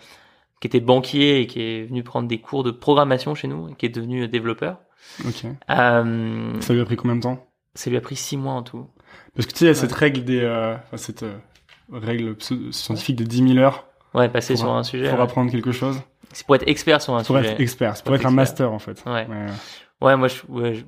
qui 0.61 0.67
était 0.67 0.81
banquier 0.81 1.41
et 1.41 1.47
qui 1.47 1.61
est 1.61 1.83
venu 1.85 2.03
prendre 2.03 2.29
des 2.29 2.41
cours 2.41 2.65
de 2.65 2.71
programmation 2.71 3.35
chez 3.35 3.49
nous, 3.49 3.69
et 3.69 3.75
qui 3.75 3.85
est 3.85 3.91
devenu 3.91 4.27
développeur. 4.29 4.79
Ok. 5.27 5.45
Ça 5.69 6.03
lui 6.73 6.81
a 6.81 6.85
pris 6.85 6.97
combien 6.97 7.17
de 7.17 7.23
temps? 7.23 7.47
ça 7.75 7.89
lui 7.89 7.97
a 7.97 8.03
pris 8.03 8.17
six 8.17 8.37
mois 8.37 8.53
en 8.53 8.63
tout. 8.63 8.87
Parce 9.35 9.47
que 9.47 9.53
tu 9.53 9.61
sais, 9.61 9.65
il 9.65 9.69
y 9.69 9.71
a 9.71 9.75
cette 9.75 9.93
règle 9.93 10.25
des 10.25 10.47
enfin, 10.47 10.97
cette 10.97 11.25
règle 11.93 12.37
scientifique 12.71 13.17
de 13.17 13.25
10 13.25 13.55
000 13.55 13.59
heures 13.65 13.87
Ouais, 14.15 14.29
passer 14.29 14.55
Pour 14.55 14.61
sur 14.65 14.73
un- 14.73 14.83
sujet. 14.83 15.09
pour 15.09 15.19
ouais. 15.19 15.25
apprendre 15.25 15.51
quelque 15.51 15.73
chose. 15.73 16.01
C'est 16.33 16.47
pour 16.47 16.55
être 16.57 16.67
expert 16.69 17.01
sur 17.01 17.15
un 17.15 17.23
Pour 17.25 17.37
sujet. 17.39 17.51
être 17.53 17.61
expert, 17.61 17.97
c'est 17.97 18.03
pour 18.03 18.11
Pour 18.11 18.17
être 18.21 18.27
un 18.27 18.31
master 18.31 18.73
en 18.73 18.79
fait. 18.79 19.03
Ouais. 19.07 19.27
Ouais, 20.01 20.17
moi 20.17 20.29
je, 20.29 20.37
ouais, 20.49 20.75
je, 20.75 20.83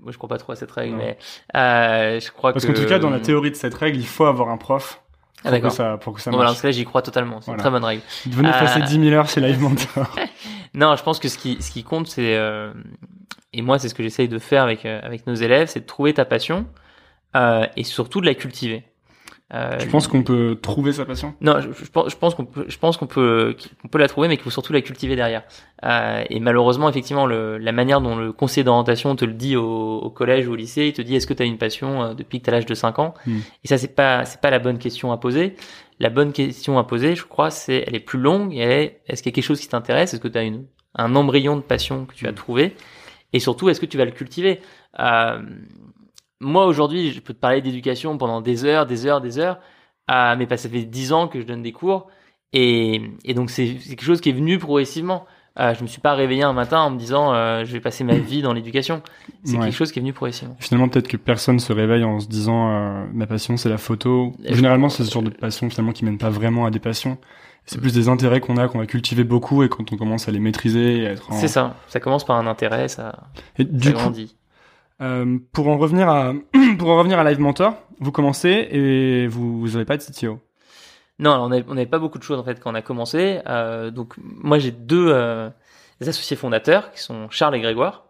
moi 0.00 0.12
je 0.12 0.16
crois 0.18 0.28
pas 0.28 0.38
trop 0.38 0.52
à 0.52 0.56
cette 0.56 0.70
règle, 0.70 0.92
Non. 0.92 0.98
mais 0.98 1.18
euh, 1.56 2.20
je 2.20 2.30
crois 2.30 2.52
Parce 2.52 2.64
que. 2.66 2.72
qu'en 2.72 2.80
tout 2.82 2.88
cas, 2.88 2.98
dans 2.98 3.10
la 3.10 3.20
théorie 3.20 3.50
de 3.50 3.56
cette 3.56 3.74
règle, 3.74 3.98
il 3.98 4.06
faut 4.06 4.24
avoir 4.26 4.48
un 4.50 4.56
prof 4.58 5.00
Ah, 5.44 5.50
pour, 5.50 5.60
que 5.60 5.68
ça, 5.70 5.96
pour 5.98 6.12
que 6.14 6.20
ça 6.20 6.30
Bon, 6.30 6.36
voilà, 6.36 6.50
marche. 6.50 6.62
cas-là, 6.62 6.72
j'y 6.72 6.84
crois 6.84 7.02
totalement. 7.02 7.40
C'est 7.40 7.46
Voilà. 7.46 7.58
une 7.58 7.60
très 7.62 7.70
bonne 7.70 7.84
règle. 7.84 8.02
Venez 8.28 8.48
Euh, 8.48 8.52
passer 8.52 8.80
10 8.82 9.00
000 9.08 9.16
heures 9.16 9.28
chez 9.28 9.40
Live 9.40 9.60
Mentor. 9.60 10.14
Non, 10.74 10.94
je 10.96 11.02
pense 11.02 11.18
que 11.18 11.28
ce 11.28 11.36
qui, 11.36 11.60
ce 11.60 11.70
qui 11.70 11.82
compte, 11.84 12.06
c'est 12.06 12.34
euh, 12.36 12.72
et 13.52 13.60
moi, 13.60 13.78
c'est 13.78 13.88
ce 13.90 13.94
que 13.94 14.02
j'essaye 14.02 14.28
de 14.28 14.38
faire 14.38 14.62
avec 14.62 14.86
euh, 14.86 15.00
avec 15.02 15.26
nos 15.26 15.34
élèves, 15.34 15.68
c'est 15.68 15.80
de 15.80 15.86
trouver 15.86 16.14
ta 16.14 16.24
passion 16.24 16.64
et 17.76 17.84
surtout 17.84 18.20
de 18.20 18.26
la 18.26 18.34
cultiver. 18.34 18.84
Euh, 19.54 19.78
Je 19.78 19.86
pense 19.86 20.08
qu'on 20.08 20.22
peut 20.22 20.58
trouver 20.62 20.92
sa 20.92 21.04
passion? 21.04 21.34
Non, 21.42 21.60
je, 21.60 21.68
je 21.84 21.90
pense, 21.90 22.10
je 22.10 22.16
pense 22.16 22.34
qu'on 22.34 22.46
peut, 22.46 22.64
je 22.68 22.78
pense 22.78 22.96
qu'on 22.96 23.06
peut, 23.06 23.54
qu'on 23.82 23.88
peut 23.88 23.98
la 23.98 24.08
trouver, 24.08 24.28
mais 24.28 24.36
qu'il 24.36 24.44
faut 24.44 24.50
surtout 24.50 24.72
la 24.72 24.80
cultiver 24.80 25.14
derrière. 25.14 25.42
Euh, 25.84 26.24
et 26.30 26.40
malheureusement, 26.40 26.88
effectivement, 26.88 27.26
le, 27.26 27.58
la 27.58 27.72
manière 27.72 28.00
dont 28.00 28.16
le 28.16 28.32
conseiller 28.32 28.64
d'orientation 28.64 29.14
te 29.14 29.24
le 29.26 29.34
dit 29.34 29.56
au, 29.56 29.98
au 29.98 30.08
collège 30.10 30.48
ou 30.48 30.52
au 30.52 30.56
lycée, 30.56 30.86
il 30.86 30.92
te 30.94 31.02
dit 31.02 31.16
est-ce 31.16 31.26
que 31.26 31.34
tu 31.34 31.42
as 31.42 31.46
une 31.46 31.58
passion 31.58 32.02
euh, 32.02 32.14
depuis 32.14 32.38
que 32.40 32.44
tu 32.44 32.50
as 32.50 32.54
l'âge 32.54 32.66
de 32.66 32.74
5 32.74 32.98
ans? 32.98 33.12
Hmm. 33.26 33.40
Et 33.64 33.68
ça, 33.68 33.76
c'est 33.76 33.94
pas, 33.94 34.24
c'est 34.24 34.40
pas 34.40 34.50
la 34.50 34.58
bonne 34.58 34.78
question 34.78 35.12
à 35.12 35.18
poser. 35.18 35.54
La 36.00 36.08
bonne 36.08 36.32
question 36.32 36.78
à 36.78 36.84
poser, 36.84 37.14
je 37.14 37.24
crois, 37.24 37.50
c'est, 37.50 37.84
elle 37.86 37.94
est 37.94 38.00
plus 38.00 38.18
longue. 38.18 38.54
Et 38.54 38.58
elle 38.60 38.70
est, 38.72 39.00
est-ce 39.06 39.22
qu'il 39.22 39.30
y 39.30 39.34
a 39.34 39.36
quelque 39.36 39.44
chose 39.44 39.60
qui 39.60 39.68
t'intéresse? 39.68 40.14
Est-ce 40.14 40.22
que 40.22 40.28
tu 40.28 40.38
as 40.38 40.42
une, 40.44 40.64
un 40.94 41.14
embryon 41.14 41.56
de 41.56 41.62
passion 41.62 42.06
que 42.06 42.14
tu 42.14 42.26
as 42.26 42.32
Hmm. 42.32 42.36
trouvé? 42.36 42.74
Et 43.34 43.38
surtout, 43.40 43.68
est-ce 43.68 43.80
que 43.80 43.86
tu 43.86 43.96
vas 43.98 44.04
le 44.04 44.10
cultiver? 44.12 44.60
Euh, 44.98 45.40
Moi, 46.42 46.66
aujourd'hui, 46.66 47.12
je 47.12 47.20
peux 47.20 47.32
te 47.32 47.38
parler 47.38 47.62
d'éducation 47.62 48.18
pendant 48.18 48.40
des 48.40 48.64
heures, 48.64 48.84
des 48.86 49.06
heures, 49.06 49.20
des 49.20 49.38
heures. 49.38 49.58
Ah, 50.08 50.34
mais 50.36 50.46
ça 50.56 50.68
fait 50.68 50.82
dix 50.84 51.12
ans 51.12 51.28
que 51.28 51.40
je 51.40 51.46
donne 51.46 51.62
des 51.62 51.72
cours 51.72 52.08
et, 52.52 53.00
et 53.24 53.34
donc 53.34 53.50
c'est 53.50 53.76
quelque 53.88 54.02
chose 54.02 54.20
qui 54.20 54.28
est 54.30 54.34
venu 54.34 54.58
progressivement. 54.58 55.24
Euh, 55.60 55.74
je 55.74 55.82
me 55.82 55.86
suis 55.86 56.00
pas 56.00 56.14
réveillé 56.14 56.42
un 56.42 56.52
matin 56.54 56.80
en 56.80 56.90
me 56.90 56.98
disant 56.98 57.32
euh, 57.34 57.64
je 57.64 57.72
vais 57.72 57.80
passer 57.80 58.04
ma 58.04 58.14
vie 58.16 58.42
dans 58.42 58.52
l'éducation. 58.52 59.02
C'est 59.44 59.56
Ouais. 59.56 59.64
quelque 59.66 59.74
chose 59.74 59.92
qui 59.92 59.98
est 59.98 60.02
venu 60.02 60.12
progressivement. 60.12 60.56
Finalement, 60.58 60.88
peut-être 60.88 61.08
que 61.08 61.16
personne 61.16 61.60
se 61.60 61.72
réveille 61.72 62.04
en 62.04 62.18
se 62.20 62.26
disant 62.26 62.70
euh, 62.70 63.04
ma 63.12 63.26
passion 63.26 63.56
c'est 63.56 63.68
la 63.68 63.78
photo. 63.78 64.32
Et 64.44 64.54
Généralement, 64.54 64.88
c'est 64.88 65.04
ce 65.04 65.12
genre 65.12 65.22
de 65.22 65.30
passion 65.30 65.70
finalement 65.70 65.92
qui 65.92 66.04
mène 66.04 66.18
pas 66.18 66.30
vraiment 66.30 66.66
à 66.66 66.70
des 66.70 66.80
passions. 66.80 67.18
C'est 67.64 67.80
plus 67.80 67.92
des 67.94 68.08
intérêts 68.08 68.40
qu'on 68.40 68.56
a, 68.56 68.66
qu'on 68.66 68.78
va 68.78 68.86
cultiver 68.86 69.22
beaucoup 69.24 69.62
et 69.62 69.68
quand 69.68 69.92
on 69.92 69.96
commence 69.96 70.26
à 70.28 70.32
les 70.32 70.40
maîtriser 70.40 70.98
et 71.02 71.06
à 71.06 71.10
être 71.12 71.30
en... 71.30 71.36
C'est 71.36 71.48
ça. 71.48 71.76
Ça 71.86 72.00
commence 72.00 72.24
par 72.24 72.36
un 72.36 72.48
intérêt, 72.48 72.88
ça, 72.88 73.20
Et 73.56 73.62
ça 73.62 73.68
du 73.70 73.92
coup, 73.92 73.98
grandit. 74.00 74.34
Euh, 75.02 75.38
pour 75.52 75.68
en 75.68 75.78
revenir 75.78 76.08
à 76.08 76.32
pour 76.78 76.90
en 76.90 76.98
revenir 76.98 77.18
à 77.18 77.24
Live 77.24 77.40
Mentor, 77.40 77.74
vous 77.98 78.12
commencez 78.12 78.68
et 78.70 79.26
vous 79.26 79.60
vous 79.60 79.76
avez 79.76 79.84
pas 79.84 79.96
de 79.96 80.02
CTO. 80.02 80.38
Non, 81.18 81.42
on 81.42 81.48
n'avait 81.48 81.86
pas 81.86 81.98
beaucoup 81.98 82.18
de 82.18 82.22
choses 82.22 82.38
en 82.38 82.44
fait 82.44 82.60
quand 82.60 82.70
on 82.70 82.74
a 82.74 82.82
commencé. 82.82 83.40
Euh, 83.48 83.90
donc 83.90 84.14
moi 84.18 84.58
j'ai 84.58 84.70
deux 84.70 85.08
euh, 85.10 85.50
associés 86.00 86.36
fondateurs 86.36 86.92
qui 86.92 87.00
sont 87.00 87.28
Charles 87.30 87.56
et 87.56 87.60
Grégoire. 87.60 88.06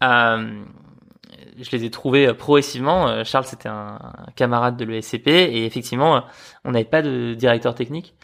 Je 0.00 1.70
les 1.72 1.84
ai 1.84 1.90
trouvés 1.90 2.32
progressivement. 2.32 3.24
Charles 3.24 3.44
c'était 3.44 3.68
un, 3.68 3.98
camarade 4.36 4.76
de 4.76 4.84
l'ESCP 4.84 5.28
et 5.28 5.66
effectivement 5.66 6.24
on 6.64 6.70
n'avait 6.70 6.84
pas 6.84 7.02
de 7.02 7.34
directeur 7.34 7.74
technique 7.74 8.14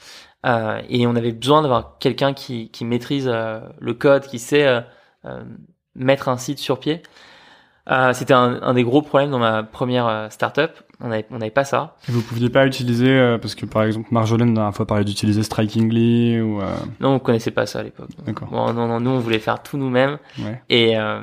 et 0.45 1.07
on 1.07 1.17
avait 1.17 1.33
besoin 1.33 1.63
d'avoir 1.63 1.99
quelqu'un 1.99 2.33
qui, 2.35 2.71
maîtrise 2.83 3.27
le 3.27 3.95
code, 3.95 4.27
qui 4.27 4.39
sait 4.39 4.85
mettre 5.95 6.29
un 6.29 6.37
site 6.37 6.59
sur 6.59 6.81
pied. 6.81 7.03
Euh, 7.89 8.13
c'était 8.13 8.35
un, 8.35 8.61
un 8.63 8.75
des 8.75 8.83
gros 8.83 9.01
problèmes 9.03 9.31
dans 9.31 9.39
ma 9.39 9.63
première 9.63 10.09
euh, 10.09 10.29
startup. 10.29 10.73
On 11.01 11.09
n'avait 11.09 11.27
on 11.31 11.39
n'avait 11.39 11.51
pas 11.51 11.65
ça. 11.65 11.95
Et 12.09 12.13
vous 12.13 12.23
pouviez 12.23 12.49
pas 12.51 12.67
utiliser 12.67 13.11
euh, 13.11 13.39
parce 13.39 13.55
que 13.55 13.65
par 13.67 13.83
exemple 13.85 14.09
Marjolaine 14.11 14.49
la 14.49 14.55
dernière 14.55 14.75
fois 14.75 14.87
parlait 14.87 15.05
d'utiliser 15.05 15.43
Strikingly 15.43 16.41
ou 16.41 16.61
euh, 16.63 16.75
Non, 17.01 17.15
on 17.15 17.19
connaissait 17.19 17.51
pas 17.51 17.67
ça 17.67 17.81
à 17.81 17.83
l'époque. 17.83 18.09
D'accord. 18.25 18.49
Bon, 18.49 18.73
non, 18.73 18.89
non, 18.89 18.99
nous 18.99 19.11
on 19.11 19.19
voulait 19.21 19.39
faire 19.39 19.63
tout 19.63 19.77
nous-mêmes. 19.77 20.19
ouais. 20.41 20.63
Et, 20.69 20.99
euh, 20.99 21.21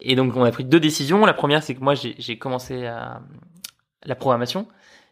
et 0.00 0.14
donc 0.16 0.34
on 0.36 0.44
a 0.44 0.50
pris 0.50 0.64
deux 0.64 0.80
décisions. 0.80 1.26
La 1.26 1.34
première, 1.34 1.62
c'est 1.62 1.74
que 1.74 1.82
moi 1.82 1.94
j'ai 1.94 2.38
commencé 2.38 2.86
à 2.86 3.20
la 4.06 4.14
programmation. 4.14 4.66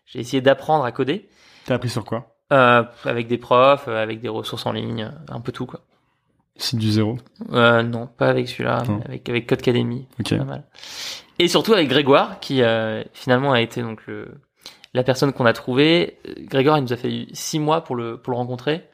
J'ai 0.07 0.21
essayé 0.21 0.41
d'apprendre 0.41 0.85
à 0.85 0.93
coder 0.93 1.29
T'as 1.67 1.75
appris 1.75 1.89
sur 1.89 2.05
quoi? 2.05 2.37
Euh, 2.53 2.85
avec 3.05 3.27
des 3.27 3.39
profs, 3.39 3.89
avec 3.89 4.21
des 4.21 4.29
ressources 4.29 4.67
en 4.67 4.73
ligne, 4.73 5.11
un 5.29 5.41
peu 5.41 5.51
tout 5.51 5.67
quoi. 5.67 5.81
Site 6.59 6.79
du 6.79 6.91
zéro. 6.91 7.19
Euh, 7.53 7.83
non, 7.83 8.07
pas 8.07 8.29
avec 8.29 8.49
celui-là, 8.49 8.83
mais 8.89 9.05
avec 9.05 9.29
avec 9.29 9.47
Codecademy, 9.47 10.07
Ok. 10.21 10.37
pas 10.39 10.45
mal. 10.45 10.65
Et 11.39 11.49
surtout 11.49 11.75
avec 11.75 11.89
Grégoire, 11.89 12.41
qui 12.41 12.63
euh, 12.63 13.03
finalement 13.13 13.53
a 13.53 13.61
été 13.61 13.83
donc 13.83 14.07
le 14.07 14.29
la 14.95 15.03
personne 15.03 15.33
qu'on 15.35 15.45
a 15.45 15.53
trouvée. 15.53 16.19
Grégoire, 16.39 16.79
il 16.79 16.83
nous 16.83 16.93
a 16.95 16.97
fait 16.97 17.27
six 17.33 17.59
mois 17.59 17.83
pour 17.85 17.95
le 17.97 18.17
pour 18.17 18.31
le 18.33 18.39
rencontrer. 18.39 18.89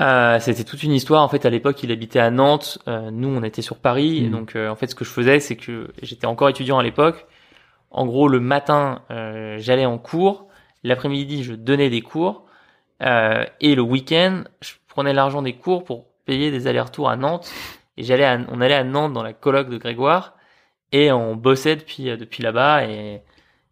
Euh, 0.00 0.38
c'était 0.40 0.64
toute 0.64 0.82
une 0.82 0.92
histoire. 0.92 1.22
En 1.22 1.28
fait, 1.28 1.44
à 1.46 1.50
l'époque, 1.50 1.82
il 1.82 1.90
habitait 1.90 2.20
à 2.20 2.30
Nantes. 2.30 2.78
Euh, 2.86 3.10
nous, 3.10 3.28
on 3.28 3.42
était 3.42 3.62
sur 3.62 3.76
Paris. 3.78 4.18
Et 4.18 4.26
Mhm. 4.26 4.30
donc, 4.30 4.54
euh, 4.56 4.68
en 4.68 4.76
fait, 4.76 4.86
ce 4.88 4.94
que 4.94 5.04
je 5.04 5.10
faisais, 5.10 5.40
c'est 5.40 5.56
que 5.56 5.92
j'étais 6.02 6.26
encore 6.26 6.48
étudiant 6.48 6.78
à 6.78 6.82
l'époque. 6.82 7.26
En 7.90 8.06
gros, 8.06 8.28
le 8.28 8.38
matin, 8.38 9.02
euh, 9.10 9.56
j'allais 9.58 9.86
en 9.86 9.98
cours. 9.98 10.46
L'après-midi, 10.84 11.42
je 11.42 11.54
donnais 11.54 11.90
des 11.90 12.02
cours. 12.02 12.44
Euh, 13.02 13.44
et 13.60 13.74
le 13.74 13.82
week-end, 13.82 14.44
je 14.60 14.72
prenais 14.88 15.12
l'argent 15.12 15.42
des 15.42 15.54
cours 15.54 15.82
pour 15.84 16.04
payer 16.30 16.52
des 16.52 16.68
allers-retours 16.68 17.10
à 17.10 17.16
Nantes. 17.16 17.50
Et 17.96 18.04
j'allais, 18.04 18.24
à- 18.24 18.38
on 18.52 18.60
allait 18.60 18.74
à 18.74 18.84
Nantes 18.84 19.12
dans 19.12 19.24
la 19.24 19.32
colloque 19.32 19.68
de 19.68 19.78
Grégoire. 19.78 20.34
Et 20.92 21.10
on 21.10 21.34
bossait 21.34 21.74
depuis 21.76 22.08
euh, 22.08 22.16
depuis 22.16 22.42
là-bas. 22.44 22.84
Et, 22.84 23.22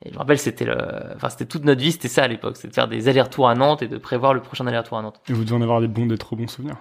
et 0.05 0.09
je 0.09 0.12
me 0.14 0.18
rappelle, 0.18 0.38
c'était 0.38 0.64
le, 0.64 0.77
enfin, 1.14 1.29
c'était 1.29 1.47
toute 1.47 1.64
notre 1.64 1.81
vie, 1.81 1.92
c'était 1.92 2.09
ça 2.09 2.25
à 2.25 2.29
l'époque, 2.29 2.57
c'était 2.57 2.68
de 2.68 2.75
faire 2.75 2.88
des 2.88 3.09
allers-retours 3.09 3.49
à 3.49 3.55
Nantes 3.55 3.83
et 3.83 3.88
de 3.88 3.97
prévoir 3.99 4.35
le 4.35 4.40
prochain 4.40 4.66
aller-retour 4.66 4.99
à 4.99 5.03
Nantes. 5.03 5.21
Et 5.29 5.33
vous 5.33 5.44
devez 5.44 5.57
en 5.57 5.62
avoir 5.62 5.81
des 5.81 5.88
bons, 5.88 6.07
des 6.07 6.18
trop 6.18 6.35
bons 6.37 6.49
souvenirs. 6.49 6.77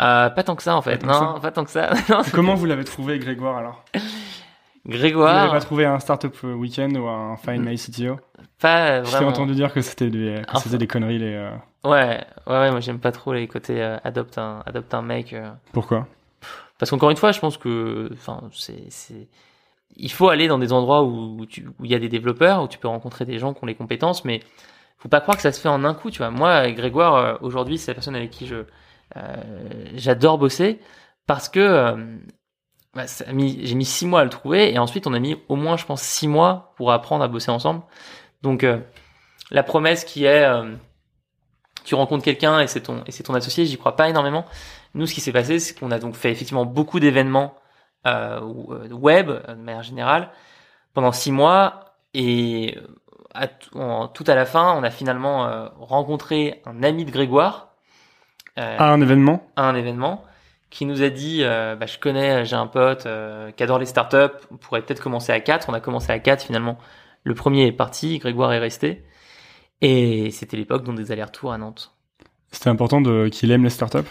Euh, 0.00 0.28
pas 0.30 0.42
tant 0.42 0.56
que 0.56 0.62
ça 0.64 0.74
en 0.76 0.82
fait. 0.82 0.98
Pas 0.98 1.06
non, 1.34 1.40
pas 1.40 1.50
tant 1.52 1.64
que 1.64 1.70
ça. 1.70 1.90
Non, 2.08 2.22
Comment 2.32 2.54
vous 2.54 2.66
l'avez 2.66 2.84
trouvé 2.84 3.18
Grégoire 3.20 3.56
alors? 3.58 3.84
Vous 4.84 4.90
n'avez 4.90 5.00
Grégoire, 5.10 5.50
pas 5.52 5.60
trouvé 5.60 5.84
un 5.86 5.98
startup 6.00 6.34
week-end 6.42 6.90
ou 6.96 7.06
un 7.06 7.36
Find 7.36 7.64
My 7.64 7.76
CTO 7.76 8.18
pas 8.60 9.00
vraiment. 9.00 9.28
entendu 9.30 9.54
dire 9.54 9.72
que 9.72 9.80
c'était 9.80 10.08
des, 10.10 10.40
Enfin. 10.48 10.78
conneries 10.86 11.18
les. 11.18 11.34
euh, 11.34 11.50
Ouais, 11.84 12.24
ouais, 12.46 12.52
ouais, 12.52 12.70
moi 12.70 12.80
j'aime 12.80 13.00
pas 13.00 13.10
trop 13.10 13.32
les 13.32 13.48
côtés 13.48 13.82
euh, 13.82 13.96
adopte 14.04 14.38
un, 14.38 14.62
adopte 14.66 14.94
un 14.94 15.02
mec. 15.02 15.32
euh. 15.32 15.50
Pourquoi? 15.72 16.06
Parce 16.78 16.90
qu'encore 16.90 17.10
une 17.10 17.16
fois, 17.16 17.32
je 17.32 17.40
pense 17.40 17.56
que, 17.58 18.10
c'est, 18.52 19.28
il 19.96 20.10
faut 20.12 20.28
aller 20.28 20.48
dans 20.48 20.58
des 20.58 20.72
endroits 20.72 21.04
où 21.04 21.44
il 21.82 21.90
y 21.90 21.94
a 21.94 21.98
des 21.98 22.08
développeurs, 22.08 22.62
où 22.62 22.68
tu 22.68 22.78
peux 22.78 22.88
rencontrer 22.88 23.24
des 23.24 23.38
gens 23.38 23.52
qui 23.54 23.62
ont 23.62 23.66
les 23.66 23.74
compétences, 23.74 24.24
mais 24.24 24.40
faut 24.98 25.08
pas 25.08 25.20
croire 25.20 25.36
que 25.36 25.42
ça 25.42 25.52
se 25.52 25.60
fait 25.60 25.68
en 25.68 25.84
un 25.84 25.94
coup, 25.94 26.10
tu 26.10 26.18
vois. 26.18 26.30
Moi, 26.30 26.70
Grégoire, 26.72 27.14
euh, 27.16 27.34
aujourd'hui, 27.40 27.78
c'est 27.78 27.90
la 27.90 27.94
personne 27.94 28.16
avec 28.16 28.30
qui 28.30 28.46
je, 28.46 28.64
j'adore 29.94 30.38
bosser 30.38 30.80
parce 31.26 31.48
que 31.48 31.96
bah, 32.94 33.04
j'ai 33.06 33.74
mis 33.74 33.84
six 33.84 34.06
mois 34.06 34.20
à 34.20 34.24
le 34.24 34.30
trouver 34.30 34.72
et 34.72 34.78
ensuite 34.78 35.06
on 35.06 35.14
a 35.14 35.18
mis 35.18 35.36
au 35.48 35.56
moins, 35.56 35.76
je 35.76 35.84
pense, 35.86 36.02
six 36.02 36.28
mois 36.28 36.72
pour 36.76 36.92
apprendre 36.92 37.24
à 37.24 37.28
bosser 37.28 37.50
ensemble. 37.50 37.82
Donc, 38.42 38.64
euh, 38.64 38.78
la 39.50 39.62
promesse 39.62 40.04
qui 40.04 40.24
est, 40.24 40.44
euh, 40.44 40.74
tu 41.84 41.94
rencontres 41.94 42.24
quelqu'un 42.24 42.60
et 42.60 42.66
c'est 42.66 42.82
ton, 42.82 43.02
et 43.06 43.10
c'est 43.12 43.22
ton 43.22 43.34
associé, 43.34 43.66
j'y 43.66 43.76
crois 43.78 43.96
pas 43.96 44.08
énormément. 44.08 44.44
Nous, 44.94 45.06
ce 45.06 45.14
qui 45.14 45.20
s'est 45.20 45.32
passé, 45.32 45.58
c'est 45.58 45.78
qu'on 45.78 45.90
a 45.90 45.98
donc 45.98 46.14
fait 46.16 46.30
effectivement 46.30 46.64
beaucoup 46.66 47.00
d'événements 47.00 47.54
euh, 48.06 48.40
euh, 48.70 48.88
web 48.90 49.30
euh, 49.30 49.40
de 49.54 49.60
manière 49.60 49.82
générale 49.82 50.28
pendant 50.92 51.12
six 51.12 51.32
mois 51.32 51.94
et 52.14 52.76
euh, 52.76 52.86
à 53.34 53.46
en- 53.74 54.08
tout 54.08 54.24
à 54.26 54.34
la 54.34 54.44
fin, 54.44 54.74
on 54.76 54.82
a 54.82 54.90
finalement 54.90 55.46
euh, 55.46 55.68
rencontré 55.80 56.60
un 56.66 56.82
ami 56.82 57.04
de 57.06 57.10
Grégoire 57.10 57.68
euh, 58.58 58.76
À 58.78 58.90
un 58.92 59.00
événement? 59.00 59.46
à 59.56 59.62
un 59.68 59.74
événement 59.74 60.24
qui 60.72 60.86
nous 60.86 61.02
a 61.02 61.10
dit 61.10 61.40
euh, 61.42 61.76
bah, 61.76 61.86
je 61.86 61.98
connais 61.98 62.46
j'ai 62.46 62.56
un 62.56 62.66
pote 62.66 63.04
euh, 63.04 63.50
qui 63.50 63.62
adore 63.62 63.78
les 63.78 63.86
startups 63.86 64.34
on 64.50 64.56
pourrait 64.56 64.80
peut-être 64.80 65.02
commencer 65.02 65.30
à 65.30 65.38
quatre 65.38 65.68
on 65.68 65.74
a 65.74 65.80
commencé 65.80 66.10
à 66.10 66.18
quatre 66.18 66.42
finalement 66.42 66.78
le 67.24 67.34
premier 67.34 67.66
est 67.66 67.72
parti 67.72 68.18
Grégoire 68.18 68.52
est 68.54 68.58
resté 68.58 69.04
et 69.82 70.30
c'était 70.30 70.56
l'époque 70.56 70.82
dont 70.82 70.94
des 70.94 71.12
allers-retours 71.12 71.52
à 71.52 71.58
Nantes 71.58 71.94
C'était 72.50 72.70
important 72.70 73.00
de 73.00 73.28
qu'il 73.28 73.50
aime 73.50 73.64
les 73.64 73.70
startups? 73.70 74.08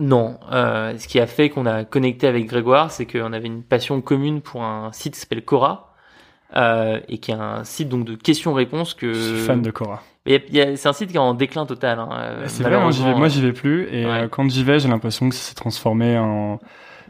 Non 0.00 0.40
euh, 0.50 0.98
ce 0.98 1.06
qui 1.06 1.20
a 1.20 1.28
fait 1.28 1.48
qu'on 1.48 1.66
a 1.66 1.84
connecté 1.84 2.26
avec 2.26 2.46
Grégoire 2.46 2.90
c'est 2.90 3.06
qu'on 3.06 3.32
avait 3.32 3.46
une 3.46 3.62
passion 3.62 4.00
commune 4.00 4.42
pour 4.42 4.64
un 4.64 4.92
site 4.92 5.14
qui 5.14 5.20
s'appelle 5.20 5.44
Cora 5.44 5.94
euh, 6.56 7.00
et 7.08 7.18
qui 7.18 7.30
est 7.30 7.34
un 7.34 7.62
site 7.62 7.88
donc 7.88 8.04
de 8.04 8.14
questions-réponses 8.14 8.94
que. 8.94 9.12
Je 9.12 9.36
suis 9.36 9.46
fan 9.46 9.60
de 9.60 9.72
Cora. 9.72 10.02
C'est 10.26 10.86
un 10.86 10.92
site 10.92 11.10
qui 11.10 11.16
est 11.16 11.20
en 11.20 11.34
déclin 11.34 11.66
total. 11.66 11.98
Hein, 11.98 12.08
euh, 12.12 12.44
C'est 12.46 12.62
vrai, 12.62 12.80
moi 12.80 12.90
j'y 13.28 13.42
vais, 13.42 13.52
plus. 13.52 13.86
Et 13.92 14.04
Ouais. 14.06 14.22
euh, 14.22 14.28
quand 14.28 14.48
j'y 14.50 14.64
vais, 14.64 14.78
j'ai 14.78 14.88
l'impression 14.88 15.28
que 15.28 15.34
ça 15.34 15.42
s'est 15.48 15.54
transformé 15.54 16.16
en 16.18 16.58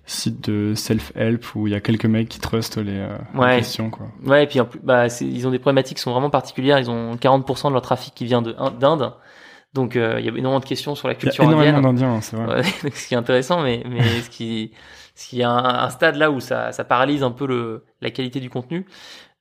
site 0.06 0.50
de 0.50 0.74
self-help 0.74 1.54
où 1.54 1.66
il 1.66 1.72
y 1.72 1.76
a 1.76 1.80
quelques 1.80 2.04
mecs 2.06 2.28
qui 2.28 2.38
trustent 2.40 2.76
les, 2.76 2.98
euh, 2.98 3.16
les 3.34 3.40
Ouais. 3.40 3.56
questions. 3.58 3.88
Quoi. 3.90 4.08
Ouais, 4.26 4.44
et 4.44 4.46
puis 4.46 4.60
en 4.60 4.66
plus, 4.66 4.80
bah, 4.82 5.06
ils 5.20 5.46
ont 5.46 5.50
des 5.50 5.58
problématiques 5.58 5.96
qui 5.96 6.02
sont 6.02 6.12
vraiment 6.12 6.28
particulières. 6.30 6.78
Ils 6.78 6.90
ont 6.90 7.16
40% 7.16 7.68
de 7.68 7.72
leur 7.72 7.82
trafic 7.82 8.14
qui 8.14 8.24
vient 8.24 8.42
de 8.42 8.54
d'Inde. 8.78 9.12
Donc 9.72 9.96
euh, 9.96 10.16
il 10.20 10.24
y 10.24 10.28
a 10.28 10.32
énormément 10.32 10.60
de 10.60 10.64
questions 10.66 10.94
sur 10.94 11.08
la 11.08 11.14
Il 11.14 11.16
y 11.16 11.18
a 11.18 11.22
culture 11.30 11.44
énormément 11.44 11.78
indienne. 11.78 11.82
d'Indiens, 11.94 12.20
c'est 12.20 12.36
vrai. 12.36 12.56
Ouais, 12.56 12.62
ce 12.94 13.08
qui 13.08 13.14
est 13.14 13.16
intéressant, 13.16 13.62
mais, 13.62 13.82
mais 13.88 14.02
ce 14.20 14.30
qui, 14.30 14.72
ce 15.14 15.28
qui 15.28 15.40
est 15.40 15.44
un, 15.44 15.56
un 15.56 15.88
stade 15.90 16.16
là 16.16 16.30
où 16.30 16.38
ça, 16.40 16.70
ça 16.72 16.84
paralyse 16.84 17.22
un 17.22 17.30
peu 17.32 17.46
le, 17.46 17.84
la 18.00 18.10
qualité 18.10 18.38
du 18.40 18.50
contenu. 18.50 18.86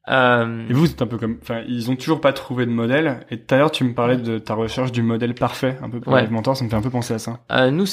Euh, 0.09 0.67
Et 0.69 0.73
vous, 0.73 0.85
c'est 0.85 1.01
un 1.01 1.07
peu 1.07 1.17
comme, 1.17 1.37
enfin, 1.41 1.61
ils 1.67 1.89
ont 1.89 1.95
toujours 1.95 2.19
pas 2.19 2.33
trouvé 2.33 2.65
de 2.65 2.71
modèle. 2.71 3.25
Et 3.31 3.39
tout 3.39 3.55
à 3.55 3.57
l'heure, 3.57 3.71
tu 3.71 3.83
me 3.85 3.93
parlais 3.93 4.17
de 4.17 4.37
ta 4.37 4.53
recherche 4.53 4.91
du 4.91 5.01
modèle 5.01 5.33
parfait, 5.33 5.77
un 5.81 5.89
peu 5.89 6.01
pour 6.01 6.11
Ouais. 6.13 6.21
Live 6.21 6.31
Mentor, 6.31 6.57
ça 6.57 6.65
me 6.65 6.69
fait 6.69 6.75
un 6.75 6.81
peu 6.81 6.89
penser 6.89 7.13
à 7.13 7.19
ça. 7.19 7.39
euh, 7.51 7.71
nous, 7.71 7.85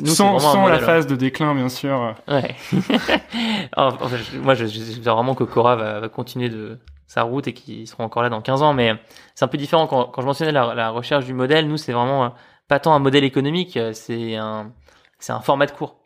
nous, 0.00 0.06
sans 0.06 0.66
la 0.66 0.74
hein. 0.74 0.78
phase 0.80 1.06
de 1.06 1.14
déclin, 1.14 1.54
bien 1.54 1.68
sûr. 1.68 2.14
Ouais. 2.26 2.54
Alors, 3.76 4.02
en 4.02 4.08
fait, 4.08 4.18
je- 4.32 4.38
moi, 4.38 4.54
je- 4.54 4.66
j'espère 4.66 5.14
vraiment 5.14 5.34
que 5.34 5.44
Cora 5.44 5.76
va, 5.76 6.00
va 6.00 6.08
continuer 6.08 6.48
de 6.48 6.78
sa 7.06 7.22
route 7.22 7.46
et 7.46 7.52
qu'ils 7.52 7.86
seront 7.86 8.04
encore 8.04 8.22
là 8.22 8.28
dans 8.28 8.40
15 8.40 8.62
ans. 8.62 8.72
Mais 8.74 8.92
c'est 9.34 9.44
un 9.44 9.48
peu 9.48 9.58
différent 9.58 9.86
quand, 9.86 10.06
quand 10.06 10.20
je 10.22 10.26
mentionnais 10.26 10.52
la, 10.52 10.74
la 10.74 10.90
recherche 10.90 11.24
du 11.26 11.34
modèle. 11.34 11.68
Nous, 11.68 11.76
c'est 11.76 11.92
vraiment 11.92 12.24
euh, 12.24 12.28
pas 12.68 12.80
tant 12.80 12.92
un 12.94 12.98
modèle 12.98 13.24
économique, 13.24 13.76
euh, 13.76 13.92
c'est 13.92 14.36
un, 14.36 14.72
c'est 15.18 15.32
un 15.32 15.40
format 15.40 15.66
de 15.66 15.70
cours. 15.72 15.96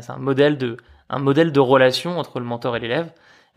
C'est 0.00 0.10
un 0.12 0.16
modèle 0.18 0.56
de, 0.56 0.78
un 1.10 1.18
modèle 1.18 1.52
de 1.52 1.60
relation 1.60 2.18
entre 2.18 2.38
le 2.40 2.46
mentor 2.46 2.76
et 2.76 2.80
l'élève. 2.80 3.12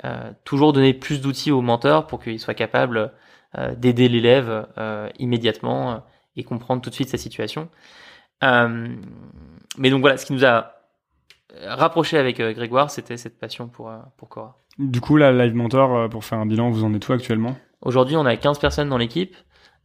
Euh, 0.06 0.32
toujours 0.44 0.74
donner 0.74 0.94
plus 0.94 1.22
d'outils 1.22 1.52
au 1.52 1.62
mentor 1.62 2.06
pour 2.06 2.22
qu'il 2.22 2.40
soit 2.40 2.54
capable 2.54 3.12
euh, 3.58 3.74
d'aider 3.74 4.08
l'élève 4.10 4.68
euh, 4.78 5.10
immédiatement 5.18 6.04
et 6.36 6.44
comprendre 6.44 6.82
tout 6.82 6.90
de 6.90 6.96
suite 6.96 7.10
sa 7.10 7.18
situation. 7.18 7.70
Mais 8.42 9.90
donc 9.90 10.02
voilà, 10.02 10.18
ce 10.18 10.26
qui 10.26 10.34
nous 10.34 10.46
a 10.46 10.74
rapproché 11.66 12.18
avec 12.18 12.40
Grégoire, 12.40 12.92
c'était 12.92 13.18
cette 13.18 13.40
passion 13.40 13.68
pour, 13.68 13.92
pour 14.18 14.30
Cora. 14.30 14.60
Du 14.78 15.02
coup, 15.02 15.18
là, 15.18 15.32
Live 15.32 15.56
Mentor, 15.56 16.08
pour 16.10 16.24
faire 16.24 16.38
un 16.38 16.46
bilan, 16.46 16.70
vous 16.70 16.84
en 16.84 16.94
êtes 16.94 17.08
où 17.08 17.14
actuellement? 17.14 17.58
Aujourd'hui, 17.82 18.16
on 18.16 18.26
a 18.26 18.36
15 18.36 18.60
personnes 18.60 18.90
dans 18.90 18.98
l'équipe. 18.98 19.36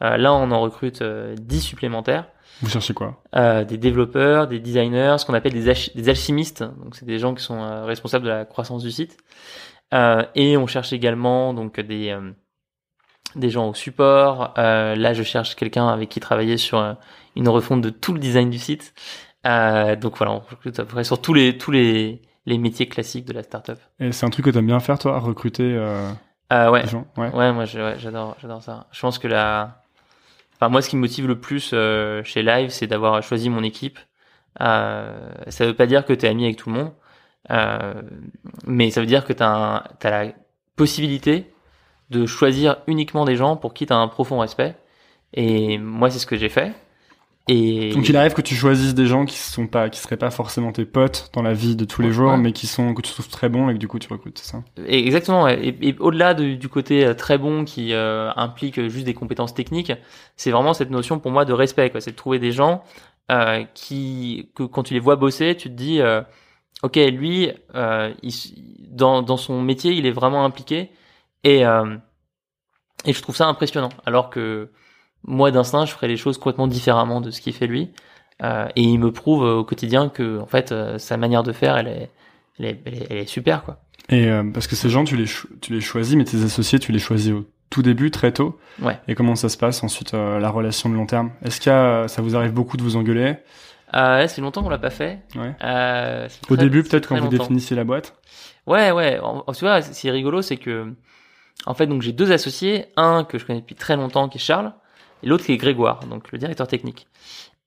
Euh, 0.03 0.16
là, 0.16 0.33
on 0.35 0.51
en 0.51 0.61
recrute 0.61 1.03
euh, 1.03 1.35
10 1.38 1.61
supplémentaires. 1.61 2.27
Vous 2.61 2.68
cherchez 2.68 2.94
quoi? 2.94 3.22
Euh, 3.37 3.64
des 3.64 3.79
développeurs, 3.79 4.48
des 4.48 4.59
designers, 4.59 5.16
ce 5.18 5.27
qu'on 5.27 5.35
appelle 5.35 5.53
des, 5.53 5.72
des 5.94 6.09
alchimistes. 6.09 6.62
Donc, 6.62 6.96
c'est 6.96 7.05
des 7.05 7.18
gens 7.18 7.35
qui 7.35 7.42
sont 7.42 7.85
responsables 7.85 8.25
de 8.25 8.31
la 8.31 8.44
croissance 8.44 8.83
du 8.83 8.90
site. 8.90 9.16
Euh, 9.92 10.24
et 10.35 10.57
on 10.57 10.66
cherche 10.66 10.92
également 10.92 11.52
donc 11.55 11.78
des 11.81 12.11
euh, 12.11 12.33
des 13.37 13.50
gens 13.50 13.70
au 13.70 13.74
support. 13.74 14.55
Euh, 14.59 14.94
là, 14.94 15.12
je 15.12 15.22
cherche 15.22 15.55
quelqu'un 15.55 15.88
avec 15.88 16.09
qui 16.09 16.20
travailler 16.20 16.57
sur 16.57 16.78
euh, 16.78 16.94
une 17.37 17.48
refonte 17.48 17.81
de 17.83 17.90
tout 17.90 18.12
le 18.12 18.18
design 18.18 18.50
du 18.50 18.59
site. 18.59 18.94
Euh, 19.46 19.96
donc 19.96 20.16
voilà, 20.18 20.33
on 20.33 20.40
recrute 20.40 20.78
à 20.78 20.85
peu 20.85 20.92
près 20.92 21.05
sur 21.05 21.20
tous 21.20 21.35
les 21.35 21.59
tous 21.59 21.70
les 21.70 22.22
les 22.46 22.59
métiers 22.59 22.88
classiques 22.88 23.24
de 23.24 23.33
la 23.33 23.42
startup. 23.42 23.78
Et 24.00 24.12
c'est 24.12 24.26
un 24.26 24.31
truc 24.31 24.44
que 24.46 24.50
t'aimes 24.50 24.66
bien 24.66 24.81
faire, 24.81 24.98
toi, 24.98 25.18
recruter 25.20 25.78
ouais, 26.50 26.83
des 26.83 26.88
gens 26.88 27.07
Ouais. 27.16 27.31
Ouais, 27.31 27.52
moi 27.52 27.64
ouais, 27.64 27.94
j'adore, 27.98 28.37
j'adore 28.40 28.62
ça. 28.62 28.88
Je 28.90 29.00
pense 29.00 29.18
que 29.18 29.28
la, 29.28 29.83
enfin 30.55 30.68
moi 30.68 30.83
ce 30.83 30.88
qui 30.88 30.96
me 30.96 31.02
motive 31.02 31.28
le 31.28 31.38
plus 31.38 31.72
chez 32.24 32.42
Live, 32.42 32.70
c'est 32.70 32.88
d'avoir 32.88 33.22
choisi 33.22 33.48
mon 33.48 33.62
équipe. 33.62 33.98
Ça 34.59 35.14
veut 35.61 35.74
pas 35.74 35.87
dire 35.87 36.05
que 36.05 36.12
t'es 36.12 36.28
ami 36.28 36.44
avec 36.44 36.57
tout 36.57 36.68
le 36.68 36.76
monde, 36.76 36.92
mais 38.66 38.90
ça 38.90 39.00
veut 39.00 39.07
dire 39.07 39.24
que 39.24 39.33
t'as, 39.33 39.48
un- 39.48 39.85
t'as 39.98 40.11
la 40.24 40.33
possibilité 40.76 41.52
de 42.11 42.26
choisir 42.26 42.76
uniquement 42.87 43.24
des 43.24 43.37
gens 43.37 43.57
pour 43.57 43.74
qui 43.74 43.87
t'as 43.87 43.96
un 43.96 44.09
profond 44.09 44.38
respect. 44.40 44.74
Et 45.35 45.78
moi 45.78 46.11
c'est 46.11 46.18
ce 46.18 46.26
que 46.26 46.37
j'ai 46.37 46.48
fait. 46.48 46.72
Et 47.48 47.90
Donc 47.92 48.09
il 48.09 48.16
arrive 48.16 48.35
que 48.35 48.40
tu 48.42 48.55
choisisses 48.55 48.94
des 48.94 49.07
gens 49.07 49.24
qui 49.24 49.37
sont 49.37 49.66
pas, 49.66 49.90
qui 49.90 49.98
seraient 49.98 50.16
pas 50.16 50.31
forcément 50.31 50.70
tes 50.70 50.85
potes 50.85 51.28
dans 51.35 51.42
la 51.42 51.52
vie 51.55 51.74
de 51.74 51.85
tous 51.85 52.00
les 52.00 52.12
jours, 52.12 52.31
Ouais. 52.33 52.37
mais 52.38 52.52
qui 52.52 52.68
sont 52.68 52.94
que 52.94 53.02
tu 53.02 53.11
trouves 53.12 53.28
très 53.28 53.48
bons 53.48 53.68
et 53.68 53.72
que 53.72 53.78
du 53.78 53.88
coup 53.88 53.98
tu 53.98 54.07
recrutes, 54.12 54.38
c'est 54.38 54.52
ça? 54.52 54.62
Exactement. 54.87 55.48
Et, 55.48 55.76
et 55.81 55.96
au-delà 55.98 56.35
de- 56.35 56.55
du 56.55 56.68
côté 56.68 57.05
euh, 57.05 57.14
très 57.14 57.38
bon 57.38 57.64
qui 57.64 57.94
euh, 57.94 58.31
implique 58.37 58.81
juste 58.88 59.07
des 59.07 59.14
compétences 59.14 59.55
techniques, 59.55 59.92
c'est 60.37 60.52
vraiment 60.52 60.72
cette 60.72 60.90
notion 60.90 61.18
pour 61.18 61.33
moi 61.33 61.44
de 61.44 61.52
respect. 61.52 61.90
C'est 61.98 62.12
de 62.12 62.16
trouver 62.16 62.38
des 62.38 62.52
gens 62.52 62.85
euh, 63.33 63.64
qui, 63.74 64.50
que 64.55 64.62
quand 64.62 64.85
tu 64.85 64.94
les 64.94 65.00
vois 65.00 65.16
bosser, 65.16 65.57
tu 65.57 65.68
te 65.68 65.74
dis, 65.74 66.00
euh, 66.00 66.20
ok, 66.82 66.96
lui, 66.96 67.50
euh, 67.74 68.12
il 68.22 68.32
dans, 68.90 69.22
dans 69.22 69.37
son 69.37 69.62
métier, 69.62 69.92
il 69.92 70.06
est 70.06 70.11
vraiment 70.12 70.44
impliqué. 70.44 70.90
Et, 71.44 71.64
euh, 71.64 71.96
et 73.04 73.12
je 73.12 73.22
trouve 73.22 73.37
ça 73.37 73.46
impressionnant. 73.46 73.90
Alors 74.06 74.30
que 74.30 74.70
moi, 75.24 75.50
d'instinct, 75.50 75.87
je 75.87 75.92
ferais 75.92 76.08
les 76.08 76.16
choses 76.16 76.38
complètement 76.38 76.66
différemment 76.66 77.20
de 77.20 77.30
ce 77.30 77.40
qu'il 77.40 77.52
fait 77.52 77.66
lui. 77.66 77.90
Euh, 78.42 78.68
et 78.76 78.82
il 78.82 78.98
me 78.98 79.12
prouve 79.12 79.42
au 79.42 79.64
quotidien 79.64 80.08
que, 80.08 80.38
en 80.40 80.46
fait, 80.46 80.74
sa 80.98 81.16
manière 81.16 81.42
de 81.42 81.52
faire, 81.52 81.76
elle 81.76 81.88
est, 81.88 82.11
elle 82.58 82.64
est, 82.64 82.82
elle 82.85 82.94
est, 82.94 83.06
elle 83.11 83.18
est 83.18 83.26
super, 83.26 83.64
quoi. 83.64 83.78
Et 84.08 84.28
parce 84.52 84.66
que 84.66 84.74
ces 84.74 84.90
gens, 84.90 85.04
tu 85.04 85.16
les, 85.16 85.26
tu 85.61 85.72
les 85.72 85.80
choisis, 85.80 86.16
mais 86.16 86.24
tes 86.24 86.42
associés, 86.42 86.78
tu 86.80 86.90
les 86.90 86.98
choisis 86.98 87.32
au 87.32 87.46
tout 87.70 87.82
début, 87.82 88.11
très 88.11 88.32
tôt. 88.32 88.58
Ouais. 88.80 88.98
Et 89.08 89.14
comment 89.14 89.37
ça 89.37 89.48
se 89.48 89.56
passe 89.56 89.82
ensuite, 89.85 90.12
la 90.12 90.50
relation 90.50 90.90
de 90.90 90.94
long 90.96 91.06
terme? 91.06 91.30
Est-ce 91.44 91.70
a, 91.70 92.08
ça 92.08 92.20
vous 92.20 92.37
arrive 92.37 92.52
beaucoup 92.52 92.76
de 92.76 92.82
vous 92.82 92.96
engueuler? 92.96 93.37
Euh, 93.94 94.18
là, 94.18 94.28
c'est 94.28 94.40
longtemps 94.40 94.62
qu'on 94.62 94.68
l'a 94.70 94.78
pas 94.78 94.90
fait. 94.90 95.20
Ouais. 95.37 95.55
Euh, 95.62 96.26
c'est 96.28 96.50
Au 96.50 96.57
très- 96.57 96.64
début, 96.64 96.83
c'est 96.83 96.90
peut-être 96.90 97.09
quand 97.09 97.16
vous 97.16 97.24
longtemps. 97.24 97.37
définissiez 97.44 97.76
la 97.76 97.85
boîte 97.85 98.14
Ouais, 98.66 98.90
ouais. 98.90 99.18
En, 99.20 99.44
en- 99.46 99.52
tu 99.52 99.64
vois, 99.64 99.83
ce 99.83 99.98
qui 100.00 100.09
est 100.09 100.11
rigolo, 100.12 100.40
c'est 100.42 100.57
que, 100.57 100.94
en 101.66 101.74
fait, 101.74 101.87
donc 101.87 102.00
j'ai 102.02 102.12
deux 102.12 102.33
associés, 102.33 102.87
un 102.96 103.24
que 103.24 103.38
je 103.38 103.44
connais 103.44 103.61
depuis 103.61 103.74
très 103.74 103.96
longtemps, 103.96 104.28
qui 104.28 104.38
est 104.38 104.40
Charles, 104.40 104.72
et 105.22 105.26
l'autre 105.26 105.44
qui 105.44 105.52
est 105.52 105.57
Grégoire, 105.57 106.00
donc 106.07 106.33
le 106.33 106.38
directeur 106.38 106.66
technique. 106.66 107.07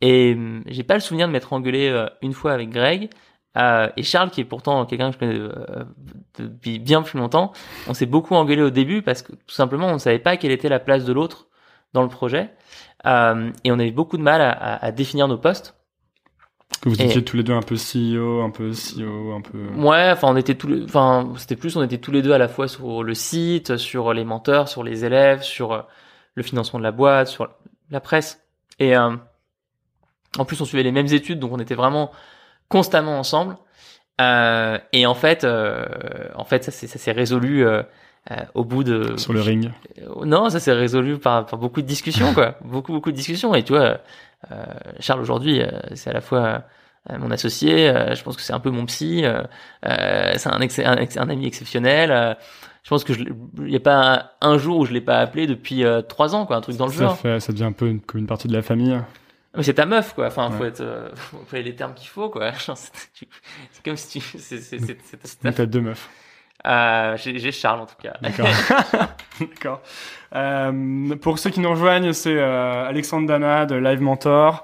Et 0.01 0.33
hum, 0.35 0.63
j'ai 0.67 0.83
pas 0.83 0.95
le 0.95 0.99
souvenir 0.99 1.27
de 1.27 1.31
m'être 1.33 1.53
engueulé 1.53 1.89
euh, 1.89 2.07
une 2.21 2.33
fois 2.33 2.53
avec 2.53 2.69
Greg. 2.69 3.09
Euh, 3.57 3.88
et 3.95 4.03
Charles, 4.03 4.31
qui 4.31 4.41
est 4.41 4.45
pourtant 4.45 4.85
quelqu'un 4.85 5.11
que 5.11 5.13
je 5.13 5.19
connais 5.19 5.39
euh, 5.39 5.83
depuis 6.39 6.77
bien 6.79 7.01
plus 7.03 7.17
longtemps, 7.19 7.53
on 7.88 7.93
s'est 7.93 8.05
beaucoup 8.05 8.35
engueulé 8.35 8.61
au 8.61 8.69
début 8.69 9.01
parce 9.01 9.21
que 9.21 9.31
tout 9.31 9.55
simplement 9.55 9.88
on 9.88 9.93
ne 9.93 9.97
savait 9.99 10.19
pas 10.19 10.35
quelle 10.35 10.51
était 10.51 10.67
la 10.67 10.79
place 10.79 11.05
de 11.05 11.13
l'autre 11.13 11.47
dans 11.93 12.01
le 12.03 12.09
projet. 12.09 12.49
Euh, 13.05 13.51
et 13.63 13.71
on 13.71 13.75
avait 13.79 13.91
beaucoup 13.91 14.17
de 14.17 14.21
mal 14.23 14.41
à, 14.41 14.49
à- 14.51 14.85
à 14.85 14.91
définir 14.91 15.29
nos 15.29 15.38
postes. 15.38 15.74
Que 16.81 16.89
vous 16.89 17.01
Et- 17.01 17.05
étiez 17.05 17.23
tous 17.23 17.38
les 17.38 17.43
deux 17.43 17.53
un 17.53 17.61
peu 17.61 17.75
CEO, 17.75 18.41
un 18.43 18.49
peu 18.51 18.71
CEO, 18.71 19.33
un 19.33 19.41
peu. 19.41 19.57
Ouais, 19.81 20.09
enfin 20.11 20.27
on 20.29 20.35
était 20.35 20.55
tous 20.55 20.67
les, 20.67 20.83
enfin 20.83 21.33
c'était 21.38 21.55
plus 21.55 21.75
on 21.77 21.83
était 21.83 21.97
tous 21.97 22.11
les 22.11 22.21
deux 22.21 22.33
à 22.33 22.38
la 22.38 22.47
fois 22.47 22.67
sur 22.67 23.01
le 23.03 23.13
site, 23.15 23.77
sur 23.77 24.13
les 24.13 24.23
menteurs, 24.25 24.67
sur 24.67 24.83
les 24.83 25.03
élèves, 25.05 25.41
sur 25.41 25.71
euh, 25.73 25.81
le 26.35 26.43
financement 26.43 26.77
de 26.79 26.83
la 26.83 26.91
boîte, 26.91 27.27
sur 27.27 27.49
la 27.89 27.99
presse. 28.01 28.41
Et 28.79 28.95
euh, 28.95 29.15
en 30.38 30.45
plus 30.45 30.59
on 30.61 30.65
suivait 30.65 30.83
les 30.83 30.91
mêmes 30.91 31.07
études, 31.11 31.39
donc 31.39 31.53
on 31.53 31.59
était 31.59 31.75
vraiment 31.75 32.11
constamment 32.69 33.17
ensemble. 33.17 33.55
Euh, 34.21 34.77
et 34.93 35.05
en 35.05 35.15
fait, 35.15 35.43
euh, 35.43 35.85
en 36.35 36.43
fait 36.45 36.63
ça 36.63 36.71
s'est 36.71 36.88
ça 36.88 36.99
s'est 36.99 37.11
résolu 37.13 37.65
euh, 38.31 38.35
au 38.53 38.63
bout 38.65 38.83
de 38.83 39.17
Sur 39.17 39.33
le 39.33 39.41
ring. 39.41 39.71
euh, 39.99 40.25
Non, 40.25 40.49
ça 40.49 40.59
s'est 40.59 40.73
résolu 40.73 41.17
par, 41.17 41.45
par 41.45 41.59
beaucoup 41.59 41.81
de 41.81 41.88
discussions, 41.88 42.33
quoi. 42.33 42.57
beaucoup, 42.63 42.91
beaucoup 42.93 43.11
de 43.11 43.15
discussions. 43.15 43.53
Et 43.55 43.63
tu 43.63 43.73
vois, 43.73 43.99
euh, 44.51 44.65
Charles 44.99 45.21
aujourd'hui, 45.21 45.61
euh, 45.61 45.69
c'est 45.93 46.09
à 46.09 46.13
la 46.13 46.21
fois 46.21 46.63
mon 47.19 47.29
associé. 47.29 47.93
je 48.15 48.23
pense 48.23 48.35
que 48.35 48.41
c'est 48.41 48.53
un 48.53 48.59
peu 48.59 48.71
mon 48.71 48.85
psy. 48.88 49.23
c'est 49.83 50.47
un, 50.47 50.59
ex- 50.61 50.79
un, 50.79 50.95
ex- 50.95 51.17
un 51.17 51.29
ami 51.29 51.45
exceptionnel. 51.45 52.35
je 52.83 52.89
pense 52.89 53.03
que 53.03 53.13
il 53.13 53.33
n'y 53.65 53.75
a 53.75 53.79
pas 53.79 54.31
un, 54.41 54.57
jour 54.57 54.79
où 54.79 54.85
je 54.85 54.91
l'ai 54.93 55.01
pas 55.01 55.19
appelé 55.19 55.45
depuis 55.45 55.83
trois 56.09 56.33
ans, 56.33 56.47
quoi. 56.47 56.55
Un 56.55 56.61
truc 56.61 56.77
dans 56.77 56.88
le 56.88 56.91
ça, 56.91 57.01
genre. 57.03 57.17
fait, 57.17 57.39
ça 57.39 57.51
devient 57.53 57.65
un 57.65 57.73
peu 57.73 57.88
une, 57.89 58.01
comme 58.01 58.21
une 58.21 58.25
partie 58.27 58.47
de 58.47 58.53
la 58.53 58.63
famille. 58.63 58.99
Mais 59.55 59.63
c'est 59.63 59.75
ta 59.75 59.85
meuf, 59.85 60.13
quoi. 60.13 60.27
Enfin, 60.27 60.49
faut 60.51 60.63
Ouais. 60.63 60.69
être, 60.69 60.81
euh, 60.81 61.09
faut 61.15 61.38
faut 61.45 61.55
les 61.55 61.75
termes 61.75 61.93
qu'il 61.93 62.09
faut, 62.09 62.29
quoi. 62.29 62.51
C'est 62.63 63.85
comme 63.85 63.95
si 63.95 64.19
tu, 64.19 64.38
c'est, 64.39 65.53
ta 65.53 65.65
deux 65.65 65.81
meufs. 65.81 66.09
Euh, 66.65 67.17
j'ai, 67.17 67.51
Charles 67.51 67.82
en 67.82 67.86
tout 67.86 67.95
cas. 68.01 68.13
D'accord. 68.21 68.47
D'accord. 69.39 69.82
Euh, 70.36 71.15
pour 71.21 71.39
ceux 71.39 71.49
qui 71.49 71.60
nous 71.60 71.69
rejoignent, 71.69 72.12
c'est 72.13 72.36
euh, 72.38 72.88
Alexandre 72.88 73.28
Dana 73.28 73.65
de 73.65 73.75
Live 73.75 74.01
Mentor. 74.01 74.63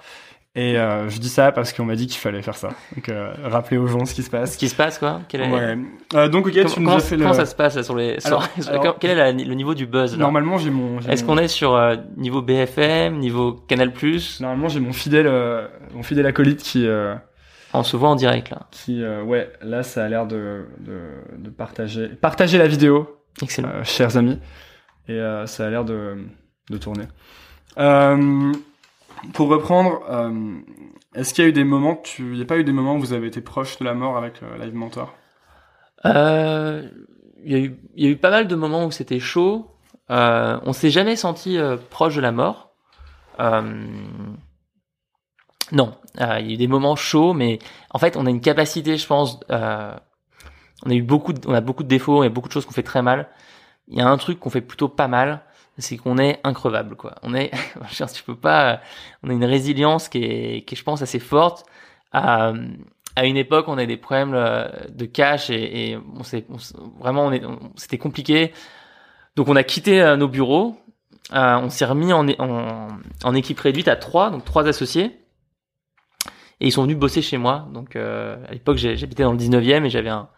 Et 0.54 0.78
euh, 0.78 1.08
je 1.10 1.18
dis 1.20 1.30
ça 1.30 1.54
parce 1.54 1.72
qu'on 1.72 1.86
m'a 1.86 1.96
dit 1.96 2.08
qu'il 2.08 2.20
fallait 2.20 2.42
faire 2.42 2.58
ça. 2.58 2.72
Donc 2.94 3.08
euh, 3.08 3.32
rappeler 3.46 3.78
aux 3.78 3.88
gens 3.88 4.04
ce 4.04 4.14
qui 4.14 4.22
se 4.22 4.28
Ce 4.28 4.32
passe. 4.32 4.58
qui 4.58 4.68
se 4.68 4.76
passe, 4.76 5.00
quoi. 5.00 5.22
Quel 5.30 5.42
est, 5.44 5.50
Ouais. 5.50 5.78
Euh, 6.14 6.28
donc 6.28 6.46
ok, 6.48 6.52
comment, 6.54 6.66
tu 6.70 6.80
nous 6.82 6.86
comment- 6.88 6.98
as 6.98 7.00
fait 7.00 7.16
comment 7.16 7.30
le... 7.30 7.36
ça 7.36 7.46
se 7.46 7.56
passe 7.56 7.76
là, 7.78 7.84
sur 7.84 7.96
les, 7.96 8.18
Alors- 8.26 8.46
sur- 8.60 8.70
alors- 8.70 8.98
quel 9.00 9.12
est 9.12 9.16
la- 9.16 9.32
le 9.32 9.54
niveau 9.54 9.74
du 9.76 9.86
buzz 9.86 10.12
là 10.12 10.18
Normalement 10.18 10.58
j'ai 10.58 10.70
mon. 10.70 11.00
Est-ce 11.08 11.24
mon- 11.24 11.36
qu'on 11.36 11.42
est 11.42 11.48
sur 11.48 11.74
euh, 11.76 11.96
niveau 12.18 12.42
BFM, 12.42 13.18
niveau 13.20 13.54
Canal 13.54 13.94
Plus? 13.94 14.42
Normalement 14.42 14.68
j'ai 14.68 14.82
mon 14.82 14.92
fidèle, 14.92 15.28
euh, 15.28 15.68
mon 15.94 16.04
fidèle 16.04 16.26
acolyte 16.26 16.62
qui, 16.62 16.86
On 17.74 17.84
se 17.84 17.96
voit 17.98 18.10
en 18.10 18.16
direct 18.16 18.50
là. 18.50 18.68
qui, 18.72 19.02
euh, 19.04 19.24
ouais, 19.24 19.52
là 19.62 19.84
ça 19.84 20.04
a 20.04 20.10
l'air 20.10 20.28
de, 20.28 20.66
de, 20.80 21.00
de 21.38 21.50
partager, 21.50 22.10
partager 22.10 22.58
la 22.58 22.68
vidéo. 22.68 23.18
Excellent. 23.42 23.70
euh, 23.70 23.84
chers 23.84 24.18
amis. 24.18 24.40
Et 25.08 25.14
euh, 25.14 25.46
ça 25.46 25.66
a 25.68 25.70
l'air 25.70 25.86
de, 25.86 26.18
de 26.70 26.78
tourner. 26.78 27.06
Pour 29.34 29.48
reprendre, 29.50 30.02
est-ce 31.16 31.34
qu'il 31.34 31.44
y 31.44 31.48
a 31.48 31.50
eu 31.50 31.54
des 31.54 31.64
moments, 31.64 31.96
tu, 31.96 32.24
il 32.24 32.38
n'y 32.38 32.42
a 32.42 32.46
pas 32.46 32.58
eu 32.58 32.64
des 32.64 32.72
moments 32.72 32.96
où 32.96 33.00
vous 33.00 33.14
avez 33.14 33.28
été 33.28 33.42
proche 33.42 33.78
de 33.80 33.86
la 33.86 33.94
mort 33.94 34.18
avec 34.18 34.42
Live 34.60 34.74
Mentor? 34.76 35.14
Il 36.04 36.92
y, 37.46 37.56
a 37.56 37.60
eu, 37.60 37.78
il 37.96 38.06
y 38.06 38.08
a 38.08 38.10
eu 38.10 38.18
pas 38.18 38.32
mal 38.32 38.48
de 38.48 38.56
moments 38.56 38.86
où 38.86 38.92
c'était 38.92 39.20
chaud. 39.20 39.68
On 40.10 40.74
s'est 40.74 40.90
jamais 40.90 41.16
senti 41.16 41.58
proche 41.90 42.16
de 42.16 42.22
la 42.22 42.32
mort. 42.32 42.72
Euh, 43.40 43.86
non, 45.72 45.96
euh, 46.20 46.38
il 46.40 46.48
y 46.48 46.50
a 46.52 46.54
eu 46.54 46.58
des 46.58 46.68
moments 46.68 46.96
chauds, 46.96 47.34
mais 47.34 47.60
en 47.92 48.00
fait, 48.00 48.18
on 48.18 48.26
a 48.26 48.30
une 48.30 48.42
capacité, 48.42 48.98
je 48.98 49.08
pense. 49.08 49.40
Euh, 49.50 49.96
on 50.86 50.90
a 50.90 50.94
eu 50.94 51.02
beaucoup, 51.02 51.34
de, 51.34 51.48
on 51.48 51.54
a 51.54 51.62
beaucoup 51.62 51.84
de 51.84 51.88
défauts, 51.88 52.24
et 52.24 52.30
beaucoup 52.30 52.48
de 52.48 52.54
choses 52.54 52.66
qu'on 52.66 52.74
fait 52.74 52.84
très 52.84 53.02
mal. 53.02 53.30
Il 53.88 53.98
y 53.98 54.02
a 54.02 54.08
un 54.08 54.18
truc 54.18 54.40
qu'on 54.40 54.50
fait 54.50 54.62
plutôt 54.62 54.90
pas 54.90 55.08
mal, 55.08 55.42
c'est 55.78 55.98
qu'on 55.98 56.18
est 56.18 56.40
increvable, 56.44 56.96
quoi. 56.96 57.16
On 57.24 57.34
est, 57.34 57.52
tu 58.14 58.24
peux 58.24 58.36
pas. 58.36 58.82
On 59.24 59.30
a 59.30 59.34
une 59.34 59.46
résilience 59.46 60.10
qui 60.10 60.24
est, 60.24 60.66
qui 60.66 60.76
est, 60.76 60.78
je 60.78 60.84
pense, 60.84 61.02
assez 61.02 61.20
forte. 61.20 61.66
À, 62.14 62.54
à 63.16 63.26
une 63.26 63.38
époque, 63.38 63.66
on 63.68 63.78
a 63.78 63.86
des 63.86 63.98
problèmes 63.98 64.34
euh, 64.34 64.68
de 64.90 65.06
cash 65.06 65.50
et, 65.50 65.92
et 65.92 65.98
on 66.18 66.24
s'est 66.24 66.46
vraiment, 67.00 67.26
on 67.26 67.32
est, 67.32 67.42
c'était 67.76 67.98
compliqué. 67.98 68.54
Donc, 69.36 69.48
on 69.50 69.56
a 69.56 69.64
quitté 69.64 70.02
euh, 70.02 70.18
nos 70.18 70.28
bureaux. 70.28 70.78
Euh, 71.34 71.58
on 71.58 71.70
s'est 71.70 71.86
remis 71.86 72.12
en, 72.12 72.28
en, 72.28 72.88
en, 73.24 73.36
équipe 73.36 73.60
réduite 73.60 73.88
à 73.88 73.96
trois, 73.96 74.32
donc 74.32 74.44
trois 74.44 74.68
associés. 74.68 75.21
Et 76.62 76.68
ils 76.68 76.72
sont 76.72 76.84
venus 76.84 76.98
bosser 76.98 77.22
chez 77.22 77.38
moi. 77.38 77.68
Donc, 77.74 77.96
euh, 77.96 78.38
à 78.48 78.54
l'époque, 78.54 78.78
j'habitais 78.78 79.24
dans 79.24 79.34
le 79.34 79.38
19e 79.38 79.84
et 79.84 79.90
j'avais 79.90 80.10
un, 80.10 80.30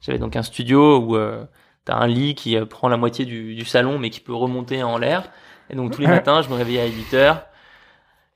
j'avais 0.00 0.18
donc 0.18 0.36
un 0.36 0.42
studio 0.42 0.98
où 0.98 1.16
euh, 1.16 1.44
t'as 1.84 1.96
un 1.96 2.06
lit 2.06 2.36
qui 2.36 2.56
prend 2.66 2.88
la 2.88 2.96
moitié 2.96 3.24
du, 3.24 3.56
du, 3.56 3.64
salon, 3.64 3.98
mais 3.98 4.10
qui 4.10 4.20
peut 4.20 4.34
remonter 4.34 4.82
en 4.84 4.98
l'air. 4.98 5.28
Et 5.70 5.74
donc, 5.74 5.92
tous 5.92 6.00
les 6.00 6.06
matins, 6.06 6.42
je 6.42 6.48
me 6.48 6.54
réveillais 6.54 6.82
à 6.82 6.86
8 6.86 7.14
heures. 7.14 7.42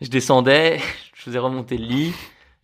Je 0.01 0.09
descendais, 0.09 0.81
je 1.15 1.23
faisais 1.23 1.39
remonter 1.39 1.79
le 1.79 1.85
lit 1.85 2.15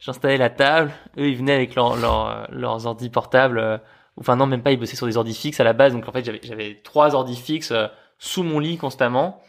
j'installais 0.01 0.39
la 0.39 0.51
table, 0.51 0.91
eux 1.19 1.29
ils 1.29 1.37
venaient 1.37 1.55
avec 1.55 1.75
leur, 1.75 1.97
leur, 1.97 2.49
leurs 2.51 2.87
ordi 2.87 3.11
portables, 3.11 3.59
euh, 3.59 3.79
enfin 4.17 4.35
non 4.35 4.47
même 4.47 4.63
pas, 4.63 4.73
ils 4.73 4.79
bossaient 4.79 4.97
sur 4.97 5.07
des 5.07 5.17
ordi 5.17 5.35
fixes 5.35 5.61
à 5.61 5.65
la 5.65 5.75
base, 5.75 5.93
donc 5.93 6.09
en 6.09 6.13
fait 6.13 6.25
j'avais, 6.43 6.81
trois 6.83 7.15
ordi 7.15 7.37
fixes 7.37 7.71
euh, 7.71 7.87
sous 8.19 8.43
mon 8.43 8.59
lit 8.59 8.79
constamment, 8.79 9.43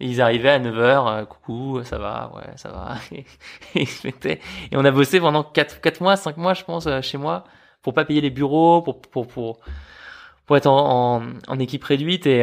ils 0.00 0.20
arrivaient 0.20 0.50
à 0.50 0.58
9h, 0.58 0.72
euh, 1.08 1.24
coucou, 1.24 1.82
ça 1.84 1.98
va, 1.98 2.32
ouais, 2.34 2.56
ça 2.56 2.70
va, 2.70 2.96
et, 3.74 4.40
on 4.72 4.84
a 4.84 4.90
bossé 4.90 5.20
pendant 5.20 5.44
4, 5.44 5.80
4 5.80 6.00
mois, 6.00 6.16
5 6.16 6.36
mois 6.36 6.54
je 6.54 6.64
pense 6.64 6.88
chez 7.02 7.18
moi, 7.18 7.44
pour 7.82 7.94
pas 7.94 8.04
payer 8.04 8.20
les 8.20 8.30
bureaux, 8.30 8.82
pour, 8.82 9.00
pour, 9.00 9.26
pour, 9.26 9.60
pour 10.46 10.56
être 10.56 10.66
en, 10.66 11.22
équipe 11.58 11.84
réduite, 11.84 12.26
et, 12.26 12.40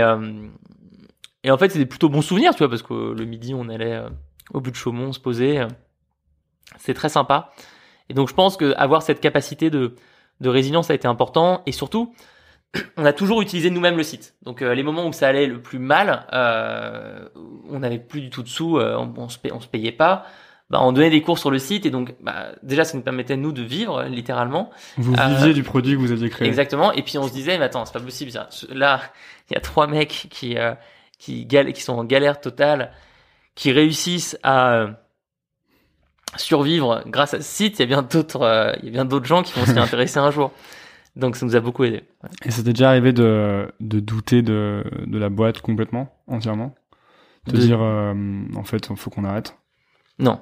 et 1.44 1.52
en 1.52 1.58
fait 1.58 1.70
c'était 1.70 1.86
plutôt 1.86 2.10
bon 2.10 2.22
souvenir, 2.22 2.54
tu 2.54 2.60
vois, 2.60 2.70
parce 2.70 2.84
que 2.84 2.94
le 2.94 3.26
midi 3.26 3.54
on 3.54 3.70
allait 3.70 4.02
au 4.54 4.62
bout 4.62 4.72
de 4.72 4.76
Chaumont 4.76 5.12
se 5.12 5.20
poser, 5.20 5.66
c'est 6.78 6.94
très 6.94 7.10
sympa. 7.10 7.52
Et 8.10 8.14
donc 8.14 8.30
je 8.30 8.34
pense 8.34 8.58
que 8.58 8.74
avoir 8.78 9.02
cette 9.02 9.20
capacité 9.20 9.70
de, 9.70 9.96
de 10.42 10.50
résilience 10.50 10.90
a 10.90 10.94
été 10.94 11.08
important. 11.08 11.62
Et 11.66 11.72
surtout, 11.72 12.14
on 12.98 13.06
a 13.06 13.14
toujours 13.14 13.42
utilisé 13.42 13.70
nous-mêmes 13.70 13.98
le 13.98 14.04
site. 14.04 14.36
Donc 14.44 14.62
euh, 14.62 14.74
les 14.74 14.84
moments 14.84 15.08
où 15.08 15.14
ça 15.14 15.28
allait 15.28 15.48
le 15.48 15.62
plus 15.62 15.80
mal, 15.80 16.26
euh, 16.34 17.28
on 17.70 17.80
n'avait 17.80 18.00
plus 18.00 18.22
du 18.22 18.30
tout 18.30 18.44
de 18.44 18.48
sous, 18.48 18.78
euh, 18.78 18.96
on, 18.98 19.14
on, 19.18 19.30
se 19.30 19.38
on 19.52 19.60
se 19.60 19.68
payait 19.68 19.92
pas. 19.92 20.26
Bah, 20.70 20.80
on 20.82 20.92
donnait 20.92 21.10
des 21.10 21.22
cours 21.22 21.40
sur 21.40 21.50
le 21.50 21.60
site 21.60 21.86
et 21.86 21.90
donc 21.90 22.16
bah, 22.22 22.48
déjà 22.62 22.84
ça 22.84 22.98
nous 22.98 23.04
permettait 23.04 23.38
nous 23.38 23.54
de 23.54 23.62
vivre 23.62 24.04
littéralement. 24.04 24.70
Vous 24.98 25.14
viviez 25.14 25.54
du 25.54 25.64
produit 25.64 25.96
que 25.96 26.00
vous 26.00 26.12
aviez 26.12 26.30
créé. 26.30 26.46
Exactement. 26.48 26.92
Et 26.92 27.04
puis 27.04 27.18
on 27.18 27.28
se 27.28 27.32
disait 27.32 27.58
mais 27.58 27.66
attends 27.66 27.86
c'est 27.86 27.94
pas 27.94 28.02
possible 28.02 28.32
ça. 28.32 28.50
Là 28.70 29.00
il 29.50 29.54
y 29.54 29.58
a 29.58 29.62
trois 29.62 29.88
mecs 29.88 30.28
qui 30.30 30.58
qui, 31.20 31.48
qui 31.48 31.82
sont 31.82 31.94
en 31.94 32.04
galère 32.04 32.42
totale, 32.42 32.92
qui 33.56 33.72
réussissent 33.72 34.38
à 34.44 34.88
survivre 36.36 37.02
grâce 37.08 37.34
à 37.34 37.38
ce 37.38 37.50
site, 37.50 37.80
il 37.80 37.84
y 37.84 37.84
a 37.84 37.86
bien 37.86 38.02
d'autres, 38.02 38.76
il 38.80 38.86
y 38.86 38.90
a 38.90 38.92
bien 38.92 39.06
d'autres 39.06 39.26
gens 39.26 39.44
qui 39.44 39.58
vont 39.58 39.66
s'y 39.66 39.72
intéresser 39.80 40.20
un 40.20 40.32
jour. 40.32 40.52
Donc 41.18 41.36
ça 41.36 41.48
nous 41.48 41.56
a 41.56 41.60
beaucoup 41.60 41.84
aidé. 41.84 42.04
Ouais. 42.24 42.30
Et 42.46 42.52
c'était 42.52 42.74
déjà 42.74 42.90
arrivé 42.90 43.12
de, 43.12 43.68
de 43.80 44.00
douter 44.00 44.44
de, 44.44 44.84
de 45.08 45.18
la 45.18 45.30
boîte 45.30 45.62
complètement, 45.62 46.16
entièrement? 46.28 46.76
De, 47.48 47.54
de... 47.54 47.58
dire, 47.58 47.82
euh, 47.82 48.14
en 48.56 48.64
fait, 48.64 48.88
il 48.88 48.96
faut 48.96 49.10
qu'on 49.10 49.24
arrête? 49.24 49.58
Non. 50.20 50.40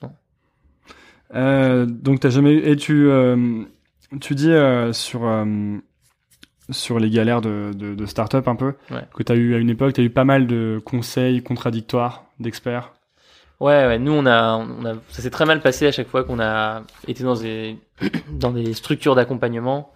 non. 0.00 0.10
Euh, 1.34 1.84
donc 1.84 2.20
t'as 2.20 2.30
jamais... 2.30 2.54
Et 2.54 2.76
tu, 2.76 3.10
euh, 3.10 3.64
tu 4.22 4.34
dis 4.34 4.50
euh, 4.50 4.94
sur, 4.94 5.20
sur 6.70 6.98
les 6.98 7.10
galères 7.10 7.42
de, 7.42 7.72
de, 7.74 7.94
de 7.94 8.06
start-up 8.06 8.48
un 8.48 8.56
peu, 8.56 8.72
ouais. 8.90 9.04
que 9.14 9.22
t'as 9.22 9.36
eu 9.36 9.54
à 9.54 9.58
une 9.58 9.68
époque, 9.68 9.92
t'as 9.92 10.02
eu 10.02 10.10
pas 10.10 10.24
mal 10.24 10.46
de 10.46 10.80
conseils 10.82 11.42
contradictoires 11.42 12.24
d'experts? 12.40 12.94
Ouais, 13.62 13.86
ouais, 13.86 13.98
nous 14.00 14.10
on 14.10 14.26
a, 14.26 14.56
on 14.56 14.84
a 14.84 14.94
ça 15.10 15.22
s'est 15.22 15.30
très 15.30 15.44
mal 15.44 15.60
passé 15.60 15.86
à 15.86 15.92
chaque 15.92 16.08
fois 16.08 16.24
qu'on 16.24 16.40
a 16.40 16.82
été 17.06 17.22
dans 17.22 17.36
des 17.36 17.78
dans 18.28 18.50
des 18.50 18.74
structures 18.74 19.14
d'accompagnement. 19.14 19.92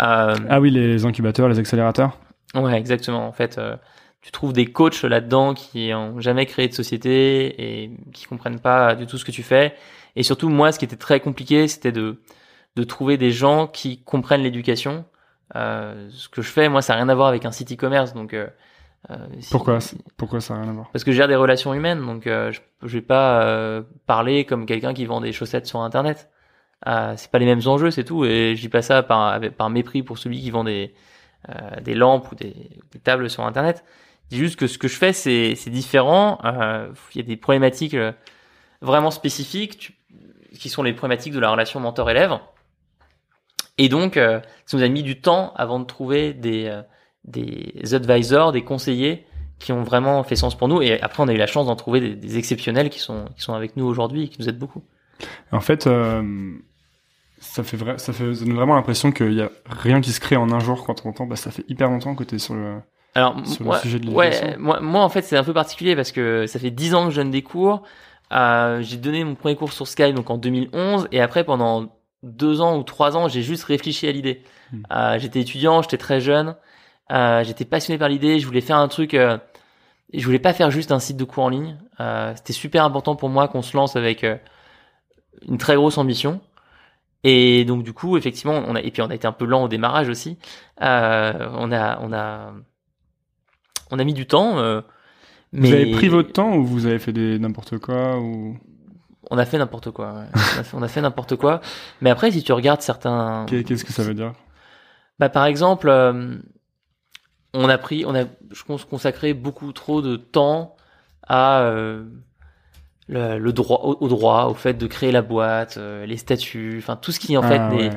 Euh, 0.00 0.34
ah 0.50 0.60
oui, 0.60 0.72
les 0.72 1.04
incubateurs, 1.04 1.48
les 1.48 1.60
accélérateurs. 1.60 2.18
Ouais, 2.56 2.76
exactement. 2.76 3.24
En 3.24 3.30
fait, 3.30 3.56
euh, 3.56 3.76
tu 4.20 4.32
trouves 4.32 4.52
des 4.52 4.66
coachs 4.66 5.04
là-dedans 5.04 5.54
qui 5.54 5.92
ont 5.94 6.18
jamais 6.18 6.44
créé 6.46 6.66
de 6.66 6.74
société 6.74 7.82
et 7.84 7.92
qui 8.12 8.24
comprennent 8.24 8.58
pas 8.58 8.96
du 8.96 9.06
tout 9.06 9.16
ce 9.16 9.24
que 9.24 9.30
tu 9.30 9.44
fais. 9.44 9.76
Et 10.16 10.24
surtout, 10.24 10.48
moi, 10.48 10.72
ce 10.72 10.80
qui 10.80 10.84
était 10.84 10.96
très 10.96 11.20
compliqué, 11.20 11.68
c'était 11.68 11.92
de 11.92 12.20
de 12.74 12.82
trouver 12.82 13.16
des 13.16 13.30
gens 13.30 13.68
qui 13.68 14.02
comprennent 14.02 14.42
l'éducation. 14.42 15.04
Euh, 15.54 16.08
ce 16.10 16.28
que 16.28 16.42
je 16.42 16.50
fais, 16.50 16.68
moi, 16.68 16.82
ça 16.82 16.94
n'a 16.94 16.96
rien 16.96 17.08
à 17.08 17.14
voir 17.14 17.28
avec 17.28 17.44
un 17.44 17.52
site 17.52 17.70
e-commerce, 17.70 18.12
donc 18.12 18.34
si, 19.40 19.50
pourquoi 19.50 19.78
Pourquoi 20.16 20.40
ça 20.40 20.54
n'a 20.54 20.62
rien 20.62 20.70
à 20.70 20.72
voir 20.72 20.90
Parce 20.92 21.04
que 21.04 21.12
je 21.12 21.16
gère 21.16 21.28
des 21.28 21.36
relations 21.36 21.74
humaines, 21.74 22.04
donc 22.04 22.26
euh, 22.26 22.52
je, 22.52 22.60
je 22.84 22.92
vais 22.94 23.02
pas 23.02 23.42
euh, 23.42 23.82
parler 24.06 24.44
comme 24.44 24.66
quelqu'un 24.66 24.94
qui 24.94 25.06
vend 25.06 25.20
des 25.20 25.32
chaussettes 25.32 25.66
sur 25.66 25.80
Internet. 25.80 26.30
Euh, 26.86 27.14
c'est 27.16 27.30
pas 27.30 27.38
les 27.38 27.46
mêmes 27.46 27.62
enjeux, 27.66 27.90
c'est 27.90 28.04
tout. 28.04 28.24
Et 28.24 28.54
je 28.56 28.60
dis 28.60 28.68
pas 28.68 28.82
ça 28.82 29.02
par, 29.02 29.40
par 29.56 29.70
mépris 29.70 30.02
pour 30.02 30.18
celui 30.18 30.40
qui 30.40 30.50
vend 30.50 30.64
des, 30.64 30.94
euh, 31.48 31.80
des 31.80 31.94
lampes 31.94 32.30
ou 32.30 32.34
des, 32.34 32.70
des, 32.92 32.98
tables 32.98 33.30
sur 33.30 33.44
Internet. 33.44 33.84
Je 34.24 34.36
dis 34.36 34.38
juste 34.38 34.56
que 34.56 34.66
ce 34.66 34.78
que 34.78 34.88
je 34.88 34.96
fais, 34.96 35.12
c'est, 35.12 35.54
différent. 35.70 36.38
Il 37.14 37.20
y 37.20 37.20
a 37.20 37.26
des 37.26 37.36
problématiques 37.36 37.96
vraiment 38.80 39.10
spécifiques 39.10 39.78
tu, 39.78 39.94
qui 40.58 40.68
sont 40.68 40.82
les 40.82 40.92
problématiques 40.92 41.34
de 41.34 41.40
la 41.40 41.50
relation 41.50 41.80
mentor-élève. 41.80 42.38
Et 43.76 43.88
donc, 43.88 44.14
ça 44.14 44.76
nous 44.76 44.82
a 44.82 44.88
mis 44.88 45.02
du 45.02 45.20
temps 45.20 45.52
avant 45.56 45.78
de 45.78 45.84
trouver 45.84 46.32
des 46.32 46.82
des 47.24 47.94
advisors, 47.94 48.52
des 48.52 48.62
conseillers 48.62 49.26
qui 49.58 49.72
ont 49.72 49.82
vraiment 49.82 50.22
fait 50.24 50.36
sens 50.36 50.56
pour 50.56 50.68
nous. 50.68 50.82
Et 50.82 51.00
après, 51.00 51.22
on 51.22 51.28
a 51.28 51.32
eu 51.32 51.38
la 51.38 51.46
chance 51.46 51.66
d'en 51.66 51.76
trouver 51.76 52.00
des, 52.00 52.14
des, 52.14 52.38
exceptionnels 52.38 52.90
qui 52.90 52.98
sont, 52.98 53.26
qui 53.36 53.42
sont 53.42 53.54
avec 53.54 53.76
nous 53.76 53.86
aujourd'hui 53.86 54.24
et 54.24 54.28
qui 54.28 54.40
nous 54.40 54.48
aident 54.48 54.58
beaucoup. 54.58 54.82
En 55.52 55.60
fait, 55.60 55.86
euh, 55.86 56.52
ça 57.40 57.62
fait 57.62 57.76
vrai, 57.76 57.98
ça 57.98 58.12
fait 58.12 58.34
ça 58.34 58.44
donne 58.44 58.54
vraiment 58.54 58.74
l'impression 58.74 59.12
qu'il 59.12 59.34
y 59.34 59.42
a 59.42 59.50
rien 59.66 60.00
qui 60.00 60.10
se 60.12 60.20
crée 60.20 60.36
en 60.36 60.50
un 60.50 60.60
jour 60.60 60.84
quand 60.84 61.04
on 61.04 61.10
entend. 61.10 61.26
Bah, 61.26 61.36
ça 61.36 61.50
fait 61.50 61.64
hyper 61.68 61.88
longtemps 61.88 62.14
que 62.14 62.24
tu 62.24 62.34
es 62.34 62.38
sur 62.38 62.54
le. 62.54 62.76
Alors, 63.14 63.36
sur 63.46 63.64
moi, 63.64 63.76
le 63.76 63.82
sujet 63.82 64.00
de 64.00 64.10
ouais, 64.10 64.56
moi, 64.58 64.80
moi, 64.80 65.02
en 65.02 65.08
fait, 65.08 65.22
c'est 65.22 65.36
un 65.36 65.44
peu 65.44 65.52
particulier 65.52 65.94
parce 65.94 66.10
que 66.10 66.46
ça 66.46 66.58
fait 66.58 66.72
dix 66.72 66.94
ans 66.94 67.06
que 67.06 67.10
je 67.10 67.16
donne 67.20 67.30
des 67.30 67.42
cours. 67.42 67.82
Euh, 68.32 68.82
j'ai 68.82 68.96
donné 68.96 69.22
mon 69.22 69.36
premier 69.36 69.54
cours 69.54 69.72
sur 69.72 69.86
Skype 69.86 70.14
donc 70.14 70.30
en 70.30 70.38
2011 70.38 71.08
et 71.12 71.20
après 71.20 71.44
pendant 71.44 71.94
deux 72.24 72.60
ans 72.60 72.78
ou 72.78 72.82
trois 72.82 73.16
ans, 73.16 73.28
j'ai 73.28 73.42
juste 73.42 73.64
réfléchi 73.64 74.08
à 74.08 74.12
l'idée. 74.12 74.42
Hmm. 74.72 74.82
Euh, 74.90 75.18
j'étais 75.18 75.40
étudiant, 75.40 75.82
j'étais 75.82 75.98
très 75.98 76.20
jeune. 76.20 76.56
Euh, 77.12 77.44
j'étais 77.44 77.64
passionné 77.64 77.98
par 77.98 78.08
l'idée, 78.08 78.38
je 78.38 78.46
voulais 78.46 78.60
faire 78.60 78.78
un 78.78 78.88
truc. 78.88 79.14
Euh, 79.14 79.38
je 80.12 80.24
voulais 80.24 80.38
pas 80.38 80.52
faire 80.52 80.70
juste 80.70 80.92
un 80.92 81.00
site 81.00 81.16
de 81.16 81.24
cours 81.24 81.44
en 81.44 81.48
ligne. 81.48 81.76
Euh, 82.00 82.32
C'était 82.36 82.52
super 82.52 82.84
important 82.84 83.16
pour 83.16 83.28
moi 83.28 83.48
qu'on 83.48 83.62
se 83.62 83.76
lance 83.76 83.96
avec 83.96 84.24
euh, 84.24 84.36
une 85.48 85.58
très 85.58 85.76
grosse 85.76 85.98
ambition. 85.98 86.40
Et 87.24 87.64
donc 87.64 87.82
du 87.82 87.92
coup, 87.92 88.16
effectivement, 88.16 88.62
on 88.66 88.74
a 88.74 88.80
et 88.80 88.90
puis 88.90 89.00
on 89.00 89.08
a 89.08 89.14
été 89.14 89.26
un 89.26 89.32
peu 89.32 89.46
lent 89.46 89.64
au 89.64 89.68
démarrage 89.68 90.10
aussi. 90.10 90.36
On 90.78 90.84
a 90.84 91.98
on 92.02 92.12
a 92.12 92.52
on 93.90 93.98
a 93.98 94.04
mis 94.04 94.12
du 94.12 94.26
temps. 94.26 94.56
Mais... 95.52 95.68
Vous 95.68 95.74
avez 95.74 95.90
pris 95.92 96.08
votre 96.08 96.32
temps 96.32 96.54
ou 96.54 96.66
vous 96.66 96.84
avez 96.84 96.98
fait 96.98 97.12
des 97.12 97.38
n'importe 97.38 97.78
quoi 97.78 98.18
ou? 98.18 98.58
On 99.30 99.38
a 99.38 99.46
fait 99.46 99.56
n'importe 99.56 99.90
quoi. 99.90 100.12
Ouais. 100.12 100.26
on 100.74 100.82
a 100.82 100.88
fait, 100.88 100.94
fait 100.94 101.00
n'importe 101.00 101.36
quoi. 101.36 101.60
Mais 102.02 102.10
après, 102.10 102.30
si 102.30 102.42
tu 102.42 102.52
regardes 102.52 102.82
certains. 102.82 103.46
Qu'est-ce 103.48 103.84
que 103.84 103.92
ça 103.92 104.02
veut 104.02 104.14
dire? 104.14 104.32
Bah 105.18 105.28
par 105.28 105.46
exemple, 105.46 105.88
euh, 105.88 106.36
on 107.54 107.68
a 107.68 107.78
pris, 107.78 108.04
on 108.06 108.14
a, 108.14 108.24
je 108.50 108.64
pense, 108.64 108.84
consacré 108.84 109.32
beaucoup 109.32 109.72
trop 109.72 110.02
de 110.02 110.16
temps 110.16 110.76
à 111.26 111.60
euh, 111.60 112.04
le, 113.08 113.38
le, 113.38 113.52
droit, 113.52 113.80
au, 113.84 113.96
au, 114.00 114.08
droit, 114.08 114.46
au 114.46 114.54
fait 114.54 114.74
de 114.74 114.86
créer 114.86 115.12
la 115.12 115.22
boîte, 115.22 115.76
euh, 115.78 116.04
les 116.04 116.16
statuts, 116.16 116.76
enfin 116.78 116.96
tout 116.96 117.12
ce 117.12 117.20
qui 117.20 117.36
en 117.36 117.42
fait, 117.42 117.58
ah, 117.58 117.72
ouais. 117.72 117.86
est, 117.86 117.90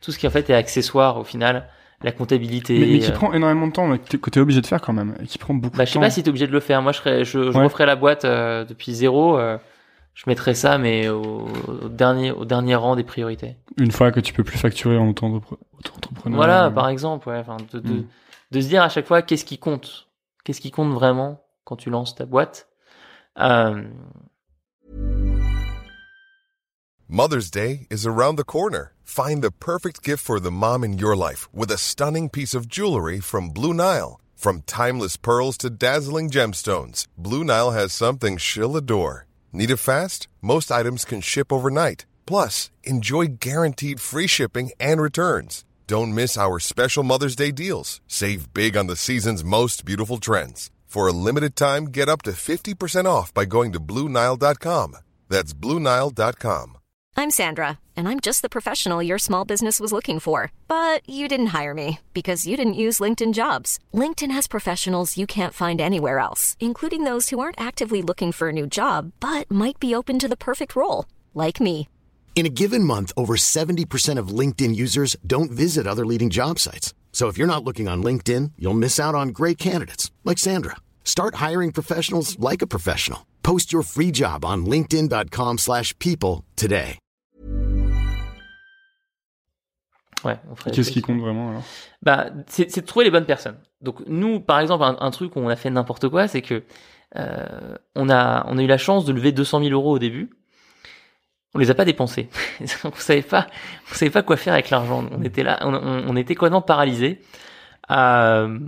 tout 0.00 0.12
ce 0.12 0.18
qui 0.18 0.26
en 0.26 0.30
fait 0.30 0.50
est 0.50 0.54
accessoire 0.54 1.16
au 1.18 1.24
final, 1.24 1.68
la 2.02 2.12
comptabilité. 2.12 2.78
Mais, 2.78 2.86
mais 2.86 2.98
qui 2.98 3.10
euh... 3.10 3.14
prend 3.14 3.32
énormément 3.32 3.68
de 3.68 3.72
temps, 3.72 3.86
mais 3.86 3.98
que 3.98 4.30
t'es 4.30 4.40
obligé 4.40 4.60
de 4.60 4.66
faire 4.66 4.80
quand 4.80 4.92
même, 4.92 5.14
et 5.22 5.26
qui 5.26 5.38
prend 5.38 5.54
beaucoup 5.54 5.76
bah, 5.76 5.84
de. 5.84 5.88
Je 5.88 5.92
sais 5.92 6.00
pas 6.00 6.10
si 6.10 6.22
t'es 6.22 6.28
obligé 6.28 6.48
de 6.48 6.52
le 6.52 6.60
faire. 6.60 6.82
Moi, 6.82 6.92
je 6.92 6.98
serais, 6.98 7.24
je, 7.24 7.52
je 7.52 7.56
ouais. 7.56 7.64
referais 7.64 7.86
la 7.86 7.96
boîte 7.96 8.24
depuis 8.24 8.92
zéro. 8.94 9.38
Je 10.14 10.22
mettrais 10.28 10.54
ça, 10.54 10.78
mais 10.78 11.08
au, 11.08 11.48
au, 11.66 11.88
dernier, 11.88 12.30
au 12.30 12.44
dernier 12.44 12.76
rang 12.76 12.94
des 12.94 13.02
priorités. 13.02 13.56
Une 13.78 13.90
fois 13.90 14.12
que 14.12 14.20
tu 14.20 14.32
peux 14.32 14.44
plus 14.44 14.58
facturer 14.58 14.96
en 14.96 15.08
auto-entrepreneur. 15.08 16.36
Voilà, 16.36 16.70
par 16.70 16.88
exemple, 16.88 17.28
ouais, 17.28 17.38
enfin, 17.38 17.56
de, 17.72 17.80
de, 17.80 17.94
mm 17.94 18.04
de 18.54 18.60
se 18.60 18.68
dire 18.68 18.82
à 18.82 18.88
chaque 18.88 19.06
fois 19.06 19.20
qu'est-ce 19.20 19.44
qui 19.44 19.58
compte, 19.58 20.06
qu'est-ce 20.44 20.60
qui 20.60 20.70
compte 20.70 20.94
vraiment 20.94 21.44
quand 21.64 21.76
tu 21.76 21.90
lances 21.90 22.14
ta 22.14 22.24
boîte? 22.24 22.68
Euh... 23.38 23.82
Mother's 27.08 27.50
Day 27.50 27.86
is 27.90 28.06
around 28.06 28.36
the 28.36 28.44
corner. 28.44 28.92
Find 29.02 29.42
the 29.42 29.50
perfect 29.50 30.02
gift 30.02 30.24
for 30.24 30.40
the 30.40 30.52
mom 30.52 30.84
in 30.84 30.98
your 30.98 31.16
life 31.16 31.48
with 31.52 31.70
a 31.70 31.76
stunning 31.76 32.30
piece 32.30 32.54
of 32.54 32.68
jewelry 32.68 33.20
from 33.20 33.50
Blue 33.50 33.74
Nile. 33.74 34.20
From 34.36 34.62
timeless 34.62 35.16
pearls 35.16 35.56
to 35.58 35.70
dazzling 35.70 36.30
gemstones, 36.30 37.06
Blue 37.18 37.44
Nile 37.44 37.72
has 37.72 37.92
something 37.92 38.36
she'll 38.36 38.76
adore. 38.76 39.26
Need 39.52 39.70
it 39.70 39.78
fast? 39.78 40.28
Most 40.40 40.70
items 40.70 41.04
can 41.04 41.20
ship 41.20 41.52
overnight. 41.52 42.06
Plus, 42.26 42.70
enjoy 42.84 43.26
guaranteed 43.40 44.00
free 44.00 44.26
shipping 44.26 44.70
and 44.78 45.00
returns. 45.00 45.64
Don't 45.86 46.14
miss 46.14 46.38
our 46.38 46.58
special 46.58 47.02
Mother's 47.02 47.36
Day 47.36 47.50
deals. 47.50 48.00
Save 48.06 48.54
big 48.54 48.74
on 48.74 48.86
the 48.86 48.96
season's 48.96 49.44
most 49.44 49.84
beautiful 49.84 50.16
trends. 50.16 50.70
For 50.86 51.06
a 51.06 51.12
limited 51.12 51.56
time, 51.56 51.86
get 51.86 52.08
up 52.08 52.22
to 52.22 52.30
50% 52.30 53.04
off 53.04 53.34
by 53.34 53.44
going 53.44 53.72
to 53.72 53.80
BlueNile.com. 53.80 54.96
That's 55.28 55.52
BlueNile.com. 55.52 56.78
I'm 57.16 57.30
Sandra, 57.30 57.78
and 57.94 58.08
I'm 58.08 58.18
just 58.18 58.40
the 58.40 58.48
professional 58.48 59.02
your 59.02 59.18
small 59.18 59.44
business 59.44 59.78
was 59.78 59.92
looking 59.92 60.20
for. 60.20 60.52
But 60.68 61.06
you 61.06 61.28
didn't 61.28 61.54
hire 61.58 61.74
me 61.74 61.98
because 62.14 62.46
you 62.46 62.56
didn't 62.56 62.80
use 62.86 62.98
LinkedIn 63.00 63.34
jobs. 63.34 63.78
LinkedIn 63.92 64.30
has 64.30 64.46
professionals 64.48 65.18
you 65.18 65.26
can't 65.26 65.52
find 65.52 65.82
anywhere 65.82 66.18
else, 66.18 66.56
including 66.60 67.04
those 67.04 67.28
who 67.28 67.40
aren't 67.40 67.60
actively 67.60 68.00
looking 68.00 68.32
for 68.32 68.48
a 68.48 68.52
new 68.52 68.66
job 68.66 69.12
but 69.20 69.50
might 69.50 69.78
be 69.80 69.94
open 69.94 70.18
to 70.18 70.28
the 70.28 70.36
perfect 70.48 70.74
role, 70.74 71.04
like 71.34 71.60
me. 71.60 71.88
In 72.36 72.46
a 72.46 72.50
given 72.50 72.82
month, 72.82 73.12
over 73.16 73.36
70% 73.36 74.18
of 74.18 74.28
LinkedIn 74.38 74.74
users 74.74 75.16
don't 75.24 75.52
visit 75.52 75.86
other 75.86 76.04
leading 76.04 76.30
job 76.30 76.58
sites. 76.58 76.92
So 77.12 77.28
if 77.28 77.38
you're 77.38 77.46
not 77.46 77.62
looking 77.62 77.86
on 77.88 78.02
LinkedIn, 78.02 78.52
you'll 78.58 78.74
miss 78.74 78.98
out 78.98 79.14
on 79.14 79.28
great 79.28 79.56
candidates 79.56 80.10
like 80.24 80.38
Sandra. 80.38 80.74
Start 81.04 81.36
hiring 81.36 81.70
professionals 81.70 82.36
like 82.40 82.60
a 82.60 82.66
professional. 82.66 83.20
Post 83.44 83.72
your 83.72 83.84
free 83.84 84.10
job 84.10 84.44
on 84.44 84.66
linkedin.com/people 84.66 85.58
slash 85.58 85.96
people 86.00 86.42
today. 86.56 86.98
Ouais, 90.24 90.38
Qu'est-ce 90.72 90.90
qui 90.90 91.02
compte 91.02 91.20
vraiment 91.20 91.50
alors? 91.50 91.62
Bah, 92.02 92.30
c'est 92.48 92.70
c'est 92.70 92.80
de 92.80 92.86
trouver 92.86 93.04
les 93.04 93.10
bonnes 93.10 93.26
personnes. 93.26 93.58
Donc 93.82 94.00
nous, 94.06 94.40
par 94.40 94.58
exemple, 94.58 94.82
un, 94.82 94.96
un 94.98 95.10
truc 95.10 95.36
où 95.36 95.40
on 95.40 95.48
a 95.48 95.56
fait 95.56 95.70
n'importe 95.70 96.08
quoi, 96.08 96.26
c'est 96.26 96.40
que 96.42 96.64
euh, 97.16 97.76
on 97.94 98.08
a 98.08 98.44
on 98.48 98.58
a 98.58 98.62
eu 98.62 98.66
la 98.66 98.78
chance 98.78 99.04
de 99.04 99.12
lever 99.12 99.32
200 99.32 99.60
000 99.60 99.70
euros 99.72 99.92
au 99.92 99.98
début. 99.98 100.30
On 101.54 101.58
les 101.58 101.70
a 101.70 101.74
pas 101.74 101.84
dépensés. 101.84 102.28
on 102.84 102.92
savait 102.92 103.22
pas 103.22 103.46
on 103.90 103.94
savait 103.94 104.10
pas 104.10 104.22
quoi 104.22 104.36
faire 104.36 104.54
avec 104.54 104.70
l'argent. 104.70 105.06
On 105.10 105.22
était 105.22 105.42
là, 105.42 105.58
on, 105.62 105.74
on, 105.74 106.04
on 106.08 106.16
était 106.16 106.34
complètement 106.34 106.62
paralysés. 106.62 107.20
Euh, 107.90 108.58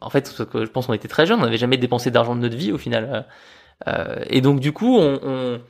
en 0.00 0.10
fait, 0.10 0.32
je 0.36 0.66
pense 0.66 0.86
qu'on 0.86 0.92
était 0.92 1.08
très 1.08 1.26
jeunes, 1.26 1.40
on 1.40 1.44
n'avait 1.44 1.56
jamais 1.56 1.78
dépensé 1.78 2.10
d'argent 2.10 2.36
de 2.36 2.40
notre 2.40 2.56
vie 2.56 2.72
au 2.72 2.78
final. 2.78 3.26
Euh, 3.86 4.24
et 4.28 4.40
donc 4.40 4.60
du 4.60 4.72
coup, 4.72 4.96
on, 4.98 5.18
on 5.22 5.60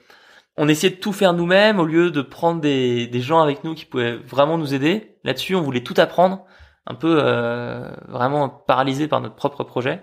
on 0.58 0.68
essayait 0.68 0.94
de 0.94 1.00
tout 1.00 1.12
faire 1.12 1.32
nous-mêmes 1.32 1.78
au 1.78 1.84
lieu 1.84 2.10
de 2.10 2.20
prendre 2.20 2.60
des, 2.60 3.06
des 3.06 3.20
gens 3.20 3.40
avec 3.40 3.62
nous 3.62 3.74
qui 3.74 3.84
pouvaient 3.84 4.16
vraiment 4.16 4.58
nous 4.58 4.74
aider. 4.74 5.16
Là-dessus, 5.22 5.54
on 5.54 5.62
voulait 5.62 5.84
tout 5.84 5.94
apprendre, 5.96 6.44
un 6.86 6.94
peu 6.94 7.20
euh, 7.22 7.88
vraiment 8.08 8.48
paralysé 8.48 9.06
par 9.06 9.20
notre 9.20 9.36
propre 9.36 9.62
projet. 9.62 10.02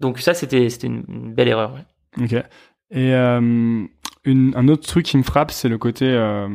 Donc 0.00 0.18
ça, 0.20 0.32
c'était 0.32 0.70
c'était 0.70 0.86
une, 0.86 1.34
belle 1.34 1.48
erreur. 1.48 1.74
ouais. 1.74 2.44
Et 2.94 3.12
euh, 3.14 3.84
une, 4.24 4.52
un 4.56 4.68
autre 4.68 4.86
truc 4.86 5.04
qui 5.04 5.16
me 5.18 5.22
frappe, 5.22 5.50
c'est 5.50 5.68
le 5.68 5.76
côté 5.78 6.06
euh, 6.06 6.48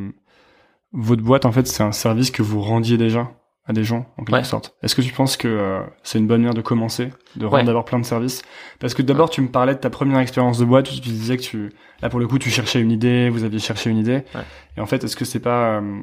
votre 0.93 1.21
boîte 1.21 1.45
en 1.45 1.51
fait, 1.51 1.67
c'est 1.67 1.83
un 1.83 1.91
service 1.91 2.31
que 2.31 2.41
vous 2.41 2.61
rendiez 2.61 2.97
déjà 2.97 3.31
à 3.67 3.73
des 3.73 3.83
gens 3.83 4.07
en 4.17 4.23
quelque 4.23 4.37
Ouais. 4.37 4.43
sorte. 4.43 4.73
Est-ce 4.81 4.95
que 4.95 5.01
tu 5.03 5.13
penses 5.13 5.37
que 5.37 5.47
euh, 5.47 5.81
c'est 6.01 6.17
une 6.17 6.25
bonne 6.25 6.41
manière 6.41 6.55
de 6.55 6.61
commencer, 6.61 7.09
de 7.35 7.45
rendre 7.45 7.57
Ouais. 7.57 7.63
d'abord 7.65 7.85
plein 7.85 7.99
de 7.99 8.05
services? 8.05 8.41
Parce 8.79 8.95
que 8.95 9.03
d'abord 9.03 9.29
tu 9.29 9.41
me 9.41 9.47
parlais 9.49 9.75
de 9.75 9.79
ta 9.79 9.91
première 9.91 10.17
expérience 10.19 10.57
de 10.57 10.65
boîte 10.65 10.89
où 10.89 10.95
tu 10.95 11.01
disais 11.01 11.37
que 11.37 11.43
tu 11.43 11.71
là 12.01 12.09
pour 12.09 12.19
le 12.19 12.27
coup 12.27 12.39
tu 12.39 12.49
cherchais 12.49 12.81
une 12.81 12.91
idée, 12.91 13.29
vous 13.29 13.43
aviez 13.43 13.59
cherché 13.59 13.91
une 13.91 13.97
idée. 13.99 14.23
Ouais. 14.33 14.41
Et 14.77 14.81
en 14.81 14.87
fait, 14.87 15.03
est-ce 15.03 15.15
que 15.15 15.25
c'est 15.25 15.39
pas 15.41 15.77
euh, 15.81 15.99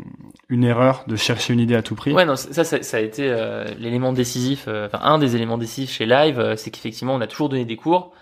une 0.49 0.63
erreur 0.63 1.05
de 1.09 1.17
chercher 1.17 1.55
une 1.55 1.61
idée 1.61 1.75
à 1.75 1.83
tout 1.83 1.97
prix? 1.97 2.13
Ouais, 2.13 2.25
non, 2.25 2.37
ça, 2.37 2.63
ça, 2.63 2.83
ça 2.83 2.97
a 2.99 3.01
été 3.01 3.27
euh, 3.29 3.65
l'élément 3.81 4.13
décisif, 4.13 4.69
enfin 4.69 5.01
un 5.03 5.19
des 5.19 5.35
éléments 5.35 5.59
décisifs 5.59 5.91
chez 5.91 6.07
Live, 6.07 6.55
c'est 6.57 6.71
qu'effectivement 6.71 7.15
on 7.17 7.21
a 7.21 7.27
toujours 7.27 7.49
donné 7.49 7.65
des 7.65 7.77
cours 7.77 8.13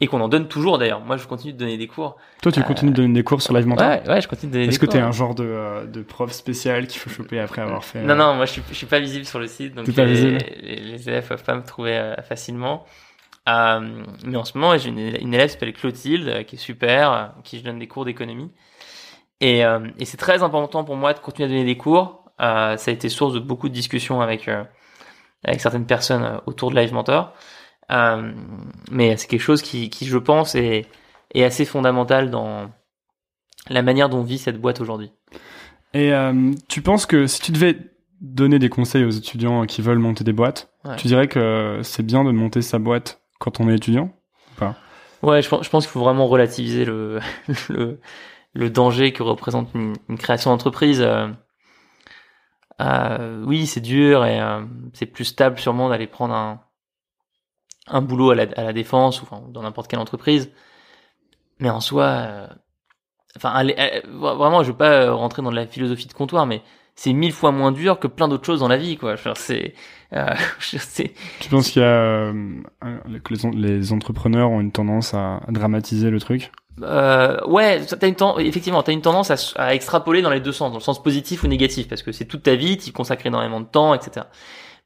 et 0.00 0.06
qu'on 0.06 0.20
en 0.20 0.28
donne 0.28 0.48
toujours 0.48 0.78
d'ailleurs. 0.78 1.00
Moi, 1.00 1.16
je 1.16 1.26
continue 1.26 1.52
de 1.52 1.58
donner 1.58 1.76
des 1.78 1.86
cours. 1.86 2.16
Toi, 2.42 2.50
tu 2.52 2.62
continues 2.62 2.90
de 2.90 2.96
donner 2.96 3.14
des 3.14 3.22
cours 3.24 3.40
sur 3.40 3.54
Live 3.54 3.66
Mentor 3.66 3.86
Ouais, 3.88 4.02
ouais, 4.08 4.20
je 4.20 4.28
continue 4.28 4.50
de 4.50 4.56
donner 4.56 4.64
Est-ce 4.68 4.78
des 4.78 4.80
que 4.80 4.86
cours. 4.86 4.92
t'es 4.94 5.00
un 5.00 5.12
genre 5.12 5.34
de, 5.34 5.44
euh, 5.44 5.86
de 5.86 6.02
prof 6.02 6.32
spécial 6.32 6.86
qu'il 6.86 7.00
faut 7.00 7.10
choper 7.10 7.38
après 7.40 7.62
avoir 7.62 7.84
fait 7.84 8.02
Non, 8.02 8.10
euh, 8.14 8.16
non, 8.16 8.34
moi 8.34 8.44
je 8.46 8.52
suis, 8.52 8.62
je 8.70 8.74
suis 8.74 8.86
pas 8.86 8.98
visible 9.00 9.24
sur 9.24 9.38
le 9.38 9.46
site, 9.46 9.74
donc 9.74 9.86
les, 9.86 10.04
les, 10.04 10.76
les 10.80 11.08
élèves 11.08 11.28
peuvent 11.28 11.44
pas 11.44 11.54
me 11.54 11.62
trouver 11.62 11.96
euh, 11.96 12.14
facilement. 12.22 12.84
Euh, 13.48 14.02
mais 14.24 14.36
en 14.36 14.44
ce 14.44 14.56
moment, 14.56 14.76
j'ai 14.78 14.88
une, 14.88 14.98
une 14.98 15.34
élève 15.34 15.48
qui 15.48 15.52
s'appelle 15.52 15.72
Clotilde, 15.74 16.28
euh, 16.28 16.42
qui 16.44 16.56
est 16.56 16.58
super, 16.58 17.12
euh, 17.12 17.24
qui 17.44 17.58
je 17.58 17.64
donne 17.64 17.78
des 17.78 17.86
cours 17.88 18.04
d'économie. 18.04 18.50
Et, 19.40 19.64
euh, 19.64 19.80
et 19.98 20.04
c'est 20.06 20.16
très 20.16 20.42
important 20.42 20.84
pour 20.84 20.96
moi 20.96 21.12
de 21.12 21.18
continuer 21.18 21.46
à 21.46 21.48
donner 21.50 21.64
des 21.64 21.76
cours. 21.76 22.24
Euh, 22.40 22.76
ça 22.78 22.90
a 22.90 22.94
été 22.94 23.08
source 23.08 23.34
de 23.34 23.38
beaucoup 23.40 23.68
de 23.68 23.74
discussions 23.74 24.20
avec 24.20 24.48
euh, 24.48 24.64
avec 25.44 25.60
certaines 25.60 25.86
personnes 25.86 26.24
euh, 26.24 26.38
autour 26.46 26.70
de 26.70 26.76
Live 26.76 26.92
Mentor. 26.94 27.32
Euh, 27.90 28.32
mais 28.90 29.16
c'est 29.16 29.26
quelque 29.26 29.40
chose 29.42 29.62
qui, 29.62 29.90
qui 29.90 30.06
je 30.06 30.18
pense, 30.18 30.54
est, 30.54 30.86
est 31.34 31.44
assez 31.44 31.64
fondamental 31.64 32.30
dans 32.30 32.70
la 33.68 33.82
manière 33.82 34.08
dont 34.08 34.22
vit 34.22 34.38
cette 34.38 34.60
boîte 34.60 34.80
aujourd'hui. 34.80 35.12
Et 35.92 36.12
euh, 36.12 36.52
tu 36.68 36.82
penses 36.82 37.06
que 37.06 37.26
si 37.26 37.40
tu 37.40 37.52
devais 37.52 37.78
donner 38.20 38.58
des 38.58 38.68
conseils 38.68 39.04
aux 39.04 39.10
étudiants 39.10 39.64
qui 39.66 39.82
veulent 39.82 39.98
monter 39.98 40.24
des 40.24 40.32
boîtes, 40.32 40.70
Ouais. 40.84 40.96
tu 40.96 41.06
dirais 41.06 41.28
que 41.28 41.80
c'est 41.82 42.02
bien 42.04 42.24
de 42.24 42.30
monter 42.30 42.60
sa 42.60 42.78
boîte 42.78 43.22
quand 43.38 43.58
on 43.60 43.68
est 43.70 43.74
étudiant 43.76 44.12
Ouais, 45.22 45.40
je 45.40 45.48
pense, 45.48 45.64
je 45.64 45.70
pense 45.70 45.86
qu'il 45.86 45.92
faut 45.92 46.00
vraiment 46.04 46.26
relativiser 46.26 46.84
le, 46.84 47.18
le, 47.70 47.98
le 48.52 48.68
danger 48.68 49.14
que 49.14 49.22
représente 49.22 49.72
une, 49.74 49.94
une 50.10 50.18
création 50.18 50.50
d'entreprise. 50.50 51.00
Euh, 51.00 51.28
euh, 52.82 53.42
oui, 53.46 53.66
c'est 53.66 53.80
dur 53.80 54.24
et 54.26 54.40
euh, 54.40 54.62
c'est 54.92 55.06
plus 55.06 55.24
stable 55.24 55.58
sûrement 55.58 55.88
d'aller 55.88 56.06
prendre 56.06 56.34
un, 56.34 56.60
un 57.86 58.02
boulot 58.02 58.30
à 58.30 58.34
la, 58.34 58.46
à 58.56 58.64
la 58.64 58.72
défense 58.72 59.20
ou 59.22 59.24
enfin, 59.24 59.42
dans 59.50 59.62
n'importe 59.62 59.88
quelle 59.88 60.00
entreprise. 60.00 60.50
Mais 61.60 61.70
en 61.70 61.80
soi, 61.80 62.04
euh, 62.04 62.46
enfin, 63.36 63.50
allez, 63.50 63.74
euh, 63.78 64.00
vraiment, 64.06 64.62
je 64.62 64.70
veux 64.70 64.76
pas 64.76 64.92
euh, 65.04 65.14
rentrer 65.14 65.42
dans 65.42 65.50
la 65.50 65.66
philosophie 65.66 66.06
de 66.06 66.12
comptoir, 66.12 66.46
mais 66.46 66.62
c'est 66.96 67.12
mille 67.12 67.32
fois 67.32 67.52
moins 67.52 67.72
dur 67.72 67.98
que 67.98 68.06
plein 68.06 68.28
d'autres 68.28 68.44
choses 68.46 68.60
dans 68.60 68.68
la 68.68 68.76
vie, 68.76 68.96
quoi. 68.96 69.16
C'est, 69.36 69.74
euh, 70.12 70.34
Tu 71.40 71.48
penses 71.50 71.70
qu'il 71.70 71.82
y 71.82 71.84
a 71.84 71.88
euh, 71.88 72.32
que 73.24 73.34
les, 73.34 73.46
en- 73.46 73.50
les 73.50 73.92
entrepreneurs 73.92 74.50
ont 74.50 74.60
une 74.60 74.72
tendance 74.72 75.14
à, 75.14 75.36
à 75.38 75.52
dramatiser 75.52 76.10
le 76.10 76.20
truc? 76.20 76.52
Euh, 76.82 77.38
ouais, 77.46 77.84
t'as 77.84 78.08
une 78.08 78.16
ten- 78.16 78.34
effectivement, 78.38 78.82
t'as 78.82 78.92
une 78.92 79.00
tendance 79.02 79.54
à, 79.56 79.74
extrapoler 79.74 80.22
dans 80.22 80.30
les 80.30 80.40
deux 80.40 80.52
sens, 80.52 80.70
dans 80.72 80.78
le 80.78 80.82
sens 80.82 81.02
positif 81.02 81.44
ou 81.44 81.46
négatif, 81.46 81.88
parce 81.88 82.02
que 82.02 82.10
c'est 82.12 82.24
toute 82.24 82.42
ta 82.42 82.56
vie, 82.56 82.76
tu 82.78 82.88
y 82.90 82.92
consacres 82.92 83.26
énormément 83.26 83.60
de 83.60 83.66
temps, 83.66 83.94
etc. 83.94 84.26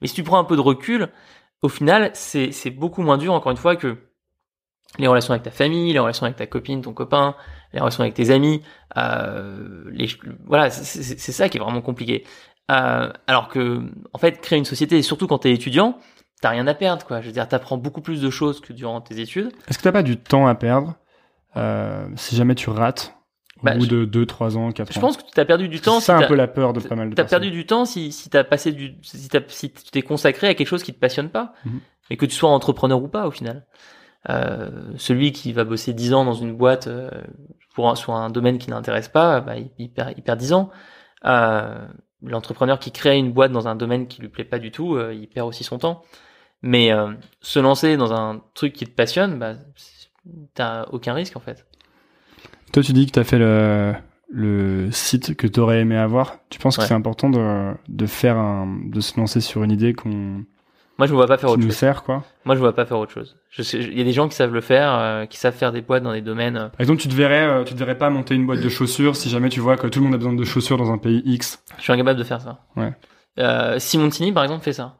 Mais 0.01 0.09
si 0.09 0.15
tu 0.15 0.23
prends 0.23 0.39
un 0.39 0.45
peu 0.45 0.57
de 0.57 0.61
recul, 0.61 1.09
au 1.63 1.69
final, 1.69 2.11
c'est 2.15 2.71
beaucoup 2.71 3.03
moins 3.03 3.19
dur, 3.19 3.33
encore 3.33 3.51
une 3.51 3.59
fois, 3.59 3.77
que 3.77 3.97
les 4.99 5.07
relations 5.07 5.33
avec 5.33 5.43
ta 5.43 5.51
famille, 5.51 5.93
les 5.93 5.99
relations 5.99 6.25
avec 6.25 6.37
ta 6.37 6.47
copine, 6.47 6.81
ton 6.81 6.93
copain, 6.93 7.35
les 7.73 7.81
relations 7.81 8.03
avec 8.03 8.15
tes 8.15 8.31
amis. 8.31 8.63
Euh, 8.97 9.85
voilà, 10.47 10.71
c'est 10.71 11.33
ça 11.33 11.49
qui 11.49 11.59
est 11.59 11.61
vraiment 11.61 11.83
compliqué. 11.83 12.25
Euh, 12.71 13.11
alors 13.27 13.49
que, 13.49 13.83
en 14.13 14.19
fait, 14.19 14.41
créer 14.41 14.59
une 14.59 14.65
société, 14.65 15.03
surtout 15.03 15.27
quand 15.27 15.39
t'es 15.39 15.53
étudiant, 15.53 15.99
t'as 16.41 16.51
rien 16.51 16.67
à 16.67 16.75
perdre, 16.75 17.05
quoi. 17.05 17.21
Je 17.21 17.27
veux 17.27 17.33
dire, 17.33 17.49
t'apprends 17.49 17.77
beaucoup 17.77 18.01
plus 18.01 18.21
de 18.21 18.31
choses 18.31 18.61
que 18.61 18.73
durant 18.73 19.01
tes 19.01 19.21
études. 19.21 19.53
Est-ce 19.69 19.79
que 19.79 19.83
t'as 19.83 19.93
pas 19.93 20.03
du 20.03 20.17
temps 20.17 20.47
à 20.47 20.55
perdre? 20.55 20.95
Euh, 21.57 22.07
si 22.17 22.37
jamais 22.37 22.55
tu 22.55 22.71
rates 22.71 23.18
au 23.61 23.65
Bah, 23.65 23.75
bout 23.75 23.85
je- 23.85 23.91
de 23.91 24.05
2, 24.05 24.27
3 24.27 24.57
ans, 24.57 24.71
4 24.73 24.89
ans 24.91 24.93
Je 24.95 25.01
pense 25.01 25.17
que 25.17 25.23
t'as 25.35 25.45
perdu 25.45 25.69
du 25.69 25.81
temps. 25.81 26.01
C'est 26.01 26.13
un 26.13 26.21
si 26.23 26.27
peu 26.29 26.35
la 26.35 26.47
peur 26.49 26.73
de 26.73 26.81
pas 26.81 26.95
mal 26.95 27.11
de 27.11 27.15
T'as 27.15 27.25
perdu 27.25 27.51
du 27.51 27.67
temps 27.67 27.85
si, 27.85 28.13
si 28.13 28.31
t'as 28.31 28.45
passé 28.45 28.73
du, 28.73 28.95
si, 29.03 29.29
t'as- 29.29 29.41
si 29.49 29.71
tu 29.73 29.91
t'es 29.91 30.03
consacré 30.03 30.49
à 30.49 30.55
quelque 30.55 30.67
chose 30.69 30.83
qui 30.83 30.93
te 30.95 30.99
passionne 30.99 31.29
pas, 31.31 31.53
Mhm. 31.65 31.81
et 32.11 32.17
que 32.17 32.27
tu 32.27 32.35
sois 32.35 32.51
entrepreneur 32.51 33.03
ou 33.03 33.09
pas 33.09 33.27
au 33.27 33.31
final. 33.31 33.67
Euh, 34.29 34.71
celui 34.97 35.33
qui 35.33 35.53
va 35.53 35.65
bosser 35.65 35.93
10 35.95 36.13
ans 36.13 36.25
dans 36.25 36.33
une 36.35 36.55
boîte 36.57 36.87
euh, 36.89 37.11
pour 37.75 37.89
un, 37.89 37.95
sur 37.95 38.15
un 38.15 38.31
domaine 38.31 38.59
qui 38.59 38.69
n'intéresse 38.71 39.09
pas, 39.09 39.41
bah, 39.41 39.57
il, 39.57 39.71
il 39.79 39.91
perd, 39.93 40.13
il 40.17 40.23
perd 40.23 40.39
10 40.39 40.53
ans. 40.53 40.71
Euh, 41.25 41.87
L'entrepreneur 42.21 42.81
qui 42.81 42.91
crée 42.91 43.17
une 43.17 43.31
boîte 43.33 43.53
dans 43.53 43.69
un 43.69 43.77
domaine 43.77 44.09
qui 44.09 44.21
lui 44.21 44.29
plaît 44.29 44.45
pas 44.45 44.59
du 44.59 44.73
tout, 44.73 44.97
euh, 44.97 45.15
il 45.15 45.29
perd 45.29 45.47
aussi 45.47 45.63
son 45.63 45.79
temps. 45.79 46.03
Mais 46.63 46.91
euh, 46.93 47.13
se 47.41 47.61
lancer 47.61 47.97
dans 47.97 48.13
un 48.13 48.43
truc 48.55 48.73
qui 48.73 48.85
te 48.87 48.91
passionne, 48.91 49.39
bah, 49.39 49.55
t'as 50.55 50.87
aucun 50.87 51.13
risque 51.15 51.37
en 51.37 51.41
fait. 51.41 51.65
Toi, 52.73 52.83
tu 52.83 52.93
dis 52.93 53.07
que 53.07 53.13
t'as 53.13 53.25
fait 53.25 53.39
le, 53.39 53.95
le 54.31 54.91
site 54.91 55.35
que 55.37 55.47
t'aurais 55.47 55.81
aimé 55.81 55.97
avoir. 55.97 56.39
Tu 56.51 56.59
penses 56.59 56.77
que 56.77 56.85
c'est 56.85 56.95
important 56.95 57.31
de, 57.31 57.73
de 57.89 58.07
faire 58.07 58.37
un, 58.37 58.79
de 58.87 59.01
se 59.01 59.19
lancer 59.19 59.41
sur 59.41 59.65
une 59.65 59.71
idée 59.73 59.95
qu'on, 59.95 60.45
Moi, 60.99 61.07
je 61.07 61.13
me 61.13 61.17
vois 61.17 61.27
pas 61.27 61.39
faire 61.39 61.51
autre 61.51 61.61
nous 61.63 61.69
chose. 61.69 61.77
sert, 61.77 62.03
quoi 62.03 62.25
Moi, 62.45 62.55
je 62.55 62.61
vois 62.61 62.75
pas 62.75 62.85
faire 62.85 62.99
autre 62.99 63.13
chose. 63.13 63.37
Il 63.73 63.97
y 63.99 64.01
a 64.01 64.05
des 64.05 64.13
gens 64.13 64.29
qui 64.29 64.35
savent 64.37 64.53
le 64.53 64.61
faire, 64.61 64.93
euh, 64.95 65.27
qui 65.27 65.39
savent 65.39 65.55
faire 65.55 65.73
des 65.73 65.81
boîtes 65.81 66.03
dans 66.03 66.13
des 66.13 66.21
domaines. 66.21 66.57
euh, 66.57 66.69
Par 66.69 66.81
exemple, 66.81 67.01
tu 67.01 67.09
te 67.09 67.15
verrais, 67.15 67.47
euh, 67.47 67.65
tu 67.65 67.73
te 67.75 67.79
verrais 67.79 67.97
pas 67.99 68.11
monter 68.11 68.35
une 68.35 68.45
boîte 68.47 68.61
de 68.61 68.69
chaussures 68.69 69.17
si 69.17 69.31
jamais 69.31 69.49
tu 69.49 69.61
vois 69.61 69.77
que 69.77 69.87
tout 69.87 70.01
le 70.01 70.05
monde 70.05 70.15
a 70.15 70.19
besoin 70.19 70.35
de 70.35 70.45
chaussures 70.45 70.77
dans 70.77 70.93
un 70.93 70.99
pays 70.99 71.23
X. 71.25 71.63
Je 71.79 71.83
suis 71.85 71.93
incapable 71.93 72.19
de 72.19 72.25
faire 72.25 72.41
ça. 72.41 72.67
Ouais. 72.77 72.93
Euh, 73.39 73.79
Simontini, 73.79 74.33
par 74.33 74.43
exemple, 74.45 74.63
fait 74.65 74.73
ça. 74.75 74.97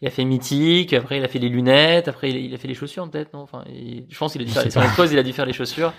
Il 0.00 0.08
a 0.08 0.10
fait 0.10 0.24
Mythique, 0.24 0.92
après 0.94 1.18
il 1.18 1.24
a 1.24 1.28
fait 1.28 1.38
les 1.38 1.48
lunettes, 1.48 2.08
après 2.08 2.30
il 2.30 2.52
a, 2.52 2.58
fait 2.58 2.66
les 2.66 2.74
chaussures 2.74 3.08
peut-être, 3.08 3.32
non? 3.34 3.40
Enfin, 3.40 3.62
il- 3.68 4.04
je 4.10 4.18
pense 4.18 4.32
qu'il 4.32 4.42
a 4.42 4.44
dû 4.44 4.50
faire 4.50 4.64
les 4.64 5.12
il 5.12 5.18
a 5.18 5.22
dû 5.22 5.32
faire 5.32 5.46
les 5.46 5.52
chaussures. 5.52 5.92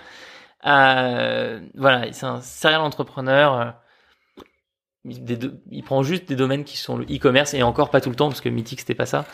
Euh, 0.66 1.60
voilà, 1.74 2.12
c'est 2.12 2.26
un 2.26 2.40
serial 2.40 2.80
entrepreneur. 2.80 3.54
euh, 3.60 3.70
il, 5.04 5.22
des 5.24 5.36
deux- 5.36 5.60
il 5.70 5.82
prend 5.84 6.02
juste 6.02 6.26
des 6.28 6.36
domaines 6.36 6.64
qui 6.64 6.76
sont 6.78 6.96
le 6.96 7.04
e-commerce 7.04 7.52
et 7.54 7.62
encore 7.62 7.90
pas 7.90 8.00
tout 8.00 8.08
le 8.10 8.16
temps 8.16 8.28
parce 8.28 8.40
que 8.40 8.48
Mythic 8.48 8.80
c'était 8.80 8.94
pas 8.94 9.06
ça. 9.06 9.26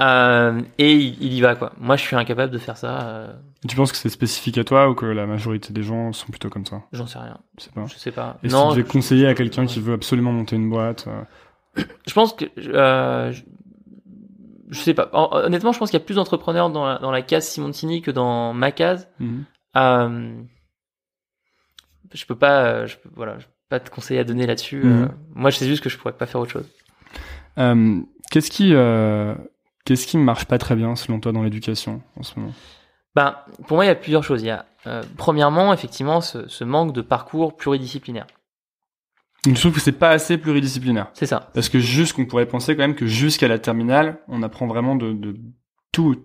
Euh, 0.00 0.62
et 0.78 0.94
il, 0.94 1.22
il 1.22 1.34
y 1.34 1.40
va 1.42 1.54
quoi. 1.56 1.72
Moi 1.78 1.96
je 1.96 2.02
suis 2.02 2.16
incapable 2.16 2.50
de 2.52 2.56
faire 2.58 2.78
ça. 2.78 3.06
euh, 3.08 3.32
Tu 3.68 3.76
penses 3.76 3.92
que 3.92 3.98
c'est 3.98 4.08
spécifique 4.08 4.56
à 4.56 4.64
toi 4.64 4.88
ou 4.88 4.94
que 4.94 5.04
la 5.04 5.26
majorité 5.26 5.74
des 5.74 5.82
gens 5.82 6.12
sont 6.14 6.28
plutôt 6.30 6.48
comme 6.48 6.64
ça? 6.64 6.82
J'en 6.92 7.06
sais 7.06 7.18
rien. 7.18 7.36
Je 7.58 7.64
sais 7.64 7.70
pas. 7.72 7.84
Je 7.86 7.98
sais 7.98 8.12
pas. 8.12 8.38
Et 8.42 8.48
si 8.48 8.54
non, 8.54 8.70
tu 8.70 8.76
devais 8.78 8.86
je- 8.88 8.92
conseiller 8.92 9.26
à 9.26 9.34
quelqu'un 9.34 9.66
qui 9.66 9.80
veut 9.80 9.92
absolument 9.92 10.32
monter 10.32 10.56
une 10.56 10.70
boîte 10.70 11.06
euh, 11.08 11.82
je 12.06 12.14
pense 12.14 12.32
que 12.32 12.46
euh, 12.58 13.30
je, 13.32 13.42
je 14.70 14.78
sais 14.80 14.94
pas. 14.94 15.10
Hon- 15.12 15.28
Honnêtement, 15.32 15.72
je 15.72 15.78
pense 15.78 15.90
qu'il 15.90 15.98
y 16.00 16.02
a 16.02 16.06
plus 16.06 16.14
d'entrepreneurs 16.14 16.70
dans 16.70 16.86
la, 16.86 16.98
dans 16.98 17.10
la 17.10 17.20
case 17.20 17.46
Simontini 17.46 18.00
que 18.00 18.10
dans 18.10 18.54
ma 18.54 18.72
case. 18.72 19.06
mhm. 19.18 19.44
Je 22.12 22.26
peux 22.26 22.34
pas, 22.36 22.64
euh, 22.64 22.86
je 22.86 22.96
voilà, 23.14 23.38
je 23.38 23.46
peux 23.46 23.52
pas 23.68 23.80
te 23.80 23.90
conseiller 23.90 24.20
à 24.20 24.24
donner 24.24 24.46
là-dessus. 24.46 24.82
Mhm. 24.82 25.02
euh, 25.04 25.08
moi, 25.34 25.50
je 25.50 25.56
sais 25.56 25.66
juste 25.66 25.82
que 25.82 25.88
je 25.88 25.98
pourrais 25.98 26.12
pas 26.12 26.26
faire 26.26 26.40
autre 26.40 26.52
chose. 26.52 26.68
Euh, 27.58 28.00
Qu'est-ce 28.30 28.50
qui, 28.50 28.74
euh, 28.74 29.34
qu'est-ce 29.84 30.06
qui 30.06 30.16
marche 30.16 30.44
pas 30.44 30.58
très 30.58 30.76
bien 30.76 30.94
selon 30.94 31.18
toi 31.18 31.32
dans 31.32 31.42
l'éducation 31.42 32.00
en 32.16 32.22
ce 32.22 32.38
moment? 32.38 32.52
Ben, 33.16 33.36
pour 33.66 33.76
moi, 33.76 33.84
il 33.84 33.88
y 33.88 33.90
a 33.90 33.96
plusieurs 33.96 34.22
choses. 34.22 34.42
Il 34.42 34.46
y 34.46 34.50
a, 34.50 34.66
premièrement, 35.16 35.72
effectivement, 35.72 36.20
ce, 36.20 36.46
ce 36.46 36.62
manque 36.62 36.92
de 36.92 37.00
parcours 37.00 37.56
pluridisciplinaire. 37.56 38.26
Je 39.46 39.54
trouve 39.54 39.72
que 39.72 39.80
c'est 39.80 39.92
pas 39.92 40.10
assez 40.10 40.38
pluridisciplinaire. 40.38 41.08
C'est 41.14 41.26
ça. 41.26 41.50
Parce 41.54 41.68
que 41.68 41.80
juste 41.80 42.12
qu'on 42.12 42.26
pourrait 42.26 42.46
penser 42.46 42.76
quand 42.76 42.82
même 42.82 42.94
que 42.94 43.06
jusqu'à 43.06 43.48
la 43.48 43.58
terminale, 43.58 44.18
on 44.28 44.42
apprend 44.42 44.66
vraiment 44.66 44.94
de, 44.94 45.12
de 45.12 45.34
tout, 45.92 46.16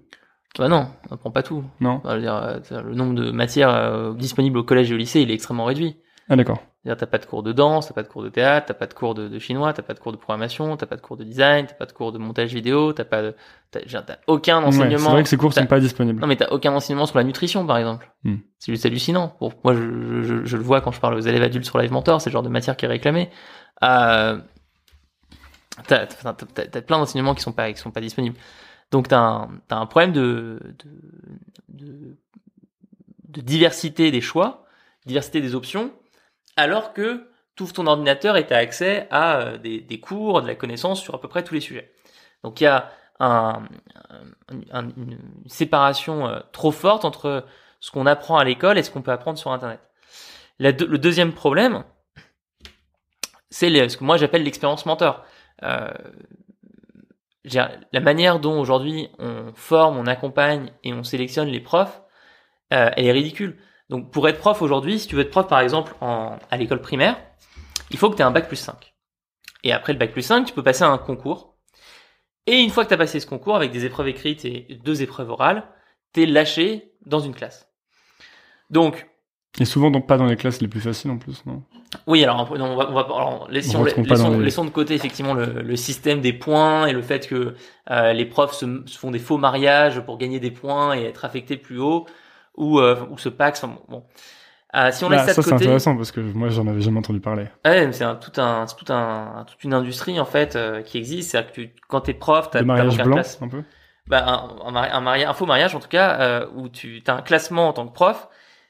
Bah 0.58 0.68
non, 0.70 0.88
on 1.10 1.16
apprend 1.16 1.32
pas 1.32 1.44
tout. 1.44 1.64
non 1.82 1.96
Enfin, 2.04 2.12
je 2.12 2.16
veux 2.16 2.22
dire, 2.22 2.36
euh, 2.36 2.82
le 2.84 2.94
nombre 2.96 3.14
de 3.16 3.32
matières 3.32 3.70
euh, 3.70 4.14
disponibles 4.14 4.58
au 4.58 4.64
collège 4.64 4.92
et 4.92 4.94
au 4.94 4.98
lycée, 4.98 5.22
il 5.22 5.30
est 5.32 5.34
extrêmement 5.34 5.66
réduit. 5.66 5.98
Ah 6.30 6.36
d'accord. 6.36 6.60
C'est-à-dire, 6.84 6.98
t'as 7.00 7.06
pas 7.08 7.18
de 7.18 7.26
cours 7.26 7.44
de 7.44 7.52
danse, 7.52 7.88
t'as 7.88 7.94
pas 7.94 8.04
de 8.04 8.08
cours 8.08 8.24
de 8.24 8.30
théâtre, 8.30 8.68
t'as 8.68 8.74
pas 8.76 8.86
de 8.88 8.94
cours 8.94 9.16
de, 9.16 9.28
de 9.28 9.40
chinois, 9.40 9.74
t'as 9.74 9.82
pas 9.82 9.94
de 9.94 10.00
cours 10.00 10.12
de 10.12 10.18
programmation, 10.18 10.78
t'as 10.78 10.86
pas 10.86 10.96
de 10.96 11.02
cours 11.02 11.18
de 11.18 11.24
design, 11.24 11.66
t'as 11.68 11.74
pas 11.74 11.86
de 11.88 11.92
cours 11.92 12.12
de 12.12 12.18
montage 12.20 12.54
vidéo, 12.54 12.94
t'as 12.94 13.06
pas 13.06 13.22
de, 13.24 13.36
t'as, 13.72 13.80
t'as 13.82 14.16
aucun 14.28 14.60
Ouais, 14.62 14.66
enseignement. 14.68 14.98
c'est 15.00 15.10
vrai 15.12 15.24
que 15.24 15.30
ces 15.30 15.38
cours 15.38 15.54
t'as- 15.54 15.62
sont 15.62 15.68
pas 15.68 15.80
disponibles. 15.80 16.20
Non, 16.22 16.28
mais 16.28 16.36
t'as 16.36 16.50
aucun 16.50 16.72
enseignement 16.74 17.06
sur 17.08 17.18
la 17.18 17.24
nutrition, 17.24 17.66
par 17.66 17.78
exemple. 17.78 18.12
Hmm. 18.24 18.36
C'est 18.60 18.72
juste 18.72 18.86
hallucinant. 18.86 19.30
Pour 19.30 19.54
moi, 19.64 19.74
je, 19.74 19.82
je, 20.22 20.46
je 20.46 20.58
le 20.58 20.64
vois 20.64 20.82
quand 20.82 20.92
je 20.92 21.00
parle 21.00 21.16
aux 21.16 21.20
élèves 21.22 21.44
adultes 21.44 21.66
sur 21.66 21.78
Live 21.80 21.92
Mentor, 21.92 22.22
c'est 22.22 22.30
le 22.30 22.34
genre 22.34 22.44
de 22.44 22.50
matière 22.50 22.78
qui 22.78 22.86
est 22.86 22.90
réclamée. 22.90 23.30
Euh, 23.84 24.38
t'as, 25.88 26.06
t'as, 26.08 26.34
t'as- 26.34 26.68
t'as 26.68 26.82
plein 26.82 26.98
d'enseignements 27.00 27.36
qui 27.36 27.42
sont 27.42 27.52
pas, 27.52 27.72
qui 27.72 27.80
sont 27.80 27.92
pas 27.92 28.02
disponibles. 28.02 28.36
Donc 28.92 29.08
t'as 29.08 29.20
un, 29.20 29.50
t'as 29.68 29.78
un 29.78 29.86
problème 29.86 30.14
de, 30.14 30.60
diversité 33.28 34.12
des 34.12 34.22
choix, 34.22 34.66
diversité 35.06 35.42
des 35.42 35.56
options, 35.56 35.92
alors 36.56 36.94
que 36.94 37.28
tu 37.56 37.64
ouvres 37.64 37.74
ton 37.74 37.88
ordinateur 37.88 38.38
et 38.38 38.46
tu 38.48 38.54
as 38.54 38.58
accès 38.58 39.08
à 39.12 39.38
euh, 39.40 39.58
des, 39.58 40.00
cours, 40.00 40.42
de 40.42 40.48
la 40.48 40.56
connaissance 40.56 41.02
sur 41.02 41.16
à 41.16 41.22
peu 41.22 41.28
près 41.28 41.44
tous 41.44 41.54
les 41.54 41.62
sujets. 41.62 41.92
Donc 42.44 42.62
il 42.62 42.66
y 42.66 42.68
a 42.68 42.92
un, 43.20 43.64
un- 44.50 44.62
un- 44.72 44.90
une 44.98 45.18
séparation 45.48 46.28
euh, 46.28 46.40
trop 46.52 46.72
forte 46.72 47.06
entre 47.06 47.46
ce 47.80 47.92
qu'on 47.92 48.06
apprend 48.06 48.38
à 48.38 48.44
l'école 48.44 48.78
et 48.78 48.84
ce 48.84 48.92
qu'on 48.92 49.02
peut 49.02 49.12
apprendre 49.12 49.38
sur 49.38 49.52
Internet. 49.52 49.80
Le 50.60 50.72
deuxième 50.98 51.34
problème, 51.34 51.84
c'est 53.50 53.90
ce 53.90 53.98
que 53.98 54.04
moi 54.04 54.18
j'appelle 54.18 54.44
l'expérience 54.44 54.86
mentor. 54.86 55.24
Euh, 55.64 55.92
la 57.54 58.00
manière 58.00 58.40
dont 58.40 58.60
aujourd'hui 58.60 59.10
on 59.20 59.54
forme, 59.54 59.98
on 59.98 60.08
accompagne 60.08 60.72
et 60.84 60.94
on 60.94 61.04
sélectionne 61.04 61.48
les 61.48 61.60
profs, 61.60 62.02
euh, 62.74 62.90
elle 62.96 63.06
est 63.06 63.12
ridicule. 63.12 63.58
Donc 63.90 64.12
pour 64.12 64.28
être 64.28 64.40
prof 64.40 64.62
aujourd'hui, 64.62 65.00
si 65.00 65.08
tu 65.08 65.16
veux 65.16 65.22
être 65.22 65.32
prof 65.32 65.48
par 65.48 65.60
exemple 65.60 65.96
en, 66.02 66.38
à 66.50 66.58
l'école 66.58 66.82
primaire, 66.82 67.18
il 67.92 67.98
faut 67.98 68.10
que 68.10 68.16
tu 68.16 68.22
aies 68.22 68.26
un 68.26 68.32
bac 68.32 68.48
plus 68.48 68.56
5. 68.56 68.94
Et 69.64 69.72
après 69.72 69.94
le 69.94 70.00
bac 70.00 70.12
plus 70.12 70.22
5, 70.22 70.46
tu 70.46 70.54
peux 70.54 70.64
passer 70.64 70.84
à 70.84 70.90
un 70.90 70.98
concours. 70.98 71.56
Et 72.48 72.60
une 72.60 72.70
fois 72.70 72.84
que 72.84 72.90
tu 72.90 72.94
as 72.94 72.98
passé 72.98 73.20
ce 73.20 73.28
concours 73.28 73.56
avec 73.56 73.72
des 73.72 73.86
épreuves 73.86 74.08
écrites 74.08 74.46
et 74.46 74.80
deux 74.84 75.02
épreuves 75.02 75.30
orales, 75.30 75.68
tu 76.14 76.24
es 76.24 76.26
lâché 76.26 76.94
dans 77.06 77.20
une 77.20 77.34
classe. 77.34 77.72
Donc, 78.70 79.08
Et 79.60 79.66
souvent 79.66 79.90
donc 79.92 80.08
pas 80.08 80.18
dans 80.18 80.26
les 80.26 80.36
classes 80.36 80.62
les 80.62 80.68
plus 80.68 80.82
faciles 80.82 81.12
en 81.12 81.18
plus, 81.18 81.44
non? 81.46 81.62
Oui, 82.08 82.24
alors, 82.24 82.48
on 82.52 82.56
va, 82.76 82.90
on 82.90 82.94
va 82.94 83.02
alors, 83.02 83.48
laissons, 83.50 83.80
On 83.80 83.84
laissons- 83.84 84.30
dans 84.32 84.38
les- 84.38 84.44
laissons 84.46 84.66
de 84.66 84.70
côté 84.70 84.96
effectivement 84.96 85.34
le, 85.34 85.62
le 85.62 85.76
système 85.78 86.20
des 86.20 86.34
points 86.34 86.88
et 86.88 86.94
le 86.94 87.02
fait 87.02 87.26
que 87.28 87.56
euh, 87.90 88.14
les 88.14 88.26
profs 88.26 88.54
se, 88.54 88.84
se 88.86 88.98
font 88.98 89.12
des 89.12 89.20
faux 89.20 89.38
mariages 89.38 90.02
pour 90.02 90.18
gagner 90.18 90.40
des 90.42 90.52
points 90.52 90.94
et 90.96 91.04
être 91.04 91.24
affectés 91.24 91.56
plus 91.56 91.80
haut 91.80 92.06
ou, 92.58 92.80
euh, 92.80 92.98
ou 93.10 93.18
se 93.18 93.30
paxent. 93.30 93.64
enfin, 93.64 93.78
bon. 93.88 94.04
Euh, 94.76 94.92
si 94.92 95.06
on 95.06 95.10
laisse 95.10 95.20
Bah, 95.22 95.28
ça 95.28 95.34
ça 95.36 95.42
de 95.42 95.46
c'est 95.46 95.52
côté, 95.54 95.66
intéressant 95.66 95.96
parce 95.96 96.12
que 96.12 96.20
moi 96.20 96.50
j'en 96.50 96.68
avais 96.68 96.82
jamais 96.82 97.00
entendu 97.00 97.22
parler. 97.22 97.46
Ouais, 97.64 97.86
mais 97.88 97.94
c'est 97.94 98.04
un, 98.04 98.16
tout 98.16 98.32
un, 98.42 98.68
c'est 98.68 98.76
tout 98.76 98.92
un, 98.92 99.46
toute 99.48 99.64
une 99.64 99.74
industrie 99.74 100.20
en 100.20 100.26
fait 100.26 100.58
euh, 100.58 100.82
qui 100.82 100.98
existe. 100.98 101.32
C'est-à-dire 101.32 101.52
que 101.52 101.56
tu, 101.62 101.72
quand 101.88 102.02
t'es 102.02 102.14
prof, 102.14 102.50
t'as 102.52 102.60
Le 102.60 102.66
mariage 102.66 102.98
blanc 103.02 103.16
classe- 103.16 103.40
un 103.42 103.48
peu? 103.48 103.64
Bah, 104.08 104.24
un, 104.28 104.68
un, 104.68 104.72
mari- 104.72 104.90
un, 104.92 105.02
mari- 105.02 105.24
un 105.24 105.34
faux 105.34 105.46
mariage 105.46 105.76
en 105.76 105.80
tout 105.80 105.88
cas, 105.88 106.20
euh, 106.20 106.46
où 106.56 106.68
tu 106.68 107.02
as 107.08 107.14
un 107.16 107.22
classement 107.22 107.70
en 107.70 107.74
tant 107.74 107.88
que 107.88 107.94
prof. 107.94 108.28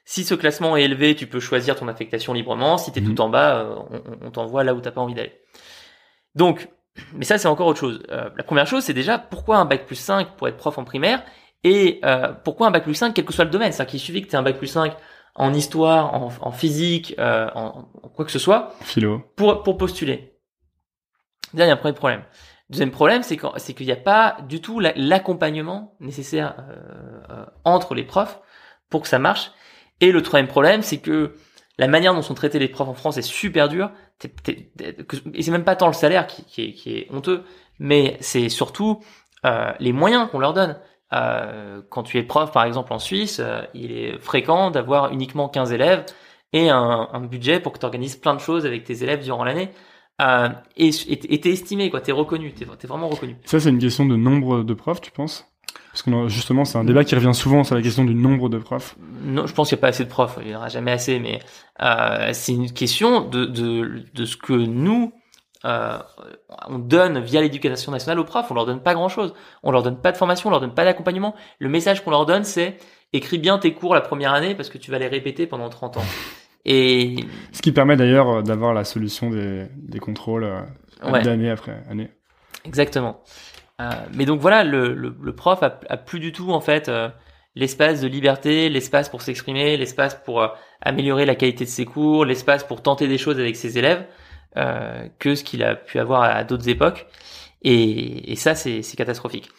Si 0.08 0.22
ce 0.24 0.34
classement 0.34 0.76
est 0.76 0.84
élevé, 0.84 1.16
tu 1.16 1.26
peux 1.26 1.40
choisir 1.40 1.74
ton 1.76 1.88
affectation 1.88 2.32
librement. 2.32 2.78
Si 2.78 2.92
t'es 2.92 3.00
Mhm. 3.00 3.14
tout 3.14 3.20
en 3.20 3.28
bas, 3.28 3.56
euh, 3.64 3.74
on, 4.22 4.30
t'envoie 4.30 4.62
là 4.64 4.72
où 4.72 4.80
t'as 4.80 4.92
pas 4.92 5.00
envie 5.00 5.14
d'aller. 5.14 5.32
Donc, 6.36 6.68
mais 7.12 7.24
ça 7.24 7.38
c'est 7.38 7.48
encore 7.48 7.66
autre 7.66 7.80
chose. 7.80 8.02
Euh, 8.10 8.30
la 8.36 8.44
première 8.44 8.66
chose, 8.68 8.84
c'est 8.84 8.94
déjà 8.94 9.18
pourquoi 9.18 9.56
un 9.58 9.64
bac 9.64 9.84
plus 9.84 9.96
5 9.96 10.36
pour 10.36 10.46
être 10.48 10.56
prof 10.56 10.78
en 10.78 10.84
primaire 10.84 11.22
et 11.64 12.00
euh, 12.04 12.32
pourquoi 12.32 12.68
un 12.68 12.70
bac 12.70 12.84
plus 12.84 12.94
5 12.94 13.14
quel 13.14 13.24
que 13.24 13.32
soit 13.32 13.44
le 13.44 13.50
domaine. 13.50 13.72
C'est-à-dire 13.72 13.90
qu'il 13.90 14.00
suffit 14.00 14.22
que 14.22 14.28
tu 14.28 14.34
aies 14.34 14.38
un 14.38 14.42
bac 14.42 14.56
plus 14.58 14.68
5 14.68 14.94
en 15.34 15.52
histoire, 15.52 16.14
en, 16.14 16.30
en 16.40 16.52
physique, 16.52 17.14
euh, 17.18 17.48
en, 17.54 17.88
en 18.02 18.08
quoi 18.08 18.24
que 18.24 18.30
ce 18.30 18.38
soit, 18.38 18.74
Philo. 18.82 19.22
pour, 19.34 19.62
pour 19.64 19.76
postuler. 19.76 20.38
Là, 21.52 21.64
il 21.64 21.68
y 21.68 21.70
a 21.70 21.74
un 21.74 21.76
premier 21.76 21.94
problème. 21.94 22.22
Deuxième 22.70 22.90
problème, 22.90 23.22
c'est 23.22 23.36
qu'en- 23.36 23.52
c'est 23.56 23.74
qu'il 23.74 23.86
n'y 23.86 23.92
a 23.92 23.96
pas 23.96 24.36
du 24.48 24.60
tout 24.60 24.78
la- 24.80 24.92
l'accompagnement 24.96 25.94
nécessaire 26.00 26.54
euh, 26.58 27.20
euh, 27.30 27.44
entre 27.64 27.94
les 27.94 28.04
profs 28.04 28.40
pour 28.88 29.02
que 29.02 29.08
ça 29.08 29.18
marche. 29.18 29.50
Et 30.00 30.12
le 30.12 30.22
troisième 30.22 30.48
problème, 30.48 30.82
c'est 30.82 30.98
que 30.98 31.34
la 31.78 31.88
manière 31.88 32.14
dont 32.14 32.22
sont 32.22 32.34
traités 32.34 32.58
les 32.58 32.68
profs 32.68 32.88
en 32.88 32.94
France 32.94 33.16
est 33.18 33.22
super 33.22 33.68
dure. 33.68 33.90
Et 35.34 35.42
c'est 35.42 35.50
même 35.50 35.64
pas 35.64 35.76
tant 35.76 35.86
le 35.88 35.92
salaire 35.92 36.26
qui, 36.26 36.84
est, 36.86 37.12
honteux, 37.12 37.44
mais 37.78 38.16
c'est 38.20 38.48
surtout 38.48 39.00
euh, 39.44 39.72
les 39.78 39.92
moyens 39.92 40.28
qu'on 40.30 40.38
leur 40.38 40.54
donne. 40.54 40.78
Euh, 41.12 41.82
quand 41.90 42.02
tu 42.02 42.18
es 42.18 42.22
prof, 42.22 42.50
par 42.50 42.64
exemple 42.64 42.92
en 42.92 42.98
Suisse, 42.98 43.40
euh, 43.40 43.62
il 43.74 43.92
est 43.92 44.18
fréquent 44.18 44.70
d'avoir 44.70 45.12
uniquement 45.12 45.48
15 45.48 45.72
élèves 45.72 46.04
et 46.52 46.70
un, 46.70 47.20
budget 47.20 47.60
pour 47.60 47.72
que 47.72 47.78
tu 47.78 47.84
organises 47.84 48.16
plein 48.16 48.34
de 48.34 48.40
choses 48.40 48.64
avec 48.64 48.84
tes 48.84 49.02
élèves 49.02 49.22
durant 49.22 49.44
l'année. 49.44 49.70
Et 50.76 50.88
et- 50.88 51.34
et 51.34 51.40
t'es 51.40 51.50
estimé, 51.50 51.90
quoi, 51.90 52.00
t'es 52.00 52.12
reconnu, 52.12 52.54
t'es 52.54 52.64
t'es 52.78 52.86
vraiment 52.86 53.08
reconnu. 53.08 53.36
Ça 53.44 53.60
c'est 53.60 53.68
une 53.68 53.78
question 53.78 54.06
de 54.06 54.16
nombre 54.16 54.62
de 54.62 54.74
profs, 54.74 55.02
tu 55.02 55.10
penses? 55.10 55.46
Parce 55.96 56.02
que 56.02 56.28
justement 56.28 56.66
c'est 56.66 56.76
un 56.76 56.84
débat 56.84 57.04
qui 57.04 57.14
revient 57.14 57.32
souvent 57.32 57.64
sur 57.64 57.74
la 57.74 57.80
question 57.80 58.04
du 58.04 58.14
nombre 58.14 58.50
de 58.50 58.58
profs. 58.58 58.96
Non, 59.22 59.46
je 59.46 59.54
pense 59.54 59.70
qu'il 59.70 59.76
n'y 59.76 59.80
a 59.80 59.82
pas 59.82 59.88
assez 59.88 60.04
de 60.04 60.10
profs, 60.10 60.36
il 60.42 60.48
n'y 60.48 60.54
en 60.54 60.58
aura 60.58 60.68
jamais 60.68 60.92
assez, 60.92 61.18
mais 61.18 61.40
euh, 61.80 62.28
c'est 62.34 62.52
une 62.52 62.70
question 62.70 63.22
de, 63.26 63.46
de, 63.46 64.04
de 64.12 64.24
ce 64.26 64.36
que 64.36 64.52
nous, 64.52 65.14
euh, 65.64 65.96
on 66.68 66.78
donne 66.78 67.20
via 67.20 67.40
l'éducation 67.40 67.92
nationale 67.92 68.18
aux 68.18 68.24
profs, 68.24 68.50
on 68.50 68.54
leur 68.54 68.66
donne 68.66 68.82
pas 68.82 68.92
grand-chose, 68.92 69.32
on 69.62 69.70
leur 69.70 69.82
donne 69.82 69.98
pas 69.98 70.12
de 70.12 70.18
formation, 70.18 70.48
on 70.48 70.50
leur 70.50 70.60
donne 70.60 70.74
pas 70.74 70.84
d'accompagnement. 70.84 71.34
Le 71.60 71.70
message 71.70 72.04
qu'on 72.04 72.10
leur 72.10 72.26
donne, 72.26 72.44
c'est 72.44 72.76
écris 73.14 73.38
bien 73.38 73.56
tes 73.58 73.72
cours 73.72 73.94
la 73.94 74.02
première 74.02 74.34
année 74.34 74.54
parce 74.54 74.68
que 74.68 74.76
tu 74.76 74.90
vas 74.90 74.98
les 74.98 75.08
répéter 75.08 75.46
pendant 75.46 75.70
30 75.70 75.96
ans. 75.96 76.04
Et 76.66 77.24
Ce 77.52 77.62
qui 77.62 77.72
permet 77.72 77.96
d'ailleurs 77.96 78.42
d'avoir 78.42 78.74
la 78.74 78.84
solution 78.84 79.30
des, 79.30 79.64
des 79.76 79.98
contrôles 79.98 80.44
euh, 80.44 80.60
Ouais. 81.10 81.22
d'année 81.22 81.48
après 81.50 81.82
année. 81.88 82.10
Exactement. 82.66 83.22
Euh, 83.80 83.90
mais 84.14 84.24
donc 84.24 84.40
voilà, 84.40 84.64
le, 84.64 84.94
le, 84.94 85.14
le 85.20 85.34
prof 85.34 85.62
a, 85.62 85.80
a 85.88 85.96
plus 85.98 86.18
du 86.18 86.32
tout 86.32 86.50
en 86.50 86.60
fait 86.60 86.88
euh, 86.88 87.08
l'espace 87.54 88.00
de 88.00 88.08
liberté, 88.08 88.70
l'espace 88.70 89.08
pour 89.08 89.20
s'exprimer, 89.20 89.76
l'espace 89.76 90.14
pour 90.14 90.42
euh, 90.42 90.48
améliorer 90.80 91.26
la 91.26 91.34
qualité 91.34 91.64
de 91.64 91.70
ses 91.70 91.84
cours, 91.84 92.24
l'espace 92.24 92.64
pour 92.64 92.82
tenter 92.82 93.06
des 93.06 93.18
choses 93.18 93.38
avec 93.38 93.56
ses 93.56 93.78
élèves 93.78 94.06
que 95.18 95.34
ce 95.34 95.44
qu'il 95.44 95.62
a 95.62 95.74
pu 95.74 95.98
avoir 95.98 96.22
à, 96.22 96.42
d'autres 96.42 96.70
époques. 96.70 97.06
Et, 97.60 98.32
et 98.32 98.36
ça, 98.36 98.54
c'est 98.54 98.80
catastrophique. 98.96 99.50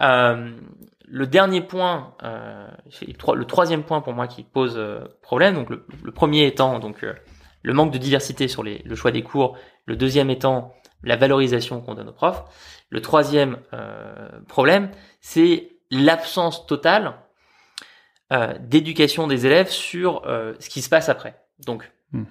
Euh, 0.00 0.52
le 1.06 1.26
dernier 1.26 1.60
point, 1.60 2.14
euh, 2.22 2.66
le 3.06 3.12
tro- 3.12 3.34
le 3.34 3.44
troisième 3.44 3.82
point 3.82 4.00
pour 4.00 4.14
moi 4.14 4.26
qui 4.28 4.42
pose 4.44 4.80
problème, 5.20 5.56
donc 5.56 5.68
le, 5.68 5.84
le 6.02 6.12
premier 6.12 6.46
étant 6.46 6.78
donc 6.78 7.04
le 7.62 7.72
manque 7.74 7.92
de 7.92 7.98
diversité 7.98 8.48
sur 8.48 8.62
les, 8.62 8.78
le 8.86 8.94
choix 8.94 9.10
des 9.10 9.22
cours, 9.22 9.58
le 9.84 9.94
deuxième 9.94 10.30
étant 10.30 10.72
la 11.02 11.16
valorisation 11.16 11.80
qu'on 11.80 11.94
donne 11.94 12.08
aux 12.08 12.12
profs. 12.12 12.42
Le 12.90 13.00
troisième 13.00 13.58
euh, 13.72 14.28
problème, 14.48 14.90
c'est 15.20 15.70
l'absence 15.90 16.66
totale 16.66 17.14
euh, 18.32 18.54
d'éducation 18.60 19.26
des 19.26 19.46
élèves 19.46 19.68
sur 19.70 20.22
euh, 20.26 20.54
ce 20.60 20.68
qui 20.68 20.82
se 20.82 20.88
passe 20.88 21.08
après. 21.08 21.34
Donc, 21.66 21.90
Hmm. 22.12 22.24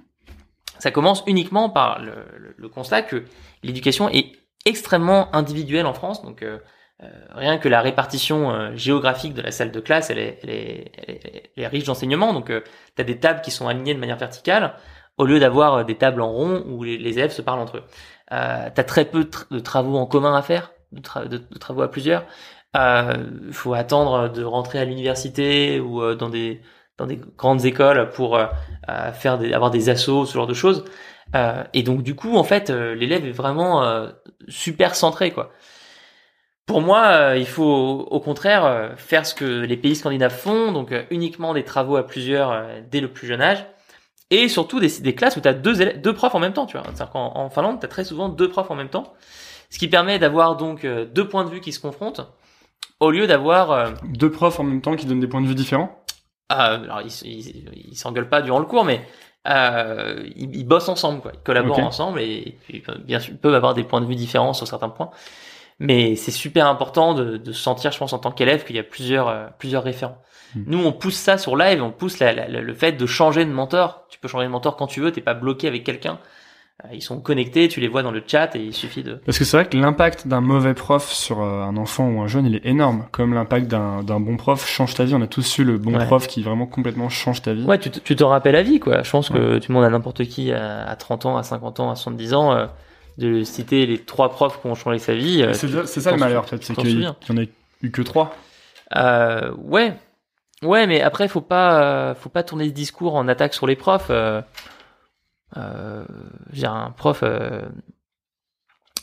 ça 0.80 0.92
commence 0.92 1.24
uniquement 1.26 1.70
par 1.70 2.00
le, 2.00 2.12
le- 2.38 2.54
le 2.58 2.68
constat 2.70 3.02
que 3.02 3.24
l'éducation 3.64 4.10
est 4.10 4.34
extrêmement 4.66 5.34
individuelle 5.34 5.86
en 5.86 5.94
France. 5.94 6.22
Donc, 6.22 6.44
euh, 6.44 6.60
rien 7.30 7.58
que 7.60 7.70
la 7.70 7.80
répartition 7.80 8.52
euh, 8.52 8.76
géographique 8.76 9.34
de 9.34 9.42
la 9.42 9.52
salle 9.52 9.72
de 9.72 9.80
classe, 9.80 10.10
elle 10.10 10.20
est, 10.20 10.40
elle 10.44 10.50
est, 10.50 10.92
elle 10.98 11.16
est, 11.16 11.52
elle 11.56 11.64
est 11.64 11.68
riche 11.68 11.86
d'enseignement. 11.86 12.34
Donc, 12.34 12.48
tu 12.48 13.02
as 13.02 13.06
des 13.06 13.20
tables 13.20 13.40
qui 13.40 13.52
sont 13.52 13.70
alignées 13.70 13.94
de 13.94 14.00
manière 14.02 14.18
verticale, 14.18 14.74
au 15.20 15.26
lieu 15.26 15.40
d'avoir 15.40 15.86
des 15.86 15.96
tables 15.96 16.22
en 16.22 16.32
rond 16.32 16.64
où 16.68 16.84
les, 16.84 16.96
élèves 16.98 17.32
se 17.32 17.44
parlent 17.44 17.60
entre 17.60 17.78
eux. 17.78 17.84
Euh, 18.32 18.70
tu 18.74 18.82
as 18.82 18.84
très 18.84 19.06
peu 19.06 19.26
de, 19.26 19.30
tra- 19.30 19.46
de 19.52 19.60
travaux 19.60 19.98
en 19.98 20.08
commun 20.08 20.36
à 20.36 20.42
faire, 20.42 20.72
de, 20.92 21.02
tra- 21.02 21.28
de- 21.28 21.38
de 21.38 21.58
travaux 21.60 21.84
à 21.84 21.92
plusieurs. 21.92 22.26
Il 22.76 23.54
faut 23.54 23.74
attendre 23.74 24.30
de 24.30 24.44
rentrer 24.44 24.80
à 24.80 24.86
l'université 24.86 25.80
ou 25.80 26.02
euh, 26.02 26.16
dans 26.16 26.30
des 26.30 26.62
dans 26.98 27.08
des 27.08 27.20
grandes 27.38 27.66
écoles 27.66 28.10
pour 28.10 28.36
euh, 28.36 28.46
euh, 28.90 29.12
faire 29.14 29.38
des, 29.38 29.54
avoir 29.54 29.72
des 29.72 29.90
assos, 29.90 30.26
ce 30.26 30.34
genre 30.34 30.48
de 30.48 30.54
choses. 30.54 30.84
Euh, 31.36 31.64
et 31.74 31.84
donc 31.84 32.04
du 32.04 32.16
coup, 32.16 32.36
en 32.38 32.44
fait, 32.44 32.70
euh, 32.70 32.94
l'élève 32.96 33.26
est 33.26 33.32
vraiment 33.32 33.84
euh, 33.84 34.10
super 34.48 34.96
centré, 34.96 35.32
quoi. 35.32 35.52
Pour 36.66 36.82
moi, 36.82 37.08
euh, 37.08 37.38
il 37.38 37.48
faut 37.48 37.64
au, 38.12 38.20
contraire 38.20 38.66
euh, 38.66 38.90
faire 38.96 39.26
ce 39.26 39.34
que 39.34 39.62
les 39.62 39.78
pays 39.78 39.96
scandinaves 39.96 40.36
font, 40.36 40.72
donc 40.72 40.92
euh, 40.92 41.04
uniquement 41.10 41.54
des 41.54 41.64
travaux 41.64 41.96
à 41.96 42.06
plusieurs 42.06 42.52
euh, 42.52 42.82
dès 42.92 43.02
le 43.02 43.08
plus 43.08 43.28
jeune 43.28 43.42
âge, 43.42 43.66
et 44.32 44.48
surtout 44.48 44.80
des, 44.80 44.90
des 45.00 45.16
classes 45.16 45.38
où 45.38 45.42
tu 45.42 45.48
as 45.48 45.54
deux, 45.54 45.82
élèves- 45.82 46.02
deux 46.02 46.14
profs 46.14 46.36
en 46.36 46.40
même 46.40 46.54
temps, 46.54 46.66
tu 46.66 46.78
vois. 46.78 46.84
C'est-à-dire 46.86 47.10
qu'en 47.10 47.36
en 47.36 47.50
Finlande, 47.50 47.80
tu 47.80 47.86
as 47.86 47.90
très 47.90 48.04
souvent 48.04 48.30
deux 48.30 48.50
profs 48.50 48.70
en 48.72 48.76
même 48.76 48.90
temps, 48.90 49.14
ce 49.70 49.80
qui 49.80 49.88
permet 49.88 50.20
d'avoir 50.20 50.56
donc 50.58 50.86
euh, 50.86 51.06
deux 51.06 51.28
points 51.28 51.46
de 51.46 51.50
vue 51.50 51.62
qui 51.62 51.72
se 51.72 51.80
confrontent, 51.80 52.22
au 53.00 53.12
lieu 53.12 53.28
d'avoir 53.28 53.72
euh, 53.72 53.92
Deux 54.04 54.32
profs 54.32 54.60
en 54.60 54.64
même 54.64 54.82
temps 54.82 54.96
qui 54.96 55.06
donnent 55.06 55.20
des 55.20 55.28
points 55.28 55.42
de 55.42 55.48
vue 55.48 55.56
différents? 55.56 55.96
euh, 56.52 56.56
alors 56.84 57.02
ils 57.04 57.96
s'engueulent 57.96 58.30
pas 58.30 58.42
durant 58.42 58.60
le 58.60 58.66
cours, 58.66 58.84
mais 58.84 59.06
euh, 59.48 60.28
ils, 60.36 60.56
ils 60.56 60.64
bossent 60.66 60.90
ensemble, 60.90 61.22
quoi. 61.22 61.32
Ils 61.34 61.44
collaborent 61.44 61.80
ensemble 61.80 62.20
et, 62.22 62.58
puis 62.68 62.84
bien 63.06 63.20
sûr 63.20 63.34
ils 63.34 63.38
peuvent 63.38 63.54
avoir 63.54 63.74
des 63.74 63.84
points 63.84 64.02
de 64.02 64.06
vue 64.08 64.16
différents 64.16 64.54
sur 64.54 64.68
certains 64.68 64.90
points. 64.90 65.12
Mais 65.80 66.16
c'est 66.16 66.32
super 66.32 66.68
important 66.68 67.14
de, 67.14 67.38
de 67.38 67.52
se 67.54 67.62
sentir, 67.62 67.92
je 67.92 67.98
pense, 67.98 68.12
en 68.14 68.20
tant 68.20 68.32
qu'élève, 68.32 68.66
qu'il 68.66 68.76
y 68.76 68.80
a 68.80 68.84
plusieurs 68.84 69.28
euh, 69.30 69.48
plusieurs 69.58 69.84
référents. 69.84 70.22
Hmm. 70.56 70.64
Nous, 70.68 70.84
on 70.84 70.92
pousse 70.92 71.16
ça 71.16 71.38
sur 71.38 71.56
live, 71.56 71.82
on 71.84 71.92
pousse 71.92 72.20
la- 72.20 72.34
la- 72.34 72.48
la- 72.48 72.62
le 72.62 72.74
fait 72.74 72.92
de 72.94 73.06
changer 73.06 73.46
de 73.46 73.52
mentor. 73.52 74.06
Tu 74.10 74.20
peux 74.20 74.28
changer 74.28 74.46
de 74.46 74.52
mentor 74.52 74.76
quand 74.76 74.88
tu 74.88 75.00
veux, 75.00 75.12
t'es 75.12 75.22
pas 75.22 75.34
bloqué 75.36 75.68
avec 75.68 75.84
quelqu'un. 75.86 76.20
Euh, 76.86 76.88
Ils 76.94 77.02
sont 77.02 77.20
connectés, 77.22 77.68
tu 77.68 77.80
les 77.82 77.88
vois 77.88 78.04
dans 78.04 78.12
le 78.12 78.24
chat 78.26 78.56
et 78.56 78.60
il 78.60 78.74
suffit 78.74 79.04
de. 79.04 79.16
Parce 79.26 79.38
que 79.38 79.44
c'est 79.46 79.56
vrai 79.58 79.66
que 79.68 79.78
l'impact 79.78 80.28
d'un 80.28 80.42
mauvais 80.42 80.74
prof 80.74 81.10
sur 81.12 81.42
euh, 81.42 81.62
un 81.62 81.78
enfant 81.78 82.08
ou 82.10 82.22
un 82.22 82.28
jeune, 82.28 82.46
il 82.46 82.56
est 82.56 82.66
énorme. 82.66 83.06
Comme 83.12 83.34
l'impact 83.34 83.68
d'un 83.68 84.02
bon 84.20 84.38
prof 84.38 84.66
change 84.68 84.96
ta 84.96 85.04
vie. 85.06 85.14
On 85.16 85.22
a 85.22 85.28
tous 85.28 85.60
eu 85.60 85.64
le 85.64 85.78
bon 85.78 85.96
Ouais. 85.98 86.06
prof 86.06 86.26
qui 86.28 86.42
vraiment 86.42 86.66
complètement 86.68 87.10
change 87.10 87.42
ta 87.42 87.54
vie. 87.54 87.64
Ouais, 87.64 87.78
tu 87.80 87.90
te- 87.92 88.00
tu 88.00 88.16
t'en 88.16 88.30
rappelles 88.30 88.56
à 88.56 88.64
vie, 88.64 88.80
quoi. 88.80 89.04
Je 89.04 89.10
pense 89.12 89.30
que 89.30 89.60
tu 89.60 89.68
demandes 89.70 89.84
à 89.86 89.90
n'importe 89.90 90.24
qui 90.26 90.52
à, 90.52 90.84
à 90.90 90.96
30 90.96 91.26
ans, 91.26 91.38
à 91.38 91.44
50 91.44 91.80
ans, 91.80 91.90
à 91.92 91.96
70 91.96 92.34
ans, 92.34 92.54
euh, 92.54 92.66
de 93.20 93.44
citer 93.44 93.86
les 93.86 94.00
trois 94.00 94.30
profs 94.30 94.60
qui 94.62 94.68
ont 94.68 94.76
changé 94.76 94.98
sa 94.98 95.14
vie. 95.14 95.44
euh, 95.44 95.54
c'est 95.54 96.02
ça 96.02 96.12
le 96.12 96.18
malheur, 96.18 96.46
peut-être, 96.46 96.64
c'est 96.64 96.74
qu'il 96.76 96.88
y 96.90 96.92
souviens. 96.94 97.16
en 97.30 97.38
a 97.38 97.44
eu 97.84 97.92
que 97.92 98.02
trois. 98.02 98.36
Euh, 98.96 99.52
ouais, 99.58 99.94
ouais, 100.64 100.88
mais 100.88 101.02
après, 101.02 101.28
faut 101.28 101.42
pas, 101.42 101.84
euh, 101.84 102.16
faut 102.16 102.30
pas 102.30 102.44
tourner 102.44 102.66
ce 102.70 102.74
discours 102.74 103.16
en 103.16 103.28
attaque 103.28 103.54
sur 103.54 103.68
les 103.68 103.76
profs. 103.76 104.10
Euh, 104.10 104.42
j'ai 106.54 106.66
un 106.68 106.92
prof, 106.92 107.24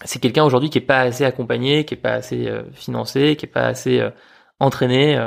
c'est 0.04 0.18
quelqu'un 0.20 0.44
aujourd'hui 0.44 0.70
qui 0.70 0.78
est 0.78 0.82
pas 0.82 1.00
assez 1.00 1.24
accompagné, 1.24 1.84
qui 1.84 1.94
est 1.94 1.98
pas 1.98 2.12
assez 2.12 2.50
financé, 2.72 3.36
qui 3.36 3.46
est 3.46 3.48
pas 3.48 3.66
assez 3.66 4.02
entraîné, 4.60 5.18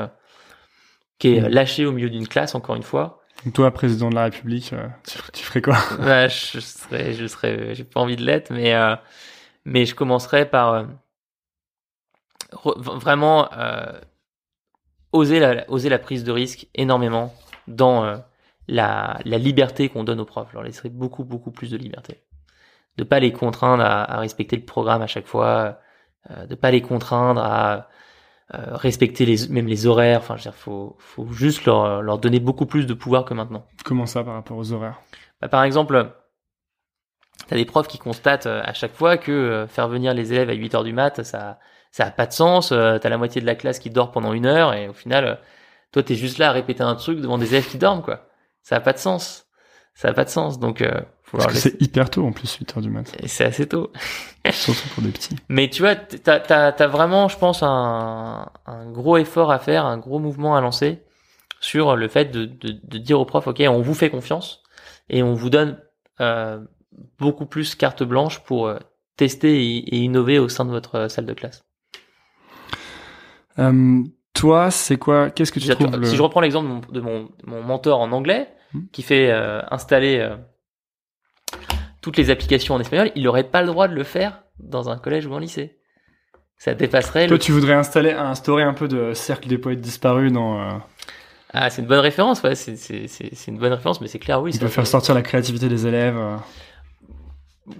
qui 1.19 1.35
est 1.35 1.41
Mm. 1.41 1.47
lâché 1.47 1.85
au 1.85 1.91
milieu 1.91 2.09
d'une 2.09 2.27
classe, 2.27 2.55
encore 2.55 2.75
une 2.75 2.83
fois. 2.83 3.18
Toi, 3.53 3.71
président 3.71 4.09
de 4.09 4.15
la 4.15 4.25
République, 4.25 4.73
euh, 4.73 4.87
tu, 5.33 5.43
ferais 5.43 5.61
quoi? 5.61 5.77
Je 6.27 6.59
serais, 6.59 7.13
je 7.13 7.25
serais, 7.25 7.73
j'ai 7.73 7.85
pas 7.85 8.01
envie 8.01 8.17
de 8.17 8.23
l'être, 8.23 8.51
mais 8.51 8.73
euh, 8.73 8.95
mais 9.63 9.85
je 9.85 9.95
commencerai 9.95 10.49
par 10.49 10.73
euh, 10.73 10.83
vraiment 12.75 13.47
oser 15.13 15.39
la, 15.39 15.69
oser 15.69 15.89
la 15.89 15.99
prise 15.99 16.23
de 16.23 16.31
risque 16.31 16.67
énormément 16.75 17.33
dans 17.67 18.21
la, 18.67 19.19
la 19.23 19.37
liberté 19.37 19.87
qu'on 19.87 20.03
donne 20.03 20.19
aux 20.19 20.25
profs. 20.25 20.49
Je 20.49 20.55
leur 20.55 20.63
laisserai 20.63 20.89
beaucoup 20.89 21.23
beaucoup 21.23 21.51
plus 21.51 21.71
de 21.71 21.77
liberté, 21.77 22.21
de 22.97 23.03
pas 23.05 23.19
les 23.19 23.31
contraindre 23.31 23.83
à, 23.83 24.15
à 24.15 24.19
respecter 24.19 24.57
le 24.57 24.65
programme 24.65 25.01
à 25.01 25.07
chaque 25.07 25.27
fois, 25.27 25.79
de 26.29 26.55
pas 26.55 26.71
les 26.71 26.81
contraindre 26.81 27.41
à 27.41 27.89
euh, 28.53 28.75
respecter 28.75 29.25
les 29.25 29.47
même 29.49 29.67
les 29.67 29.85
horaires. 29.85 30.19
Enfin, 30.19 30.35
je 30.35 30.41
veux 30.41 30.51
dire, 30.51 30.55
faut 30.55 30.95
faut 30.99 31.27
juste 31.31 31.65
leur 31.65 32.01
leur 32.01 32.17
donner 32.19 32.39
beaucoup 32.39 32.65
plus 32.65 32.85
de 32.85 32.93
pouvoir 32.93 33.25
que 33.25 33.33
maintenant. 33.33 33.65
Comment 33.85 34.05
ça 34.05 34.23
par 34.23 34.33
rapport 34.33 34.57
aux 34.57 34.71
horaires? 34.73 35.01
Bah, 35.41 35.47
par 35.47 35.63
exemple, 35.63 36.11
t'as 37.47 37.55
des 37.55 37.65
profs 37.65 37.87
qui 37.87 37.97
constatent 37.99 38.47
euh, 38.47 38.61
à 38.63 38.73
chaque 38.73 38.93
fois 38.93 39.17
que 39.17 39.31
euh, 39.31 39.67
faire 39.67 39.87
venir 39.87 40.13
les 40.13 40.33
élèves 40.33 40.49
à 40.49 40.53
8 40.53 40.75
heures 40.75 40.83
du 40.83 40.93
mat, 40.93 41.23
ça 41.23 41.59
ça 41.91 42.05
a 42.05 42.11
pas 42.11 42.27
de 42.27 42.33
sens. 42.33 42.69
T'as 42.69 43.09
la 43.09 43.17
moitié 43.17 43.41
de 43.41 43.45
la 43.47 43.55
classe 43.55 43.79
qui 43.79 43.89
dort 43.89 44.11
pendant 44.11 44.33
une 44.33 44.45
heure 44.45 44.73
et 44.73 44.87
au 44.87 44.93
final, 44.93 45.39
toi 45.91 46.03
t'es 46.03 46.15
juste 46.15 46.37
là 46.37 46.49
à 46.49 46.51
répéter 46.51 46.83
un 46.83 46.95
truc 46.95 47.19
devant 47.19 47.37
des 47.37 47.53
élèves 47.53 47.67
qui 47.67 47.77
dorment 47.77 48.03
quoi. 48.03 48.27
Ça 48.63 48.75
a 48.75 48.79
pas 48.79 48.93
de 48.93 48.99
sens. 48.99 49.47
Ça 49.95 50.09
a 50.09 50.13
pas 50.13 50.23
de 50.25 50.29
sens. 50.29 50.59
Donc 50.59 50.81
euh, 50.81 51.01
Parce 51.31 51.53
que 51.53 51.59
c'est 51.59 51.81
hyper 51.81 52.09
tôt 52.09 52.25
en 52.25 52.31
plus, 52.31 52.55
8 52.55 52.77
heures 52.77 52.81
du 52.83 52.89
mat. 52.89 53.15
et 53.21 53.27
c'est 53.27 53.45
assez 53.45 53.67
tôt. 53.67 53.91
Surtout 54.51 54.87
pour 54.95 55.03
des 55.03 55.11
petits. 55.11 55.35
Mais 55.49 55.69
tu 55.69 55.81
vois, 55.81 55.95
t'as 55.95 56.39
t'as 56.39 56.71
t'as 56.71 56.87
vraiment, 56.87 57.27
je 57.27 57.37
pense, 57.37 57.61
un 57.63 58.49
un 58.65 58.91
gros 58.91 59.17
effort 59.17 59.51
à 59.51 59.59
faire, 59.59 59.85
un 59.85 59.97
gros 59.97 60.19
mouvement 60.19 60.55
à 60.55 60.61
lancer 60.61 61.03
sur 61.59 61.95
le 61.95 62.07
fait 62.07 62.25
de 62.25 62.45
de, 62.45 62.75
de 62.83 62.97
dire 62.97 63.19
aux 63.19 63.25
profs, 63.25 63.47
ok, 63.47 63.61
on 63.67 63.81
vous 63.81 63.93
fait 63.93 64.09
confiance 64.09 64.63
et 65.09 65.21
on 65.23 65.33
vous 65.33 65.49
donne 65.49 65.79
euh, 66.21 66.59
beaucoup 67.19 67.45
plus 67.45 67.75
carte 67.75 68.03
blanche 68.03 68.39
pour 68.39 68.67
euh, 68.67 68.77
tester 69.17 69.61
et, 69.63 69.77
et 69.95 69.97
innover 69.97 70.39
au 70.39 70.49
sein 70.49 70.65
de 70.65 70.71
votre 70.71 70.95
euh, 70.95 71.09
salle 71.09 71.25
de 71.25 71.33
classe. 71.33 71.63
Euh, 73.59 74.03
toi, 74.33 74.71
c'est 74.71 74.97
quoi 74.97 75.29
Qu'est-ce 75.29 75.51
que 75.51 75.59
tu 75.59 75.67
trouves 75.69 75.97
le... 75.97 76.05
Si 76.05 76.15
je 76.15 76.21
reprends 76.21 76.39
l'exemple 76.41 76.91
de 76.91 77.01
mon, 77.01 77.01
de 77.01 77.01
mon, 77.01 77.29
mon 77.45 77.63
mentor 77.63 77.99
en 77.99 78.11
anglais, 78.11 78.47
Hmm. 78.71 78.81
qui 78.91 79.01
fait 79.01 79.31
euh, 79.31 79.61
installer 79.71 80.19
euh, 80.19 80.35
toutes 82.09 82.17
les 82.17 82.31
applications 82.31 82.73
en 82.73 82.79
espagnol, 82.79 83.11
il 83.13 83.21
n'aurait 83.21 83.43
pas 83.43 83.61
le 83.61 83.67
droit 83.67 83.87
de 83.87 83.93
le 83.93 84.03
faire 84.03 84.41
dans 84.57 84.89
un 84.89 84.97
collège 84.97 85.27
ou 85.27 85.35
un 85.35 85.39
lycée. 85.39 85.77
Ça 86.57 86.73
dépasserait 86.73 87.27
Toi, 87.27 87.37
le 87.37 87.39
tu 87.39 87.51
voudrais 87.51 87.75
installer, 87.75 88.09
instaurer 88.09 88.63
un 88.63 88.73
peu 88.73 88.87
de 88.87 89.13
cercle 89.13 89.47
des 89.47 89.59
poètes 89.59 89.79
disparus 89.79 90.31
dans. 90.31 90.59
euh, 90.59 90.71
Ah, 91.53 91.69
c'est 91.69 91.83
une 91.83 91.87
bonne 91.87 91.99
référence, 91.99 92.41
ouais, 92.41 92.55
c'est, 92.55 93.47
une 93.47 93.59
bonne 93.59 93.73
référence, 93.73 94.01
mais 94.01 94.07
c'est 94.07 94.17
clair, 94.17 94.41
oui. 94.41 94.49
on 94.49 94.53
ça 94.53 94.59
peut 94.61 94.69
faire 94.69 94.87
sortir 94.87 95.13
la 95.13 95.21
créativité 95.21 95.69
des 95.69 95.85
élèves. 95.85 96.17
euh. 96.17 96.35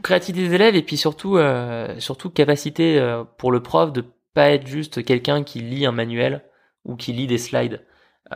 Créativité 0.04 0.48
des 0.48 0.54
élèves 0.54 0.76
et 0.76 0.84
puis 0.84 0.96
surtout, 0.96 1.38
euh, 1.38 1.96
surtout 1.98 2.30
capacité 2.30 3.02
pour 3.40 3.52
le 3.52 3.64
prof 3.64 3.92
de 3.92 4.06
pas 4.36 4.52
être 4.52 4.68
juste 4.68 5.04
quelqu'un 5.04 5.44
qui 5.44 5.62
lit 5.62 5.88
un 5.88 5.92
manuel 5.92 6.44
ou 6.86 6.96
qui 6.96 7.14
lit 7.14 7.26
des 7.26 7.40
slides. 7.40 7.84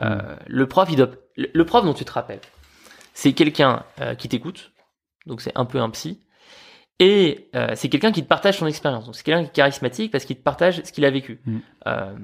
Euh, 0.02 0.18
Le 0.48 0.66
prof, 0.66 0.88
il 0.90 0.96
doit, 0.96 1.10
le, 1.36 1.64
prof 1.64 1.84
dont 1.84 1.94
tu 1.94 2.04
te 2.04 2.10
rappelles, 2.10 2.40
c'est 3.12 3.32
quelqu'un 3.32 3.84
qui 4.18 4.28
t'écoute, 4.28 4.72
donc 5.26 5.40
c'est 5.40 5.52
un 5.54 5.64
peu 5.64 5.78
un 5.80 5.90
psy, 5.90 6.20
et 7.00 7.48
euh, 7.56 7.72
c'est 7.74 7.88
quelqu'un 7.88 8.12
qui 8.12 8.22
te 8.22 8.28
partage 8.28 8.58
son 8.58 8.66
expérience. 8.66 9.06
Donc 9.06 9.16
c'est 9.16 9.24
quelqu'un 9.24 9.42
qui 9.42 9.48
est 9.48 9.54
charismatique 9.54 10.12
parce 10.12 10.24
qu'il 10.24 10.36
te 10.36 10.42
partage 10.42 10.82
ce 10.84 10.92
qu'il 10.92 11.04
a 11.04 11.10
vécu. 11.10 11.40
Mm. 11.44 11.58
Euh, 11.86 12.14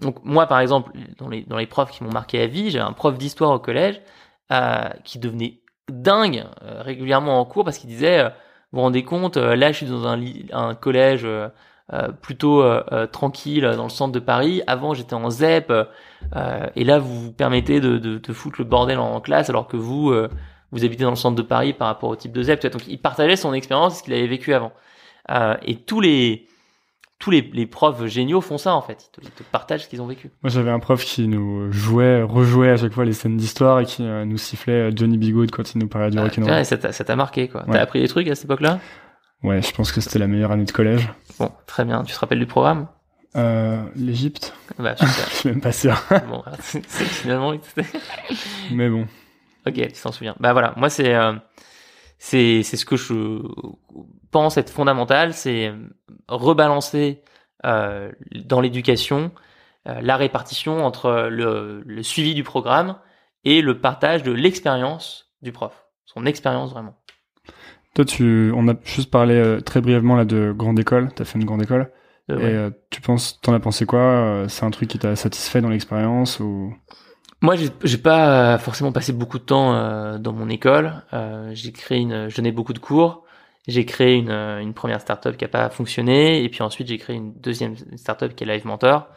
donc 0.00 0.24
moi, 0.24 0.46
par 0.46 0.60
exemple, 0.60 0.92
dans 1.18 1.28
les 1.28 1.42
dans 1.42 1.56
les 1.56 1.66
profs 1.66 1.90
qui 1.90 2.04
m'ont 2.04 2.12
marqué 2.12 2.40
à 2.40 2.46
vie, 2.46 2.70
j'ai 2.70 2.78
un 2.78 2.92
prof 2.92 3.18
d'histoire 3.18 3.50
au 3.50 3.58
collège 3.58 4.00
euh, 4.52 4.88
qui 5.04 5.18
devenait 5.18 5.60
dingue 5.90 6.44
euh, 6.62 6.82
régulièrement 6.82 7.40
en 7.40 7.44
cours 7.44 7.64
parce 7.64 7.78
qu'il 7.78 7.90
disait, 7.90 8.20
euh, 8.20 8.28
vous 8.72 8.78
vous 8.78 8.82
rendez 8.82 9.02
compte, 9.02 9.36
euh, 9.36 9.56
là 9.56 9.72
je 9.72 9.78
suis 9.78 9.86
dans 9.86 10.06
un, 10.06 10.22
un 10.52 10.74
collège 10.74 11.22
euh, 11.24 11.48
euh, 11.92 12.08
plutôt 12.08 12.62
tranquille 13.12 13.62
dans 13.76 13.84
le 13.84 13.88
centre 13.88 14.12
de 14.12 14.20
Paris. 14.20 14.62
Avant 14.66 14.92
j'étais 14.92 15.14
en 15.14 15.30
ZEP 15.30 15.70
euh, 15.70 16.66
et 16.76 16.84
là 16.84 16.98
vous 16.98 17.18
vous 17.24 17.32
permettez 17.32 17.80
de, 17.80 17.96
de, 17.96 18.18
de 18.18 18.32
foutre 18.32 18.56
le 18.58 18.66
bordel 18.66 18.98
en, 18.98 19.20
classe 19.20 19.48
alors 19.48 19.66
que 19.66 19.78
vous 19.78 20.10
euh, 20.10 20.28
vous 20.72 20.84
habitez 20.84 21.04
dans 21.04 21.10
le 21.10 21.16
centre 21.16 21.36
de 21.36 21.42
Paris 21.42 21.72
par 21.72 21.88
rapport 21.88 22.10
au 22.10 22.16
type 22.16 22.32
de 22.32 22.42
ZEP. 22.42 22.66
Donc 22.68 22.86
il 22.88 22.98
partageait 22.98 23.36
son 23.36 23.52
expérience, 23.54 23.98
ce 23.98 24.02
qu'il 24.02 24.12
avait 24.14 24.26
vécu 24.26 24.52
avant. 24.54 24.72
Euh, 25.30 25.54
et 25.62 25.76
tous 25.76 26.00
les 26.00 26.46
tous 27.18 27.32
les, 27.32 27.40
les 27.52 27.66
profs 27.66 28.06
géniaux 28.06 28.40
font 28.40 28.58
ça 28.58 28.74
en 28.74 28.80
fait. 28.82 29.08
Ils 29.08 29.20
te, 29.20 29.26
ils 29.26 29.30
te 29.30 29.42
partagent 29.42 29.82
ce 29.84 29.88
qu'ils 29.88 30.00
ont 30.00 30.06
vécu. 30.06 30.30
Moi, 30.42 30.50
j'avais 30.50 30.70
un 30.70 30.78
prof 30.78 31.04
qui 31.04 31.26
nous 31.26 31.72
jouait, 31.72 32.22
rejouait 32.22 32.70
à 32.70 32.76
chaque 32.76 32.92
fois 32.92 33.04
les 33.04 33.12
scènes 33.12 33.36
d'histoire 33.36 33.80
et 33.80 33.86
qui 33.86 34.04
euh, 34.04 34.24
nous 34.24 34.38
sifflait 34.38 34.72
euh, 34.88 34.92
Johnny 34.94 35.18
Bigood 35.18 35.50
quand 35.50 35.74
il 35.74 35.78
nous 35.78 35.88
parlait 35.88 36.10
du 36.10 36.18
Ah, 36.18 36.22
rock'n'roll. 36.22 36.48
ouais, 36.52 36.64
ça 36.64 36.76
t'a 36.78 37.16
marqué 37.16 37.48
quoi. 37.48 37.62
Ouais. 37.66 37.72
T'as 37.72 37.80
appris 37.80 38.00
des 38.00 38.06
trucs 38.08 38.28
à 38.28 38.36
cette 38.36 38.44
époque-là? 38.44 38.78
Ouais, 39.42 39.60
je 39.62 39.72
pense 39.72 39.90
que 39.90 40.00
c'était 40.00 40.18
la 40.20 40.28
meilleure 40.28 40.52
année 40.52 40.64
de 40.64 40.70
collège. 40.70 41.08
Bon, 41.40 41.50
très 41.66 41.84
bien. 41.84 42.04
Tu 42.04 42.12
te 42.14 42.18
rappelles 42.20 42.38
du 42.38 42.46
programme? 42.46 42.86
Euh, 43.36 43.82
L'Égypte, 43.96 44.54
Bah 44.78 44.94
je 45.00 45.06
suis 45.34 45.48
même 45.48 45.60
pas 45.60 45.72
sûr. 45.72 46.00
bon, 46.28 46.42
finalement. 46.62 47.52
Mais 48.72 48.88
bon. 48.88 49.06
Ok, 49.66 49.74
tu 49.74 50.00
t'en 50.02 50.12
souviens. 50.12 50.34
Bah 50.40 50.52
voilà, 50.52 50.72
moi 50.76 50.88
c'est 50.90 51.14
euh, 51.14 51.34
c'est 52.18 52.62
c'est 52.62 52.76
ce 52.76 52.84
que 52.84 52.96
je 52.96 53.42
pense 54.30 54.56
être 54.56 54.70
fondamental, 54.70 55.34
c'est 55.34 55.72
rebalancer 56.28 57.22
euh, 57.64 58.12
dans 58.44 58.60
l'éducation 58.60 59.32
euh, 59.88 60.00
la 60.00 60.16
répartition 60.16 60.84
entre 60.84 61.28
le, 61.30 61.82
le 61.84 62.02
suivi 62.02 62.34
du 62.34 62.44
programme 62.44 62.98
et 63.44 63.62
le 63.62 63.80
partage 63.80 64.22
de 64.22 64.32
l'expérience 64.32 65.32
du 65.42 65.52
prof, 65.52 65.86
son 66.04 66.26
expérience 66.26 66.70
vraiment. 66.70 66.96
Toi, 67.94 68.04
tu, 68.04 68.52
on 68.54 68.68
a 68.68 68.74
juste 68.84 69.10
parlé 69.10 69.34
euh, 69.34 69.60
très 69.60 69.80
brièvement 69.80 70.16
là 70.16 70.24
de 70.24 70.52
grande 70.56 70.78
école. 70.78 71.12
T'as 71.14 71.24
fait 71.24 71.38
une 71.38 71.44
grande 71.44 71.62
école. 71.62 71.90
Et 72.28 72.32
euh, 72.34 72.70
tu 72.90 73.00
penses, 73.00 73.40
t'en 73.40 73.54
as 73.54 73.60
pensé 73.60 73.86
quoi? 73.86 74.00
Euh, 74.00 74.48
C'est 74.48 74.64
un 74.64 74.70
truc 74.70 74.90
qui 74.90 74.98
t'a 74.98 75.16
satisfait 75.16 75.62
dans 75.62 75.70
l'expérience 75.70 76.40
ou? 76.40 76.74
Moi, 77.40 77.54
j'ai, 77.56 77.98
pas 77.98 78.58
forcément 78.58 78.90
passé 78.90 79.12
beaucoup 79.12 79.38
de 79.38 79.44
temps 79.44 79.74
euh, 79.74 80.18
dans 80.18 80.32
mon 80.32 80.48
école. 80.48 81.02
j'ai 81.52 81.72
créé 81.72 81.98
une, 81.98 82.28
je 82.28 82.36
donnais 82.36 82.52
beaucoup 82.52 82.72
de 82.72 82.78
cours. 82.78 83.24
J'ai 83.68 83.84
créé 83.84 84.16
une, 84.16 84.30
une 84.30 84.74
première 84.74 85.00
startup 85.00 85.36
qui 85.36 85.44
a 85.44 85.48
pas 85.48 85.68
fonctionné, 85.68 86.42
et 86.42 86.48
puis 86.48 86.62
ensuite 86.62 86.88
j'ai 86.88 86.96
créé 86.96 87.16
une 87.16 87.34
deuxième 87.34 87.76
startup 87.96 88.34
qui 88.34 88.44
est 88.44 88.46
Live 88.46 88.66
Mentor, 88.66 89.08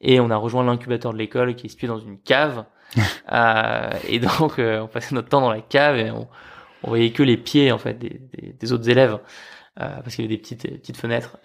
et 0.00 0.18
on 0.18 0.28
a 0.30 0.36
rejoint 0.36 0.64
l'incubateur 0.64 1.12
de 1.12 1.18
l'école 1.18 1.54
qui 1.54 1.66
est 1.66 1.70
situé 1.70 1.86
dans 1.86 2.00
une 2.00 2.18
cave. 2.18 2.64
et 4.08 4.18
donc 4.18 4.58
on 4.58 4.88
passait 4.88 5.14
notre 5.14 5.28
temps 5.28 5.40
dans 5.40 5.52
la 5.52 5.62
cave 5.62 5.96
et 5.96 6.10
on, 6.10 6.28
on 6.82 6.88
voyait 6.88 7.12
que 7.12 7.22
les 7.22 7.38
pieds 7.38 7.72
en 7.72 7.78
fait 7.78 7.94
des, 7.94 8.20
des, 8.34 8.52
des 8.52 8.72
autres 8.72 8.90
élèves 8.90 9.18
parce 9.76 10.14
qu'il 10.14 10.24
y 10.24 10.28
avait 10.28 10.34
des 10.34 10.42
petites 10.42 10.62
petites 10.62 10.98
fenêtres. 10.98 11.38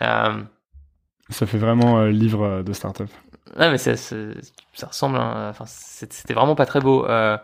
Ça 1.30 1.46
fait 1.46 1.58
vraiment 1.58 2.00
euh, 2.00 2.10
livre 2.10 2.44
euh, 2.44 2.64
de 2.64 2.74
start-up. 2.74 3.10
Ouais, 3.58 3.72
mais 3.72 3.78
ça, 3.78 3.96
ça, 3.96 4.88
ressemble. 4.88 5.18
Enfin, 5.18 5.66
c'était 5.66 6.34
vraiment 6.34 6.56
pas 6.56 6.66
très 6.66 6.80
beau. 6.80 7.06
Euh, 7.06 7.38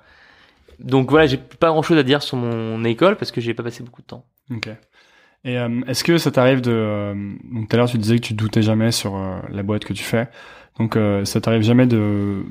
donc 0.80 1.10
voilà, 1.10 1.28
j'ai 1.28 1.38
pas 1.38 1.70
grand 1.70 1.82
chose 1.82 1.98
à 1.98 2.04
dire 2.04 2.22
sur 2.22 2.38
mon 2.38 2.84
école 2.84 3.16
parce 3.16 3.32
que 3.32 3.42
j'ai 3.42 3.54
pas 3.54 3.64
passé 3.64 3.84
beaucoup 3.84 4.02
de 4.02 4.08
temps. 4.08 4.26
Ok. 4.52 4.70
Et 5.46 5.56
est-ce 5.88 6.06
que 6.06 6.18
ça 6.18 6.32
t'arrive 6.32 6.62
de 6.62 7.14
donc 7.54 7.68
tout 7.68 7.76
à 7.76 7.78
l'heure 7.78 7.90
tu 7.90 7.98
disais 7.98 8.16
que 8.16 8.26
tu 8.26 8.34
doutais 8.34 8.62
jamais 8.62 8.92
sur 8.92 9.18
la 9.50 9.64
boîte 9.64 9.84
que 9.84 9.94
tu 9.94 10.04
fais. 10.04 10.30
Donc 10.80 10.98
ça 11.26 11.42
t'arrive 11.42 11.64
jamais 11.64 11.86
de 11.86 12.44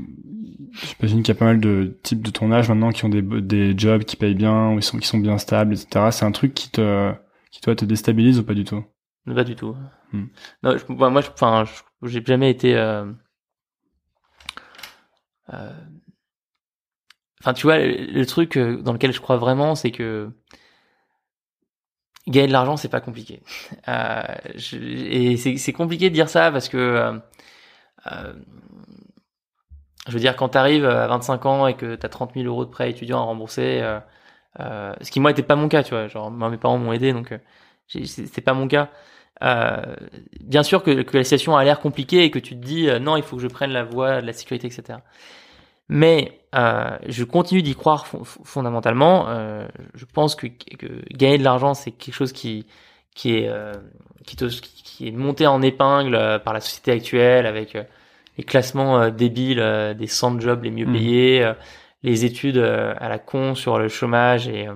j'imagine 0.72 1.22
qu'il 1.22 1.34
y 1.34 1.36
a 1.36 1.38
pas 1.38 1.46
mal 1.46 1.60
de 1.60 1.96
types 2.02 2.22
de 2.22 2.30
ton 2.30 2.52
âge 2.52 2.68
maintenant 2.68 2.90
qui 2.90 3.04
ont 3.06 3.08
des 3.08 3.22
des 3.22 3.74
jobs 3.76 4.04
qui 4.04 4.16
payent 4.16 4.34
bien 4.34 4.70
ou 4.70 4.78
ils 4.78 4.82
sont 4.82 4.98
qui 4.98 5.08
sont 5.08 5.18
bien 5.18 5.38
stables 5.38 5.72
etc. 5.72 6.08
C'est 6.10 6.26
un 6.26 6.32
truc 6.32 6.52
qui 6.52 6.70
te 6.70 7.12
qui 7.50 7.60
toi 7.60 7.74
te 7.74 7.84
déstabilise 7.86 8.38
ou 8.38 8.44
pas 8.44 8.54
du 8.54 8.64
tout? 8.64 8.84
Pas 9.26 9.44
du 9.44 9.54
tout. 9.54 9.76
Hmm. 10.12 10.26
Non, 10.62 10.76
je, 10.76 10.92
moi, 10.92 11.20
je, 11.20 11.28
enfin, 11.30 11.64
j'ai 12.02 12.24
jamais 12.24 12.50
été. 12.50 12.74
Euh, 15.52 15.70
enfin, 17.40 17.52
tu 17.54 17.66
vois, 17.66 17.78
le, 17.78 18.24
truc 18.26 18.56
euh, 18.56 18.80
dans 18.82 18.92
lequel 18.92 19.12
je 19.12 19.20
crois 19.20 19.36
vraiment, 19.36 19.74
c'est 19.74 19.90
que 19.90 20.30
gagner 22.28 22.46
de 22.46 22.52
l'argent, 22.52 22.76
c'est 22.76 22.88
pas 22.88 23.00
compliqué. 23.00 23.42
Euh, 23.88 24.22
et 24.80 25.36
c'est 25.36 25.72
compliqué 25.72 26.08
de 26.08 26.14
dire 26.14 26.28
ça 26.28 26.52
parce 26.52 26.68
que, 26.68 27.20
je 30.06 30.12
veux 30.12 30.20
dire, 30.20 30.36
quand 30.36 30.50
tu 30.50 30.58
arrives 30.58 30.84
à 30.84 31.06
25 31.08 31.46
ans 31.46 31.66
et 31.66 31.74
que 31.76 31.96
tu 31.96 32.06
as 32.06 32.08
30 32.08 32.34
000 32.34 32.46
euros 32.46 32.64
de 32.64 32.70
prêt 32.70 32.90
étudiant 32.90 33.18
à 33.18 33.22
rembourser, 33.22 33.82
ce 34.58 35.10
qui 35.10 35.20
moi 35.20 35.32
était 35.32 35.42
pas 35.42 35.56
mon 35.56 35.68
cas, 35.68 35.82
tu 35.82 35.90
vois. 35.90 36.06
Genre, 36.08 36.30
moi, 36.30 36.48
mes 36.50 36.58
parents 36.58 36.78
m'ont 36.78 36.92
aidé, 36.92 37.12
donc 37.12 37.34
c'est 37.88 38.40
pas 38.40 38.54
mon 38.54 38.68
cas. 38.68 38.90
Euh, 39.42 39.82
bien 40.40 40.62
sûr 40.62 40.82
que, 40.82 41.02
que, 41.02 41.16
la 41.16 41.24
situation 41.24 41.56
a 41.56 41.64
l'air 41.64 41.80
compliquée 41.80 42.24
et 42.24 42.30
que 42.30 42.38
tu 42.38 42.54
te 42.54 42.64
dis 42.64 42.88
euh, 42.88 42.98
non, 42.98 43.16
il 43.16 43.22
faut 43.22 43.36
que 43.36 43.42
je 43.42 43.48
prenne 43.48 43.72
la 43.72 43.82
voie 43.82 44.20
de 44.20 44.26
la 44.26 44.32
sécurité, 44.32 44.68
etc. 44.68 45.00
Mais 45.88 46.40
euh, 46.54 46.96
je 47.08 47.24
continue 47.24 47.62
d'y 47.62 47.74
croire 47.74 48.06
fondamentalement. 48.06 49.28
Euh, 49.28 49.66
je 49.94 50.04
pense 50.04 50.36
que, 50.36 50.46
que 50.46 50.86
gagner 51.12 51.38
de 51.38 51.44
l'argent, 51.44 51.74
c'est 51.74 51.90
quelque 51.90 52.14
chose 52.14 52.32
qui 52.32 52.66
qui 53.14 53.36
est 53.36 53.48
euh, 53.48 53.74
qui, 54.24 54.36
te, 54.36 54.44
qui, 54.46 55.08
est 55.08 55.10
monté 55.10 55.46
en 55.46 55.60
épingle 55.60 56.40
par 56.44 56.54
la 56.54 56.60
société 56.60 56.92
actuelle 56.92 57.46
avec 57.46 57.76
les 58.38 58.44
classements 58.44 59.10
débiles 59.10 59.94
des 59.98 60.06
100 60.06 60.40
jobs 60.40 60.64
les 60.64 60.70
mieux 60.70 60.86
mmh. 60.86 60.92
payés, 60.92 61.52
les 62.02 62.24
études 62.24 62.58
à 62.58 63.08
la 63.08 63.18
con 63.18 63.54
sur 63.54 63.78
le 63.78 63.88
chômage 63.88 64.48
et 64.48 64.68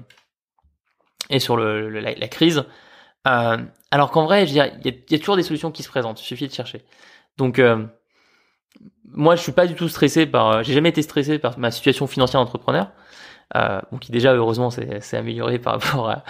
et 1.30 1.38
sur 1.38 1.56
le, 1.56 1.88
la, 1.88 2.14
la, 2.14 2.28
crise. 2.28 2.64
Euh, 3.26 3.56
alors 3.90 4.10
qu'en 4.10 4.24
vrai, 4.24 4.44
il 4.44 4.52
y, 4.52 4.60
a, 4.60 5.18
toujours 5.18 5.36
des 5.36 5.42
solutions 5.42 5.70
qui 5.70 5.82
se 5.82 5.88
présentent. 5.88 6.20
Il 6.20 6.24
suffit 6.24 6.48
de 6.48 6.52
chercher. 6.52 6.84
Donc, 7.38 7.58
euh, 7.58 7.84
moi, 9.04 9.36
je 9.36 9.42
suis 9.42 9.52
pas 9.52 9.66
du 9.66 9.74
tout 9.74 9.88
stressé 9.88 10.26
par. 10.26 10.48
Euh, 10.48 10.62
j'ai 10.62 10.74
jamais 10.74 10.90
été 10.90 11.02
stressé 11.02 11.38
par 11.38 11.58
ma 11.58 11.70
situation 11.70 12.06
financière 12.06 12.40
d'entrepreneur. 12.40 12.90
Euh, 13.54 13.80
qui 14.00 14.10
déjà 14.10 14.34
heureusement 14.34 14.70
s'est 14.70 15.16
amélioré 15.16 15.60
par 15.60 15.74
rapport 15.74 16.10
à, 16.10 16.24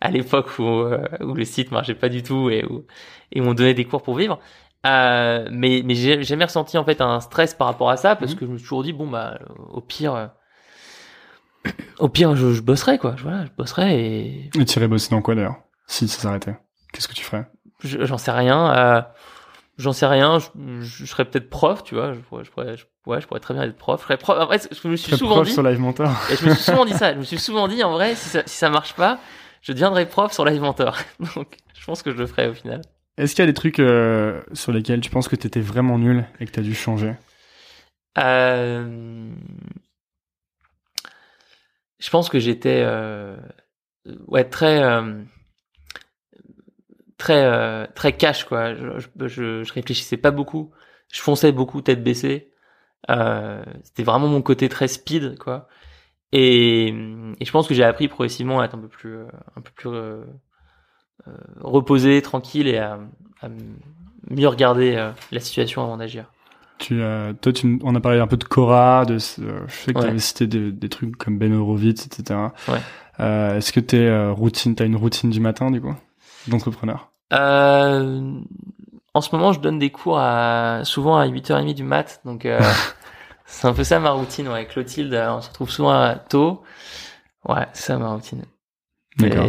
à 0.00 0.10
l'époque 0.10 0.58
où, 0.58 0.64
où 0.64 1.34
le 1.34 1.44
site 1.44 1.70
marchait 1.70 1.94
pas 1.94 2.08
du 2.08 2.24
tout 2.24 2.50
et 2.50 2.64
où 2.64 2.84
et 3.30 3.40
on 3.40 3.54
donnait 3.54 3.72
des 3.72 3.84
cours 3.84 4.02
pour 4.02 4.16
vivre. 4.16 4.40
Euh, 4.84 5.48
mais 5.52 5.82
mais 5.84 5.94
j'ai 5.94 6.22
jamais 6.24 6.44
ressenti 6.44 6.76
en 6.76 6.84
fait 6.84 7.00
un 7.00 7.20
stress 7.20 7.54
par 7.54 7.68
rapport 7.68 7.90
à 7.90 7.96
ça 7.96 8.16
parce 8.16 8.32
mhm. 8.32 8.38
que 8.38 8.46
je 8.46 8.50
me 8.50 8.58
suis 8.58 8.64
toujours 8.64 8.82
dit 8.82 8.92
bon 8.92 9.08
bah 9.08 9.38
au 9.70 9.80
pire 9.80 10.30
au 11.98 12.08
pire 12.08 12.36
je, 12.36 12.52
je 12.52 12.62
bosserai 12.62 12.98
quoi 12.98 13.16
voilà 13.20 13.46
je 13.46 13.50
bosserai 13.56 14.00
et 14.00 14.50
et 14.56 14.64
tu 14.64 14.78
irais 14.78 14.86
bosser 14.86 15.10
dans 15.10 15.22
quoi 15.22 15.34
d'ailleurs? 15.34 15.65
Si 15.86 16.08
ça 16.08 16.20
s'arrêtait 16.20 16.56
Qu'est-ce 16.92 17.08
que 17.08 17.14
tu 17.14 17.24
ferais? 17.24 17.46
J'en 17.82 18.18
sais 18.18 18.30
rien. 18.30 18.74
Euh, 18.74 19.02
J'en 19.78 19.92
sais 19.92 20.06
rien. 20.06 20.38
Je, 20.38 20.46
je 20.80 21.04
serais 21.04 21.26
peut-être 21.26 21.50
prof, 21.50 21.84
tu 21.84 21.94
vois. 21.94 22.14
Je 22.14 22.20
pourrais, 22.20 22.44
je 22.44 22.50
pourrais, 22.50 22.76
ouais, 23.06 23.20
je 23.20 23.26
pourrais 23.26 23.40
très 23.40 23.52
bien 23.52 23.64
être 23.64 23.76
prof. 23.76 24.00
Je 24.00 24.04
serais 24.06 24.16
prof. 24.16 24.38
En 24.38 24.50
je 24.50 24.88
me 24.88 24.96
suis 24.96 25.16
souvent 25.16 25.34
prof 25.36 25.46
dit. 25.46 25.52
sur 25.52 25.62
Live 25.62 25.78
Mentor. 25.78 26.10
je 26.30 26.46
me 26.46 26.54
suis 26.54 26.62
souvent 26.64 26.86
dit 26.86 26.94
ça. 26.94 27.12
Je 27.14 27.18
me 27.18 27.24
suis 27.24 27.38
souvent 27.38 27.68
dit, 27.68 27.84
en 27.84 27.92
vrai, 27.92 28.14
si 28.14 28.28
ça, 28.30 28.42
si 28.46 28.56
ça 28.56 28.70
marche 28.70 28.94
pas, 28.94 29.18
je 29.60 29.72
deviendrai 29.72 30.06
prof 30.06 30.32
sur 30.32 30.44
Live 30.46 30.62
Mentor. 30.62 30.96
Donc, 31.36 31.58
je 31.78 31.84
pense 31.84 32.02
que 32.02 32.10
je 32.10 32.16
le 32.16 32.26
ferai 32.26 32.48
au 32.48 32.54
final. 32.54 32.80
Est-ce 33.18 33.34
qu'il 33.34 33.42
y 33.42 33.48
a 33.48 33.50
des 33.50 33.54
trucs 33.54 33.78
euh, 33.78 34.42
sur 34.52 34.72
lesquels 34.72 35.00
tu 35.00 35.10
penses 35.10 35.28
que 35.28 35.36
tu 35.36 35.46
étais 35.46 35.60
vraiment 35.60 35.98
nul 35.98 36.24
et 36.40 36.46
que 36.46 36.50
tu 36.50 36.60
as 36.60 36.62
dû 36.62 36.74
changer? 36.74 37.14
Euh... 38.18 39.30
Je 41.98 42.10
pense 42.10 42.28
que 42.28 42.38
j'étais 42.38 42.86
ouais 44.26 44.44
très 44.44 44.82
très 47.18 47.44
euh, 47.44 47.86
très 47.94 48.16
cash 48.16 48.44
quoi. 48.44 48.74
Je, 48.74 48.98
je, 49.26 49.62
je, 49.64 49.72
réfléchissais 49.72 50.16
pas 50.16 50.30
beaucoup, 50.30 50.70
je 51.12 51.20
fonçais 51.20 51.52
beaucoup 51.52 51.80
tête 51.82 52.02
baissée. 52.02 52.52
Euh, 53.10 53.62
c'était 53.84 54.02
vraiment 54.02 54.28
mon 54.28 54.42
côté 54.42 54.68
très 54.68 54.88
speed 54.88 55.38
quoi. 55.38 55.68
Et, 56.32 56.88
et 56.88 57.44
je 57.44 57.50
pense 57.50 57.68
que 57.68 57.74
j'ai 57.74 57.84
appris 57.84 58.08
progressivement 58.08 58.60
à 58.60 58.64
être 58.64 58.74
un 58.74 58.80
peu 58.80 58.88
plus 58.88 59.16
euh, 59.16 59.26
un 59.56 59.60
peu 59.60 59.70
plus 59.74 59.88
euh, 59.88 60.24
euh, 61.28 61.32
reposé, 61.60 62.20
tranquille 62.20 62.68
et 62.68 62.78
à, 62.78 62.98
à 63.40 63.48
mieux 64.30 64.48
regarder 64.48 65.12
la 65.30 65.40
situation 65.40 65.82
avant 65.82 65.96
d'agir. 65.96 66.32
Tu, 66.78 67.00
euh, 67.00 67.32
toi, 67.32 67.52
tu, 67.52 67.78
on 67.82 67.94
a 67.94 68.00
parlé 68.00 68.18
un 68.18 68.26
peu 68.26 68.36
de 68.36 68.44
Cora, 68.44 69.06
de, 69.06 69.14
je 69.14 69.18
sais 69.18 69.94
que 69.94 70.00
tu 70.00 70.06
avais 70.06 70.18
cité 70.18 70.46
des, 70.46 70.72
des, 70.72 70.88
trucs 70.90 71.16
comme 71.16 71.38
Ben 71.38 71.54
Horowitz, 71.54 72.06
etc. 72.06 72.38
Ouais. 72.68 72.78
Euh, 73.20 73.56
Est-ce 73.56 73.72
que 73.72 73.80
t'es 73.80 74.28
routine, 74.28 74.74
t'as 74.74 74.84
une 74.84 74.96
routine 74.96 75.30
du 75.30 75.40
matin 75.40 75.70
du 75.70 75.80
coup? 75.80 75.94
D'entrepreneur 76.48 77.10
euh, 77.32 78.40
En 79.14 79.20
ce 79.20 79.34
moment, 79.34 79.52
je 79.52 79.60
donne 79.60 79.78
des 79.78 79.90
cours 79.90 80.18
à, 80.18 80.80
souvent 80.84 81.18
à 81.18 81.26
8h30 81.26 81.74
du 81.74 81.82
mat, 81.82 82.20
donc 82.24 82.46
euh, 82.46 82.60
c'est 83.46 83.66
un 83.66 83.72
peu 83.72 83.84
ça 83.84 83.98
ma 84.00 84.10
routine. 84.10 84.48
Ouais, 84.48 84.66
Clotilde, 84.66 85.14
on 85.14 85.40
se 85.40 85.48
retrouve 85.48 85.70
souvent 85.70 86.14
tôt. 86.28 86.62
Ouais, 87.48 87.66
c'est 87.72 87.86
ça 87.92 87.98
ma 87.98 88.10
routine. 88.10 88.44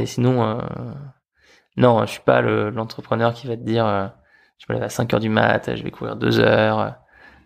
Sinon, 0.06 0.44
euh, 0.44 0.62
non, 1.76 2.06
je 2.06 2.12
suis 2.12 2.22
pas 2.22 2.42
l'entrepreneur 2.42 3.34
qui 3.34 3.48
va 3.48 3.58
te 3.58 3.62
dire, 3.62 3.86
euh, 3.86 4.08
je 4.60 4.66
me 4.70 4.76
lève 4.76 4.84
à 4.84 4.88
5h 4.88 5.20
du 5.20 5.30
mat, 5.30 5.76
je 5.76 5.84
vais 5.84 5.92
courir 5.92 6.16
2 6.16 6.40
heures, 6.40 6.96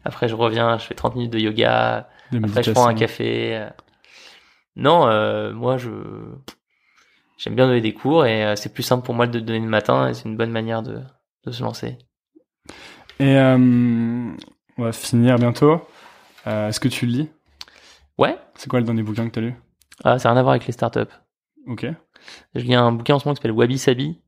après 0.06 0.28
je 0.28 0.36
reviens, 0.36 0.78
je 0.78 0.86
fais 0.86 0.94
30 0.94 1.16
minutes 1.16 1.34
de 1.34 1.40
yoga, 1.40 2.08
après 2.44 2.64
je 2.64 2.72
prends 2.72 2.88
un 2.88 2.94
café. 2.94 3.68
Non, 4.76 5.08
euh, 5.08 5.52
moi 5.52 5.78
je 5.78 5.90
j'aime 7.42 7.56
bien 7.56 7.66
donner 7.68 7.82
des 7.82 7.94
cours 7.94 8.26
et 8.26 8.46
euh, 8.46 8.56
c'est 8.56 8.72
plus 8.72 8.84
simple 8.84 9.04
pour 9.04 9.16
moi 9.16 9.26
de 9.26 9.40
donner 9.40 9.60
le 9.60 9.66
matin 9.66 10.08
et 10.08 10.14
c'est 10.14 10.30
une 10.30 10.38
bonne 10.38 10.52
manière 10.52 10.84
de, 10.84 11.00
de 11.46 11.52
se 11.52 11.64
lancer. 11.64 11.98
Et 13.20 13.36
euh, 13.38 13.58
on 13.58 14.84
va 14.84 14.92
finir 14.92 15.38
bientôt. 15.38 15.82
Euh, 16.46 16.70
Est-ce 16.70 16.80
que 16.80 16.88
tu 16.88 17.06
lis? 17.06 17.30
Ouais. 18.18 18.38
C'est 18.56 18.70
quoi 18.70 18.80
le 18.80 18.86
dernier 18.86 19.02
bouquin 19.02 19.28
que 19.28 19.34
tu 19.34 19.40
as 19.40 19.42
lu? 19.42 19.56
Ah, 20.04 20.20
Ça 20.20 20.30
n'a 20.30 20.34
rien 20.34 20.40
à 20.40 20.44
voir 20.44 20.52
avec 20.52 20.68
les 20.68 20.74
startups. 20.74 21.12
Ok. 21.68 21.88
Je 22.56 22.62
lis 22.62 22.76
un 22.76 22.92
bouquin 22.92 23.16
en 23.16 23.20
ce 23.20 23.26
moment 23.26 23.34
qui 23.34 23.40
s'appelle 23.40 23.52
Wabi 23.52 23.80
Sabi 23.80 24.22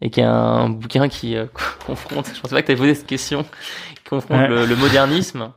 et 0.00 0.10
qui 0.10 0.20
est 0.20 0.24
un 0.24 0.68
bouquin 0.68 1.08
qui 1.08 1.36
euh, 1.36 1.46
confronte, 1.86 2.30
je 2.32 2.40
pensais 2.40 2.54
pas 2.54 2.62
que 2.62 2.66
tu 2.66 2.72
avais 2.72 2.80
posé 2.80 2.94
cette 2.94 3.06
question, 3.06 3.44
qui 3.96 4.04
confronte 4.08 4.48
le, 4.48 4.66
le, 4.66 4.76
modernisme 4.76 5.52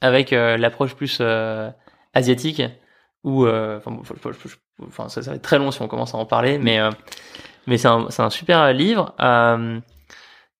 avec 0.00 0.32
euh, 0.32 0.56
l'approche 0.56 0.94
plus 0.94 1.20
asiatique 2.12 2.62
ou 3.24 3.46
enfin, 3.46 4.00
enfin 4.86 5.08
ça, 5.08 5.22
ça, 5.22 5.30
va 5.30 5.36
être 5.36 5.42
très 5.42 5.58
long 5.58 5.70
si 5.70 5.80
on 5.82 5.88
commence 5.88 6.14
à 6.14 6.18
en 6.18 6.26
parler, 6.26 6.58
mais 6.58 6.78
euh, 6.80 6.90
mais 7.66 7.78
c'est 7.78 7.88
un, 7.88 8.06
un 8.18 8.30
super 8.30 8.72
livre. 8.72 9.14
Euh, 9.20 9.78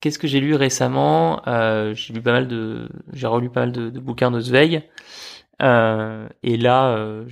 Qu'est-ce 0.00 0.18
que 0.18 0.28
j'ai 0.28 0.40
lu 0.40 0.54
récemment? 0.54 1.40
Euh, 1.48 1.94
J'ai 1.94 2.12
lu 2.12 2.20
pas 2.20 2.32
mal 2.32 2.46
de, 2.48 2.88
j'ai 3.14 3.26
relu 3.26 3.48
pas 3.48 3.60
mal 3.60 3.72
de, 3.72 3.88
de 3.88 3.98
bouquins 3.98 4.30
de 4.30 4.40
Zweig. 4.40 4.82
Euh, 5.62 6.28
et 6.42 6.58
là, 6.58 6.88
euh, 6.88 7.24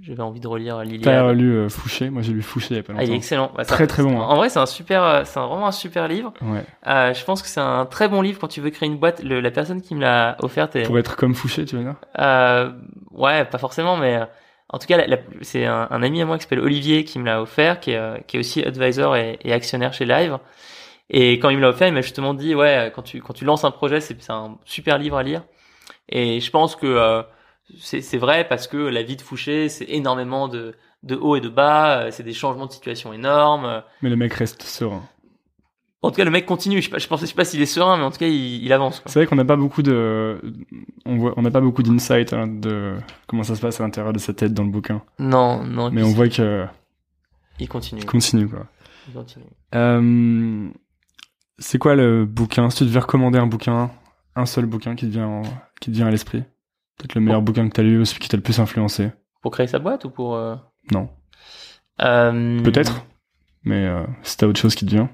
j'avais 0.00 0.22
envie 0.22 0.40
de 0.40 0.48
relire 0.48 0.80
L'Iliade. 0.82 1.02
T'as 1.02 1.32
lu 1.34 1.52
euh, 1.52 1.68
Fouché? 1.68 2.08
Moi, 2.08 2.22
j'ai 2.22 2.32
lu 2.32 2.40
Fouché 2.40 2.68
il 2.70 2.76
y 2.78 2.80
a 2.80 2.82
pas 2.82 2.94
longtemps. 2.94 3.04
Ah, 3.04 3.06
il 3.06 3.12
est 3.12 3.16
excellent. 3.16 3.52
Bah, 3.54 3.66
très 3.66 3.86
très 3.86 4.02
bon. 4.02 4.18
Hein. 4.18 4.24
En 4.24 4.36
vrai, 4.36 4.48
c'est 4.48 4.58
un 4.58 4.66
super, 4.66 5.26
c'est 5.26 5.38
vraiment 5.38 5.66
un 5.66 5.72
super 5.72 6.08
livre. 6.08 6.32
Ouais. 6.40 6.64
Euh, 6.86 7.12
je 7.12 7.22
pense 7.22 7.42
que 7.42 7.48
c'est 7.48 7.60
un 7.60 7.84
très 7.84 8.08
bon 8.08 8.22
livre 8.22 8.38
quand 8.40 8.48
tu 8.48 8.62
veux 8.62 8.70
créer 8.70 8.88
une 8.88 8.96
boîte. 8.96 9.22
Le, 9.22 9.40
la 9.40 9.50
personne 9.50 9.82
qui 9.82 9.94
me 9.94 10.00
l'a 10.00 10.36
offerte 10.40 10.74
est... 10.74 10.84
Pour 10.84 10.98
être 10.98 11.16
comme 11.16 11.34
Fouché, 11.34 11.66
tu 11.66 11.76
veux 11.76 11.82
dire? 11.82 11.96
Euh, 12.18 12.70
Ouais, 13.12 13.44
pas 13.44 13.58
forcément, 13.58 13.98
mais 13.98 14.20
en 14.68 14.78
tout 14.78 14.86
cas, 14.86 15.04
c'est 15.42 15.64
un, 15.64 15.86
ami 15.90 16.20
à 16.20 16.26
moi 16.26 16.38
qui 16.38 16.42
s'appelle 16.42 16.60
Olivier 16.60 17.04
qui 17.04 17.18
me 17.18 17.24
l'a 17.24 17.40
offert, 17.40 17.78
qui 17.78 17.92
est, 17.92 18.24
est 18.32 18.38
aussi 18.38 18.62
advisor 18.62 19.16
et, 19.16 19.38
actionnaire 19.52 19.92
chez 19.92 20.04
Live. 20.04 20.38
Et 21.08 21.34
quand 21.34 21.50
il 21.50 21.56
me 21.56 21.62
l'a 21.62 21.68
offert, 21.68 21.86
il 21.86 21.94
m'a 21.94 22.00
justement 22.00 22.34
dit, 22.34 22.54
ouais, 22.54 22.92
quand 22.94 23.02
tu 23.02 23.20
quand 23.20 23.32
tu 23.32 23.44
lances 23.44 23.62
un 23.64 23.70
projet, 23.70 24.00
c'est 24.00 24.28
un 24.28 24.58
super 24.64 24.98
livre 24.98 25.16
à 25.16 25.22
lire. 25.22 25.44
Et 26.08 26.40
je 26.40 26.50
pense 26.50 26.74
que 26.74 26.86
euh, 26.86 27.22
c'est 27.78 28.18
vrai 28.18 28.46
parce 28.48 28.66
que 28.66 28.76
la 28.76 29.02
vie 29.02 29.16
de 29.16 29.22
Fouché, 29.22 29.68
c'est 29.68 29.86
énormément 29.88 30.48
de 30.48 30.74
de 31.04 31.14
haut 31.14 31.36
et 31.36 31.40
de 31.40 31.48
bas, 31.48 32.00
euh, 32.00 32.10
c'est 32.10 32.24
des 32.24 32.32
changements 32.32 32.66
de 32.66 32.72
situation 32.72 33.12
énormes. 33.12 33.84
Mais 34.02 34.10
le 34.10 34.16
mec 34.16 34.32
reste 34.34 34.62
serein. 34.62 35.02
En 36.02 36.10
tout 36.10 36.16
cas, 36.16 36.24
le 36.24 36.30
mec 36.30 36.46
continue. 36.46 36.80
Je 36.82 36.90
je 36.90 36.96
je 37.16 37.26
sais 37.26 37.34
pas 37.34 37.44
s'il 37.44 37.60
est 37.62 37.66
serein, 37.66 37.96
mais 37.96 38.04
en 38.04 38.10
tout 38.10 38.18
cas, 38.18 38.26
il, 38.26 38.62
il 38.64 38.72
avance. 38.72 39.02
C'est 39.06 39.18
vrai 39.18 39.26
qu'on 39.26 39.34
n'a 39.36 39.44
pas 39.44 39.56
beaucoup 39.56 39.82
de, 39.82 40.40
on 41.04 41.16
voit, 41.16 41.34
on 41.36 41.42
n'a 41.42 41.50
pas 41.50 41.60
beaucoup 41.60 41.82
d'insight 41.82 42.32
hein, 42.32 42.46
de 42.46 42.94
comment 43.26 43.42
ça 43.42 43.54
se 43.56 43.60
passe 43.60 43.80
à 43.80 43.84
l'intérieur 43.84 44.12
de 44.12 44.18
sa 44.18 44.32
tête 44.34 44.52
dans 44.54 44.62
le 44.64 44.70
bouquin. 44.70 45.02
Non, 45.18 45.64
non. 45.64 45.90
Mais 45.90 46.02
on 46.02 46.10
voit 46.12 46.28
que 46.28 46.66
il 47.58 47.68
continue. 47.68 48.02
il 48.02 48.06
continue 48.06 48.46
quoi. 48.48 48.66
Il 49.08 49.14
continue. 49.14 49.46
Euh, 49.74 50.68
c'est 51.58 51.78
quoi 51.78 51.94
le 51.96 52.24
bouquin? 52.26 52.68
Si 52.70 52.78
tu 52.78 52.84
devais 52.84 53.00
recommander 53.00 53.38
un 53.38 53.46
bouquin, 53.46 53.90
un 54.36 54.46
seul 54.46 54.66
bouquin 54.66 54.94
qui 54.94 55.06
te 55.06 55.12
vient, 55.12 55.26
en- 55.26 55.42
qui 55.80 55.90
te 55.90 55.96
vient 55.96 56.06
à 56.06 56.10
l'esprit, 56.10 56.42
peut-être 56.98 57.14
le 57.14 57.20
meilleur 57.22 57.40
bouquin 57.42 57.66
que 57.68 57.72
t'as 57.74 57.82
lu, 57.82 57.98
ou 58.00 58.04
celui 58.04 58.20
qui 58.20 58.28
t'a 58.28 58.36
le 58.36 58.42
plus 58.42 58.60
influencé. 58.60 59.10
Pour 59.42 59.50
créer 59.52 59.66
sa 59.66 59.78
boîte 59.78 60.04
ou 60.04 60.10
pour 60.10 60.34
euh, 60.36 60.56
Non, 60.92 61.08
euh, 62.02 62.62
peut-être. 62.62 63.04
Mais 63.64 63.88
si 64.22 64.36
t'as 64.36 64.46
autre 64.46 64.60
chose 64.60 64.74
qui 64.74 64.84
te 64.84 64.90
vient. 64.90 65.08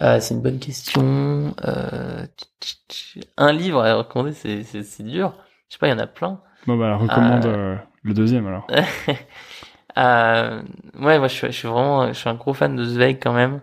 Euh, 0.00 0.20
c'est 0.20 0.34
une 0.34 0.40
bonne 0.42 0.58
question. 0.58 1.54
Euh. 1.64 2.26
Un 3.36 3.52
livre 3.52 3.82
à 3.84 3.94
recommander, 3.94 4.32
c'est 4.32 5.02
dur. 5.02 5.34
Je 5.68 5.74
sais 5.74 5.78
pas, 5.78 5.88
il 5.88 5.90
y 5.90 5.94
en 5.94 5.98
a 5.98 6.06
plein. 6.06 6.40
Bon 6.66 6.76
bah 6.76 6.96
recommande 6.96 7.44
Euh. 7.46 7.74
euh, 7.74 7.76
le 8.02 8.14
deuxième 8.14 8.46
alors. 8.46 8.66
euh, 9.98 10.62
ouais, 10.98 11.18
moi 11.18 11.28
je 11.28 11.34
suis, 11.34 11.46
je 11.48 11.52
suis 11.52 11.68
vraiment, 11.68 12.08
je 12.08 12.12
suis 12.18 12.28
un 12.28 12.34
gros 12.34 12.54
fan 12.54 12.74
de 12.76 12.84
Zweig 12.84 13.18
quand 13.20 13.32
même. 13.32 13.60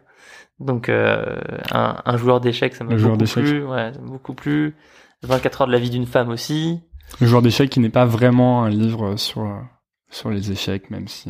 Donc 0.60 0.90
un, 0.90 2.02
un 2.06 2.18
joueur 2.18 2.42
d'échecs, 2.42 2.76
ça 2.76 2.84
m'a 2.84 2.96
beaucoup 2.96 3.18
d'échecs. 3.18 3.46
plu. 3.46 3.64
Ouais, 3.64 3.94
ça 3.94 4.00
m'a 4.00 4.08
beaucoup 4.08 4.34
plu. 4.34 4.76
24 5.24 5.62
heures 5.62 5.68
de 5.68 5.72
la 5.74 5.80
vie 5.80 5.90
d'une 5.90 6.06
femme 6.06 6.30
aussi. 6.30 6.82
Le 7.20 7.28
joueur 7.28 7.42
d'échecs 7.42 7.70
qui 7.70 7.80
n'est 7.80 7.90
pas 7.90 8.06
vraiment 8.06 8.64
un 8.64 8.70
livre 8.70 9.16
sur 9.16 9.48
sur 10.10 10.30
les 10.30 10.52
échecs, 10.52 10.90
même 10.92 11.08
si. 11.08 11.30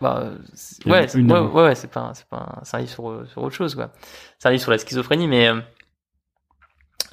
Bah, 0.00 0.30
c'est- 0.54 0.86
ouais, 0.86 1.08
c'est- 1.08 1.18
ouais, 1.22 1.32
œuvre. 1.32 1.54
ouais, 1.54 1.62
ouais, 1.64 1.74
c'est 1.74 1.90
pas, 1.90 2.00
un- 2.00 2.14
c'est 2.14 2.26
pas, 2.28 2.36
un- 2.58 2.64
c'est 2.64 2.76
un 2.76 2.80
livre 2.80 2.90
sur, 2.92 3.26
sur 3.30 3.42
autre 3.42 3.54
chose, 3.54 3.74
quoi. 3.74 3.92
C'est 4.38 4.48
un 4.48 4.52
livre 4.52 4.62
sur 4.62 4.70
la 4.70 4.78
schizophrénie, 4.78 5.26
mais 5.28 5.48
euh, 5.48 5.60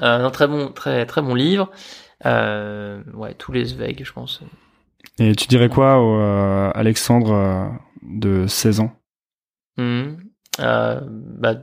euh, 0.01 0.25
un 0.25 0.31
très 0.31 0.47
bon, 0.47 0.69
très, 0.69 1.05
très 1.05 1.21
bon 1.21 1.35
livre. 1.35 1.69
Euh, 2.25 3.01
ouais, 3.13 3.33
tous 3.33 3.51
les 3.51 3.65
Zweig, 3.65 4.03
je 4.03 4.11
pense. 4.13 4.41
Et 5.19 5.35
tu 5.35 5.47
dirais 5.47 5.69
quoi 5.69 5.99
au 5.99 6.19
euh, 6.19 6.71
Alexandre 6.73 7.71
de 8.01 8.47
16 8.47 8.79
ans? 8.79 8.91
Euh, 9.79 10.99
bah, 11.03 11.55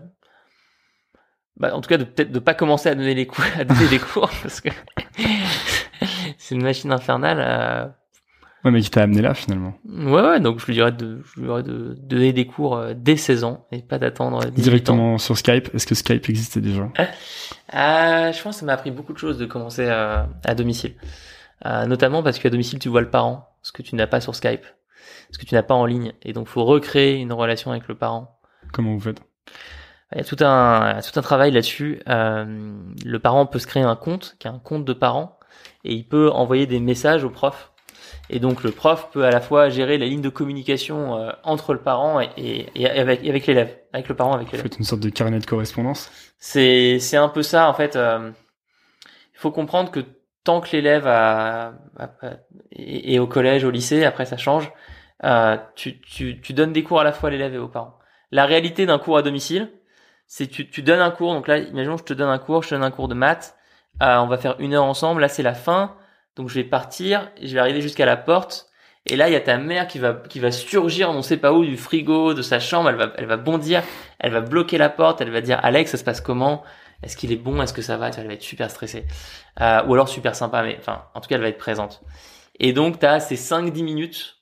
bah, 1.56 1.74
en 1.74 1.80
tout 1.80 1.88
cas, 1.88 1.98
de 1.98 2.04
peut-être 2.04 2.32
de 2.32 2.38
pas 2.38 2.54
commencer 2.54 2.88
à 2.88 2.94
donner 2.94 3.14
les 3.14 3.26
cours, 3.26 3.44
à 3.58 3.64
donner 3.64 3.88
des 3.88 3.98
cours, 3.98 4.30
parce 4.42 4.60
que 4.60 4.70
c'est 6.38 6.54
une 6.54 6.62
machine 6.62 6.92
infernale. 6.92 7.94
Ouais, 8.64 8.70
mais 8.70 8.82
qui 8.82 8.90
t'a 8.90 9.02
amené 9.02 9.22
là 9.22 9.32
finalement. 9.32 9.74
Ouais, 9.88 10.20
ouais, 10.20 10.40
donc 10.40 10.60
je 10.60 10.66
lui 10.66 10.74
dirais 10.74 10.92
de, 10.92 11.22
je 11.24 11.40
lui 11.40 11.46
dirais 11.46 11.62
de, 11.62 11.96
donner 11.98 12.32
des 12.32 12.46
cours 12.46 12.76
euh, 12.76 12.92
dès 12.94 13.16
16 13.16 13.44
ans 13.44 13.66
et 13.72 13.80
pas 13.80 13.98
d'attendre 13.98 14.44
18 14.44 14.50
ans. 14.50 14.62
Directement 14.62 15.18
sur 15.18 15.38
Skype. 15.38 15.74
Est-ce 15.74 15.86
que 15.86 15.94
Skype 15.94 16.28
existait 16.28 16.60
déjà? 16.60 16.90
Euh, 17.74 18.32
je 18.32 18.42
pense 18.42 18.56
que 18.56 18.60
ça 18.60 18.66
m'a 18.66 18.74
appris 18.74 18.90
beaucoup 18.90 19.12
de 19.12 19.18
choses 19.18 19.38
de 19.38 19.46
commencer 19.46 19.88
à, 19.88 20.28
à 20.44 20.54
domicile. 20.54 20.94
Euh, 21.66 21.86
notamment 21.86 22.22
parce 22.22 22.38
qu'à 22.38 22.50
domicile, 22.50 22.78
tu 22.78 22.88
vois 22.88 23.00
le 23.00 23.10
parent, 23.10 23.54
ce 23.62 23.72
que 23.72 23.82
tu 23.82 23.94
n'as 23.94 24.06
pas 24.06 24.20
sur 24.20 24.34
Skype, 24.34 24.64
ce 25.30 25.38
que 25.38 25.44
tu 25.44 25.54
n'as 25.54 25.62
pas 25.62 25.74
en 25.74 25.86
ligne. 25.86 26.12
Et 26.22 26.32
donc, 26.32 26.48
faut 26.48 26.64
recréer 26.64 27.16
une 27.16 27.32
relation 27.32 27.70
avec 27.70 27.88
le 27.88 27.94
parent. 27.94 28.38
Comment 28.72 28.92
vous 28.92 29.00
faites? 29.00 29.22
Il 30.12 30.18
y 30.18 30.20
a 30.22 30.24
tout 30.24 30.36
un, 30.40 31.00
tout 31.00 31.18
un 31.18 31.22
travail 31.22 31.52
là-dessus. 31.52 32.02
Euh, 32.08 32.74
le 33.04 33.18
parent 33.18 33.46
peut 33.46 33.58
se 33.58 33.66
créer 33.66 33.82
un 33.82 33.96
compte, 33.96 34.36
qui 34.38 34.48
est 34.48 34.50
un 34.50 34.58
compte 34.58 34.84
de 34.84 34.92
parent, 34.92 35.38
et 35.84 35.94
il 35.94 36.06
peut 36.06 36.30
envoyer 36.30 36.66
des 36.66 36.80
messages 36.80 37.24
au 37.24 37.30
prof. 37.30 37.69
Et 38.28 38.38
donc, 38.40 38.62
le 38.62 38.70
prof 38.72 39.10
peut 39.12 39.24
à 39.24 39.30
la 39.30 39.40
fois 39.40 39.68
gérer 39.70 39.98
la 39.98 40.06
ligne 40.06 40.20
de 40.22 40.28
communication 40.28 41.16
euh, 41.16 41.30
entre 41.42 41.72
le 41.72 41.80
parent 41.80 42.20
et, 42.20 42.30
et, 42.74 42.88
avec, 42.88 43.24
et 43.24 43.30
avec 43.30 43.46
l'élève, 43.46 43.76
avec 43.92 44.08
le 44.08 44.14
parent, 44.16 44.32
avec 44.34 44.46
Vous 44.46 44.52
l'élève. 44.52 44.62
faites 44.62 44.78
une 44.78 44.84
sorte 44.84 45.00
de 45.02 45.10
carnet 45.10 45.38
de 45.38 45.46
correspondance 45.46 46.10
C'est 46.38 46.98
c'est 47.00 47.16
un 47.16 47.28
peu 47.28 47.42
ça 47.42 47.68
en 47.68 47.74
fait. 47.74 47.96
euh, 47.96 48.30
Il 49.34 49.38
faut 49.38 49.50
comprendre 49.52 49.90
que 49.90 50.00
tant 50.44 50.60
que 50.60 50.70
l'élève 50.72 51.06
est 52.72 53.18
au 53.18 53.26
collège, 53.26 53.64
au 53.64 53.70
lycée, 53.70 54.04
après 54.04 54.26
ça 54.26 54.36
change. 54.36 54.70
euh, 55.24 55.56
tu, 55.76 56.00
tu 56.00 56.40
tu 56.40 56.52
donnes 56.54 56.72
des 56.72 56.82
cours 56.82 57.00
à 57.00 57.04
la 57.04 57.12
fois 57.12 57.28
à 57.28 57.32
l'élève 57.32 57.54
et 57.54 57.58
aux 57.58 57.68
parents. 57.68 57.98
La 58.30 58.46
réalité 58.46 58.86
d'un 58.86 58.98
cours 58.98 59.16
à 59.18 59.22
domicile, 59.22 59.70
c'est 60.26 60.46
tu 60.46 60.70
tu 60.70 60.82
donnes 60.82 61.00
un 61.00 61.10
cours. 61.10 61.34
Donc 61.34 61.48
là, 61.48 61.58
imaginons 61.58 61.96
je 61.96 62.04
te 62.04 62.14
donne 62.14 62.30
un 62.30 62.38
cours, 62.38 62.62
je 62.62 62.70
te 62.70 62.74
donne 62.74 62.84
un 62.84 62.90
cours 62.90 63.08
de 63.08 63.14
maths. 63.14 63.56
euh, 64.02 64.16
on 64.18 64.26
va 64.28 64.38
faire 64.38 64.56
une 64.60 64.74
heure 64.74 64.84
ensemble. 64.84 65.20
Là 65.20 65.28
c'est 65.28 65.42
la 65.42 65.54
fin. 65.54 65.96
Donc 66.40 66.48
je 66.48 66.54
vais 66.54 66.64
partir, 66.64 67.30
je 67.42 67.52
vais 67.52 67.60
arriver 67.60 67.82
jusqu'à 67.82 68.06
la 68.06 68.16
porte. 68.16 68.70
Et 69.04 69.14
là, 69.14 69.28
il 69.28 69.32
y 69.32 69.36
a 69.36 69.40
ta 69.40 69.58
mère 69.58 69.86
qui 69.86 69.98
va 69.98 70.14
qui 70.14 70.40
va 70.40 70.50
surgir, 70.50 71.10
on 71.10 71.20
sait 71.20 71.36
pas 71.36 71.52
où, 71.52 71.66
du 71.66 71.76
frigo, 71.76 72.32
de 72.32 72.40
sa 72.40 72.58
chambre. 72.58 72.88
Elle 72.88 72.96
va 72.96 73.12
elle 73.18 73.26
va 73.26 73.36
bondir, 73.36 73.82
elle 74.18 74.32
va 74.32 74.40
bloquer 74.40 74.78
la 74.78 74.88
porte. 74.88 75.20
Elle 75.20 75.30
va 75.30 75.42
dire 75.42 75.60
Alex, 75.62 75.90
ça 75.90 75.98
se 75.98 76.04
passe 76.04 76.22
comment? 76.22 76.62
Est-ce 77.02 77.18
qu'il 77.18 77.30
est 77.30 77.36
bon? 77.36 77.60
Est-ce 77.60 77.74
que 77.74 77.82
ça 77.82 77.98
va? 77.98 78.08
Elle 78.08 78.26
va 78.26 78.32
être 78.32 78.42
super 78.42 78.70
stressée, 78.70 79.04
Euh, 79.60 79.84
ou 79.84 79.92
alors 79.92 80.08
super 80.08 80.34
sympa, 80.34 80.62
mais 80.62 80.78
enfin, 80.80 81.04
en 81.12 81.20
tout 81.20 81.28
cas, 81.28 81.34
elle 81.34 81.42
va 81.42 81.48
être 81.48 81.58
présente. 81.58 82.00
Et 82.58 82.72
donc, 82.72 82.98
tu 83.00 83.04
as 83.04 83.20
ces 83.20 83.36
5-10 83.36 83.82
minutes 83.82 84.38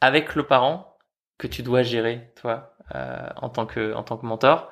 avec 0.00 0.36
le 0.36 0.44
parent 0.44 0.96
que 1.36 1.46
tu 1.48 1.62
dois 1.62 1.82
gérer, 1.82 2.32
toi, 2.40 2.72
euh, 2.94 3.28
en 3.36 3.50
tant 3.50 3.66
que 3.66 3.92
en 3.94 4.04
tant 4.04 4.16
que 4.16 4.24
mentor. 4.24 4.70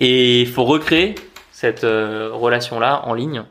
Et 0.00 0.42
il 0.42 0.48
faut 0.48 0.64
recréer 0.64 1.14
cette 1.50 1.84
euh, 1.84 2.30
relation-là 2.34 3.06
en 3.06 3.14
ligne. 3.14 3.44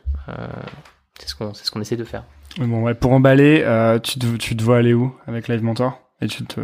C'est 1.23 1.29
ce 1.29 1.35
qu'on 1.35 1.53
ce 1.53 1.71
qu'on 1.71 1.79
essaie 1.79 1.95
de 1.95 2.03
faire. 2.03 2.25
Bon, 2.57 2.83
ouais, 2.83 2.93
pour 2.93 3.13
emballer, 3.13 3.63
euh, 3.65 3.97
tu, 3.97 4.19
te, 4.19 4.35
tu 4.35 4.57
te 4.57 4.61
vois 4.63 4.77
aller 4.77 4.93
où 4.93 5.15
avec 5.25 5.47
Live 5.47 5.63
Mentor 5.63 5.99
Et 6.21 6.27
tu 6.27 6.43
te. 6.45 6.59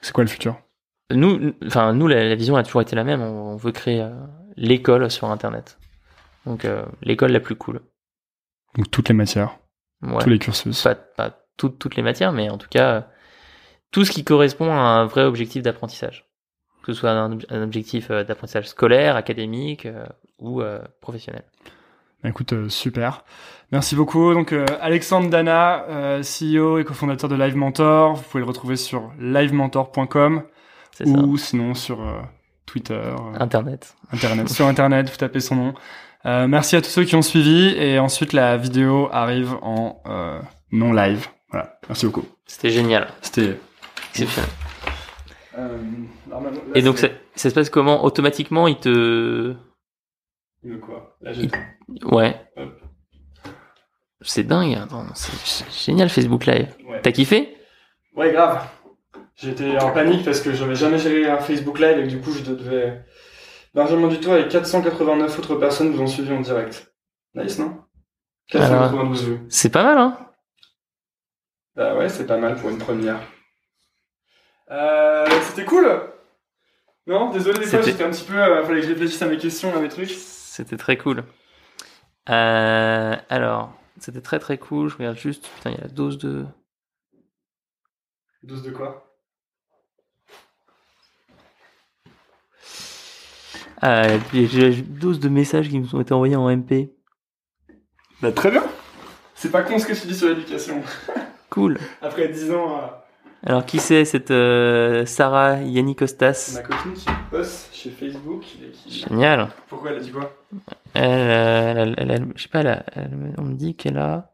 C'est 0.00 0.12
quoi 0.12 0.24
le 0.24 0.28
futur? 0.30 0.58
Nous, 1.12 1.52
enfin 1.66 1.92
nous, 1.92 2.08
la, 2.08 2.24
la 2.28 2.34
vision 2.34 2.56
a 2.56 2.62
toujours 2.64 2.82
été 2.82 2.96
la 2.96 3.04
même. 3.04 3.22
On, 3.22 3.52
on 3.52 3.56
veut 3.56 3.70
créer 3.72 4.00
euh, 4.02 4.10
l'école 4.56 5.08
sur 5.10 5.30
Internet. 5.30 5.78
Donc 6.46 6.64
euh, 6.64 6.84
l'école 7.02 7.30
la 7.30 7.38
plus 7.40 7.54
cool. 7.54 7.80
Donc 8.76 8.90
toutes 8.90 9.08
les 9.08 9.14
matières, 9.14 9.58
Ouais. 10.02 10.18
tous 10.22 10.30
les 10.30 10.38
cursus. 10.40 10.82
Pas, 10.82 10.96
pas 10.96 11.38
toutes 11.56 11.78
toutes 11.78 11.94
les 11.94 12.02
matières, 12.02 12.32
mais 12.32 12.50
en 12.50 12.58
tout 12.58 12.68
cas 12.68 13.06
tout 13.92 14.04
ce 14.04 14.10
qui 14.10 14.24
correspond 14.24 14.72
à 14.72 14.76
un 14.78 15.06
vrai 15.06 15.22
objectif 15.22 15.62
d'apprentissage. 15.62 16.26
Que 16.82 16.92
ce 16.92 16.98
soit 17.00 17.10
un, 17.12 17.32
ob- 17.32 17.44
un 17.50 17.62
objectif 17.62 18.10
d'apprentissage 18.10 18.68
scolaire, 18.68 19.14
académique 19.14 19.86
ou 20.40 20.60
professionnel. 21.00 21.44
Écoute, 22.24 22.52
euh, 22.52 22.68
super. 22.68 23.24
Merci 23.72 23.96
beaucoup. 23.96 24.32
Donc 24.34 24.52
euh, 24.52 24.64
Alexandre 24.80 25.28
Dana, 25.30 25.84
euh, 25.88 26.22
CEO 26.22 26.78
et 26.78 26.84
cofondateur 26.84 27.28
de 27.28 27.34
Live 27.34 27.56
Mentor. 27.56 28.14
Vous 28.14 28.22
pouvez 28.22 28.42
le 28.42 28.46
retrouver 28.48 28.76
sur 28.76 29.10
livementor.com 29.18 30.42
C'est 30.92 31.06
ça. 31.06 31.10
ou 31.10 31.36
sinon 31.36 31.74
sur 31.74 32.00
euh, 32.00 32.20
Twitter, 32.66 32.94
euh, 32.94 33.16
Internet. 33.40 33.96
Internet. 34.12 34.48
sur 34.50 34.66
Internet, 34.66 35.10
vous 35.10 35.16
tapez 35.16 35.40
son 35.40 35.56
nom. 35.56 35.74
Euh, 36.26 36.46
merci 36.46 36.76
à 36.76 36.82
tous 36.82 36.90
ceux 36.90 37.04
qui 37.04 37.16
ont 37.16 37.22
suivi 37.22 37.74
et 37.76 37.98
ensuite 37.98 38.32
la 38.32 38.56
vidéo 38.56 39.08
arrive 39.10 39.54
en 39.62 40.00
euh, 40.06 40.38
non 40.70 40.92
live. 40.92 41.26
Voilà. 41.50 41.78
Merci 41.88 42.06
beaucoup. 42.06 42.24
C'était 42.46 42.70
génial. 42.70 43.08
C'était. 43.22 43.58
Exceptionnel. 44.10 44.50
Euh, 45.58 45.78
Et 46.74 46.82
donc 46.82 46.98
ça, 46.98 47.08
ça 47.34 47.50
se 47.50 47.54
passe 47.54 47.70
comment? 47.70 48.04
Automatiquement, 48.04 48.68
il 48.68 48.76
te... 48.76 49.54
Quoi 50.80 51.16
Ouais. 52.12 52.40
Hop. 52.56 52.80
C'est 54.20 54.44
dingue. 54.44 54.74
Attends, 54.76 55.06
c'est 55.14 55.68
génial 55.70 56.08
Facebook 56.08 56.46
Live. 56.46 56.74
Ouais. 56.86 57.00
T'as 57.02 57.12
kiffé? 57.12 57.56
Ouais, 58.14 58.32
grave. 58.32 58.68
J'étais 59.34 59.76
en 59.78 59.90
panique 59.92 60.24
parce 60.24 60.40
que 60.40 60.52
j'avais 60.52 60.74
jamais 60.76 60.98
géré 60.98 61.28
un 61.28 61.38
Facebook 61.38 61.78
Live 61.80 61.98
et 61.98 62.02
que 62.04 62.08
du 62.08 62.20
coup, 62.20 62.32
je 62.32 62.42
devais. 62.42 63.02
Benjamin 63.74 64.08
Dutoit 64.08 64.38
et 64.40 64.48
489 64.48 65.38
autres 65.38 65.56
personnes 65.56 65.90
vous 65.92 66.02
ont 66.02 66.06
suivi 66.06 66.32
en 66.32 66.40
direct. 66.40 66.92
Nice, 67.34 67.58
non? 67.58 67.78
492 68.48 69.24
vues. 69.24 69.40
C'est 69.48 69.70
pas 69.70 69.82
mal, 69.82 69.98
hein 69.98 70.18
Bah 71.74 71.96
ouais, 71.96 72.08
c'est 72.10 72.26
pas 72.26 72.36
mal 72.36 72.54
pour 72.56 72.68
une 72.70 72.78
première. 72.78 73.18
Euh, 74.70 75.26
c'était 75.42 75.64
cool? 75.64 75.88
Non, 77.06 77.30
désolé, 77.30 77.58
des 77.60 77.66
fois 77.66 77.80
j'étais 77.82 78.04
un 78.04 78.10
petit 78.10 78.24
peu. 78.24 78.36
euh, 78.38 78.62
fallait 78.64 78.80
que 78.80 78.86
je 78.86 78.92
réfléchisse 78.92 79.22
à 79.22 79.26
mes 79.26 79.38
questions, 79.38 79.74
à 79.74 79.80
mes 79.80 79.88
trucs. 79.88 80.10
C'était 80.52 80.76
très 80.76 80.98
cool. 80.98 81.24
Euh, 82.28 83.16
alors, 83.30 83.72
c'était 83.98 84.20
très 84.20 84.38
très 84.38 84.58
cool. 84.58 84.90
Je 84.90 84.98
regarde 84.98 85.16
juste. 85.16 85.48
Putain, 85.48 85.70
il 85.70 85.76
y 85.76 85.78
a 85.78 85.84
la 85.84 85.88
dose 85.88 86.18
de. 86.18 86.44
Dose 88.42 88.62
de 88.62 88.70
quoi? 88.70 89.16
Euh, 93.82 94.18
j'ai 94.34 94.76
une 94.76 94.98
dose 94.98 95.20
de 95.20 95.30
messages 95.30 95.70
qui 95.70 95.80
me 95.80 95.96
ont 95.96 96.02
été 96.02 96.12
envoyés 96.12 96.36
en 96.36 96.54
MP. 96.54 96.92
Bah 98.20 98.30
très 98.30 98.50
bien 98.50 98.64
C'est 99.34 99.50
pas 99.50 99.62
con 99.62 99.78
ce 99.78 99.86
que 99.86 99.94
tu 99.94 100.06
dis 100.06 100.14
sur 100.14 100.28
l'éducation. 100.28 100.82
Cool. 101.48 101.78
Après 102.02 102.28
10 102.28 102.50
ans 102.50 103.01
Alors, 103.44 103.66
qui 103.66 103.78
c'est 103.78 104.04
cette 104.04 104.30
euh, 104.30 105.04
Sarah 105.04 105.60
Yanni 105.62 105.96
Costas 105.96 106.52
Ma 106.54 106.62
copine 106.62 106.92
qui 106.92 107.06
bosse 107.30 107.68
chez 107.72 107.90
Facebook 107.90 108.44
et 108.62 108.70
qui... 108.70 109.00
Génial. 109.00 109.48
Pourquoi 109.68 109.90
elle 109.90 109.96
a 109.96 110.00
dit 110.00 110.12
quoi? 110.12 110.32
Elle, 110.94 111.02
euh, 111.02 111.74
elle, 111.82 111.94
elle, 111.98 112.10
elle- 112.12 112.32
je 112.36 112.42
sais 112.42 112.48
pas, 112.48 112.60
elle 112.60 112.68
a- 112.68 112.84
elle- 112.94 113.34
on 113.38 113.42
me 113.42 113.54
dit 113.54 113.74
qu'elle 113.74 113.98
a. 113.98 114.32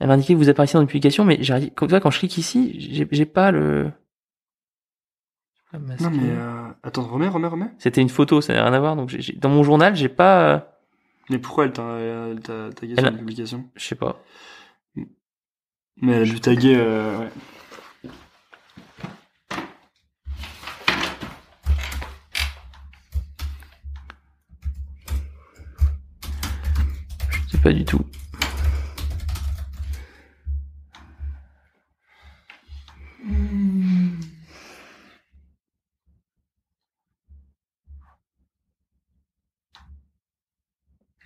Elle 0.00 0.08
m'a 0.08 0.14
indiqué 0.14 0.32
que 0.34 0.38
vous 0.38 0.48
apparaissez 0.48 0.74
dans 0.74 0.80
une 0.80 0.88
publication, 0.88 1.24
mais 1.24 1.38
j'arrive, 1.40 1.70
comme 1.70 1.88
ça, 1.88 2.00
quand 2.00 2.10
je 2.10 2.18
clique 2.18 2.36
ici, 2.36 2.76
j'ai, 3.12 3.26
pas 3.26 3.52
le. 3.52 3.92
Ah. 5.72 5.78
Non 6.00 6.10
mais 6.10 6.30
euh... 6.30 6.68
attends, 6.82 7.02
remets, 7.02 7.28
remets, 7.28 7.48
remets. 7.48 7.70
C'était 7.78 8.00
une 8.00 8.08
photo, 8.08 8.40
ça 8.40 8.54
n'a 8.54 8.64
rien 8.64 8.72
à 8.72 8.80
voir. 8.80 8.96
Donc, 8.96 9.14
dans 9.36 9.48
mon 9.50 9.62
journal, 9.62 9.94
j'ai 9.94 10.08
pas. 10.08 10.54
euh, 10.54 10.58
Mais 11.30 11.38
pourquoi 11.38 11.66
elle 11.66 11.72
t'a 11.72 12.70
tagué 12.74 12.94
sur 12.96 13.04
la 13.04 13.12
publication? 13.12 13.64
Je 13.76 13.84
sais 13.84 13.94
pas. 13.94 14.20
Mais 16.02 16.12
elle 16.12 16.22
a 16.22 16.24
dû 16.24 16.40
taguer, 16.40 16.76
euh, 16.76 17.18
ouais. 17.20 17.28
Pas 27.64 27.72
du 27.72 27.82
tout. 27.82 28.04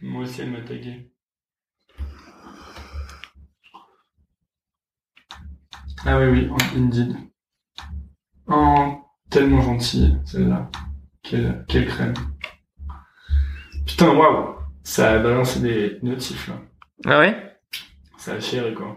Moi 0.01 0.22
aussi 0.22 0.43
elle 0.43 0.53
m'a 0.53 0.61
tagué. 0.61 1.11
Ah 6.07 6.20
oui, 6.20 6.26
oui, 6.26 6.51
Indeed. 6.76 7.16
Oh, 8.47 9.03
tellement 9.28 9.61
gentille, 9.61 10.20
celle-là. 10.24 10.70
Quelle, 11.24 11.64
quelle 11.66 11.89
crème. 11.89 12.14
Putain, 13.84 14.14
waouh 14.14 14.57
Ça 14.89 15.12
a 15.12 15.18
balancé 15.18 15.61
des 15.61 15.99
notifs, 16.03 16.49
là. 16.49 16.55
Ah 17.05 17.18
ouais? 17.18 17.36
Ça 18.16 18.32
a 18.32 18.41
chéri, 18.41 18.72
quoi. 18.72 18.97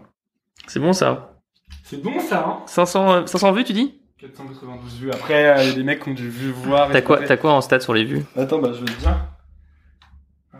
C'est 0.66 0.80
bon 0.80 0.94
ça. 0.94 1.38
C'est 1.84 2.02
bon, 2.02 2.18
ça, 2.22 2.46
hein? 2.48 2.64
500, 2.66 3.12
euh, 3.12 3.26
500 3.26 3.52
vues, 3.52 3.66
tu 3.66 3.74
dis? 3.74 4.02
492 4.18 5.00
vues. 5.00 5.12
Après, 5.12 5.50
euh, 5.50 5.64
il 5.64 5.68
y 5.68 5.72
a 5.72 5.76
des 5.76 5.84
mecs 5.84 6.02
qui 6.02 6.10
ont 6.10 6.14
dû 6.14 6.30
vu 6.30 6.50
voir. 6.50 6.90
T'as 6.92 7.02
quoi, 7.02 7.22
t'as 7.22 7.36
quoi 7.36 7.52
en 7.52 7.60
stats 7.60 7.82
sur 7.82 7.94
les 7.94 8.06
vues? 8.06 8.24
Attends, 8.38 8.60
bah, 8.60 8.72
je 8.72 8.80
vais 8.80 8.86
te 8.86 9.00
dire. 9.02 9.18
Euh, 10.54 10.58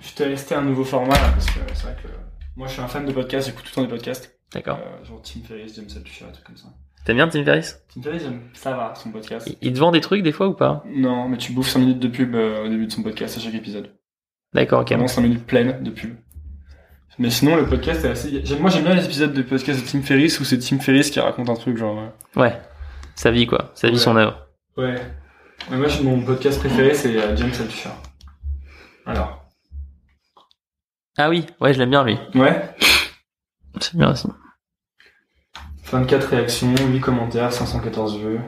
je 0.00 0.14
t'ai 0.14 0.26
resté 0.26 0.54
un 0.54 0.62
nouveau 0.62 0.84
format, 0.84 1.14
là, 1.14 1.30
parce 1.32 1.46
que 1.46 1.58
c'est 1.74 1.82
vrai 1.82 1.96
que 2.00 2.08
moi, 2.54 2.68
je 2.68 2.74
suis 2.74 2.82
un 2.82 2.86
fan 2.86 3.04
de 3.04 3.12
podcasts, 3.12 3.48
j'écoute 3.48 3.64
tout 3.64 3.70
le 3.70 3.74
temps 3.74 3.82
des 3.82 3.88
podcasts. 3.96 4.38
D'accord. 4.54 4.78
Genre 5.02 5.20
Tim 5.20 5.40
Ferriss, 5.46 5.74
James 5.74 5.88
Altucher, 5.96 6.26
des 6.26 6.32
trucs 6.32 6.46
comme 6.46 6.56
ça. 6.56 6.68
T'aimes 7.04 7.16
bien 7.16 7.28
Tim 7.28 7.44
Ferriss? 7.44 7.82
Tim 7.92 8.02
Ferriss, 8.02 8.22
ça 8.54 8.76
va, 8.76 8.94
son 8.94 9.10
podcast. 9.10 9.48
il, 9.48 9.56
il 9.68 9.72
te 9.72 9.78
vend 9.80 9.90
des 9.90 10.00
trucs 10.00 10.22
des 10.22 10.32
fois 10.32 10.46
ou 10.46 10.54
pas? 10.54 10.84
Non, 10.86 11.28
mais 11.28 11.38
tu 11.38 11.50
bouffes 11.52 11.70
5 11.70 11.80
minutes 11.80 11.98
de 11.98 12.08
pub 12.08 12.36
au 12.36 12.68
début 12.68 12.86
de 12.86 12.92
son 12.92 13.02
podcast 13.02 13.36
à 13.36 13.40
chaque 13.40 13.54
épisode. 13.54 13.92
D'accord, 14.54 14.80
ok. 14.80 14.88
Vraiment 14.88 15.08
5 15.08 15.22
minutes 15.22 15.46
pleines 15.46 15.82
de 15.82 15.90
pub. 15.90 16.16
Mais 17.18 17.30
sinon, 17.30 17.56
le 17.56 17.66
podcast 17.66 18.04
est 18.04 18.10
assez. 18.10 18.44
Moi, 18.60 18.70
j'aime 18.70 18.84
bien 18.84 18.94
les 18.94 19.04
épisodes 19.04 19.32
de 19.32 19.42
podcast 19.42 19.80
de 19.84 19.90
Tim 19.90 20.02
Ferriss 20.02 20.38
où 20.40 20.44
c'est 20.44 20.58
Tim 20.58 20.78
Ferriss 20.78 21.10
qui 21.10 21.18
raconte 21.20 21.48
un 21.50 21.54
truc, 21.54 21.76
genre. 21.76 21.98
euh, 21.98 22.40
Ouais. 22.40 22.60
Sa 23.16 23.30
vie 23.32 23.46
quoi, 23.46 23.72
sa 23.74 23.88
vie, 23.88 23.94
Ouais. 23.94 23.98
son 24.00 24.16
œuvre. 24.16 24.46
Ouais. 24.76 24.94
Mais 25.70 25.76
moi, 25.76 25.88
mon 26.04 26.22
podcast 26.22 26.60
préféré, 26.60 26.94
c'est 26.94 27.16
euh, 27.20 27.34
James 27.36 27.50
Altucher. 27.60 27.90
Alors. 29.04 29.44
Ah 31.16 31.28
oui, 31.28 31.44
ouais, 31.60 31.74
je 31.74 31.80
l'aime 31.80 31.90
bien 31.90 32.04
lui. 32.04 32.16
Ouais. 32.36 32.70
C'est 33.80 33.96
bien 33.96 34.12
aussi. 34.12 34.28
24 35.90 36.28
réactions, 36.28 36.72
8 36.76 37.00
commentaires, 37.00 37.52
514 37.52 38.18
vues. 38.20 38.40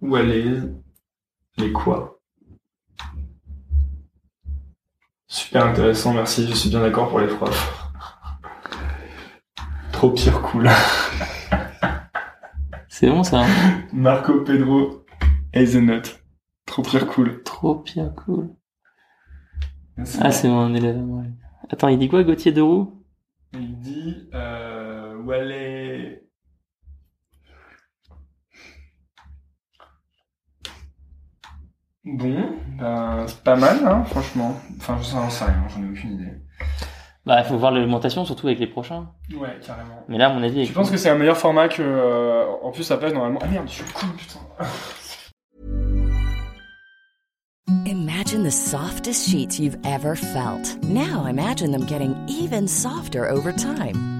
Où 0.00 0.16
elle 0.16 0.30
est 0.32 1.62
Les 1.62 1.70
quoi? 1.72 2.09
Super 5.32 5.64
intéressant, 5.66 6.12
merci, 6.12 6.46
je 6.48 6.54
suis 6.54 6.70
bien 6.70 6.80
d'accord 6.80 7.08
pour 7.08 7.20
les 7.20 7.28
profs. 7.28 7.88
Trop 9.92 10.10
pire 10.10 10.42
cool. 10.42 10.68
C'est 12.88 13.08
bon 13.08 13.22
ça. 13.22 13.42
hein 13.44 13.82
Marco 13.92 14.40
Pedro 14.40 15.04
Hazelnut. 15.54 16.20
Trop 16.66 16.82
pire 16.82 17.06
cool. 17.06 17.42
Trop 17.44 17.76
bien 17.76 18.08
cool. 18.10 18.50
Ah, 20.20 20.32
c'est 20.32 20.48
mon 20.48 20.74
élève. 20.74 21.00
ouais. 21.00 21.30
Attends, 21.68 21.88
il 21.88 21.98
dit 21.98 22.08
quoi, 22.08 22.24
Gauthier 22.24 22.50
de 22.52 22.60
Roux 22.60 23.04
Il 23.52 23.78
dit 23.78 24.28
euh, 24.34 25.14
où 25.16 25.32
elle 25.32 25.52
est. 25.52 26.24
Bon, 32.14 32.46
ben 32.78 33.24
c'est 33.26 33.42
pas 33.42 33.56
mal, 33.56 33.78
hein, 33.86 34.04
franchement. 34.04 34.56
Enfin, 34.78 34.96
je 35.00 35.04
sais, 35.04 35.16
sais 35.30 35.44
rien, 35.44 35.64
j'en 35.68 35.82
ai 35.82 35.90
aucune 35.90 36.12
idée. 36.14 36.32
Bah, 37.26 37.40
il 37.40 37.44
faut 37.46 37.58
voir 37.58 37.70
l'augmentation, 37.70 38.24
surtout 38.24 38.46
avec 38.46 38.58
les 38.58 38.66
prochains. 38.66 39.08
Ouais, 39.32 39.58
carrément. 39.64 40.04
Mais 40.08 40.18
là, 40.18 40.30
à 40.30 40.32
mon 40.34 40.42
avis. 40.42 40.64
Je 40.64 40.72
pense 40.72 40.90
que 40.90 40.96
c'est 40.96 41.10
un 41.10 41.16
meilleur 41.16 41.36
format 41.36 41.68
que. 41.68 41.82
euh, 41.82 42.46
en 42.62 42.70
plus, 42.70 42.90
après, 42.90 43.12
normalement. 43.12 43.38
Ah 43.42 43.46
merde, 43.46 43.66
je 43.68 43.72
suis 43.74 43.84
cool, 43.92 44.08
putain. 44.16 44.40
Imagine 47.86 48.42
the 48.42 48.50
softest 48.50 49.28
sheets 49.28 49.58
you've 49.60 49.78
ever 49.84 50.16
felt. 50.16 50.76
Now 50.82 51.26
imagine 51.26 51.70
them 51.72 51.84
getting 51.86 52.14
even 52.28 52.66
softer 52.66 53.28
over 53.28 53.52
time. 53.52 54.19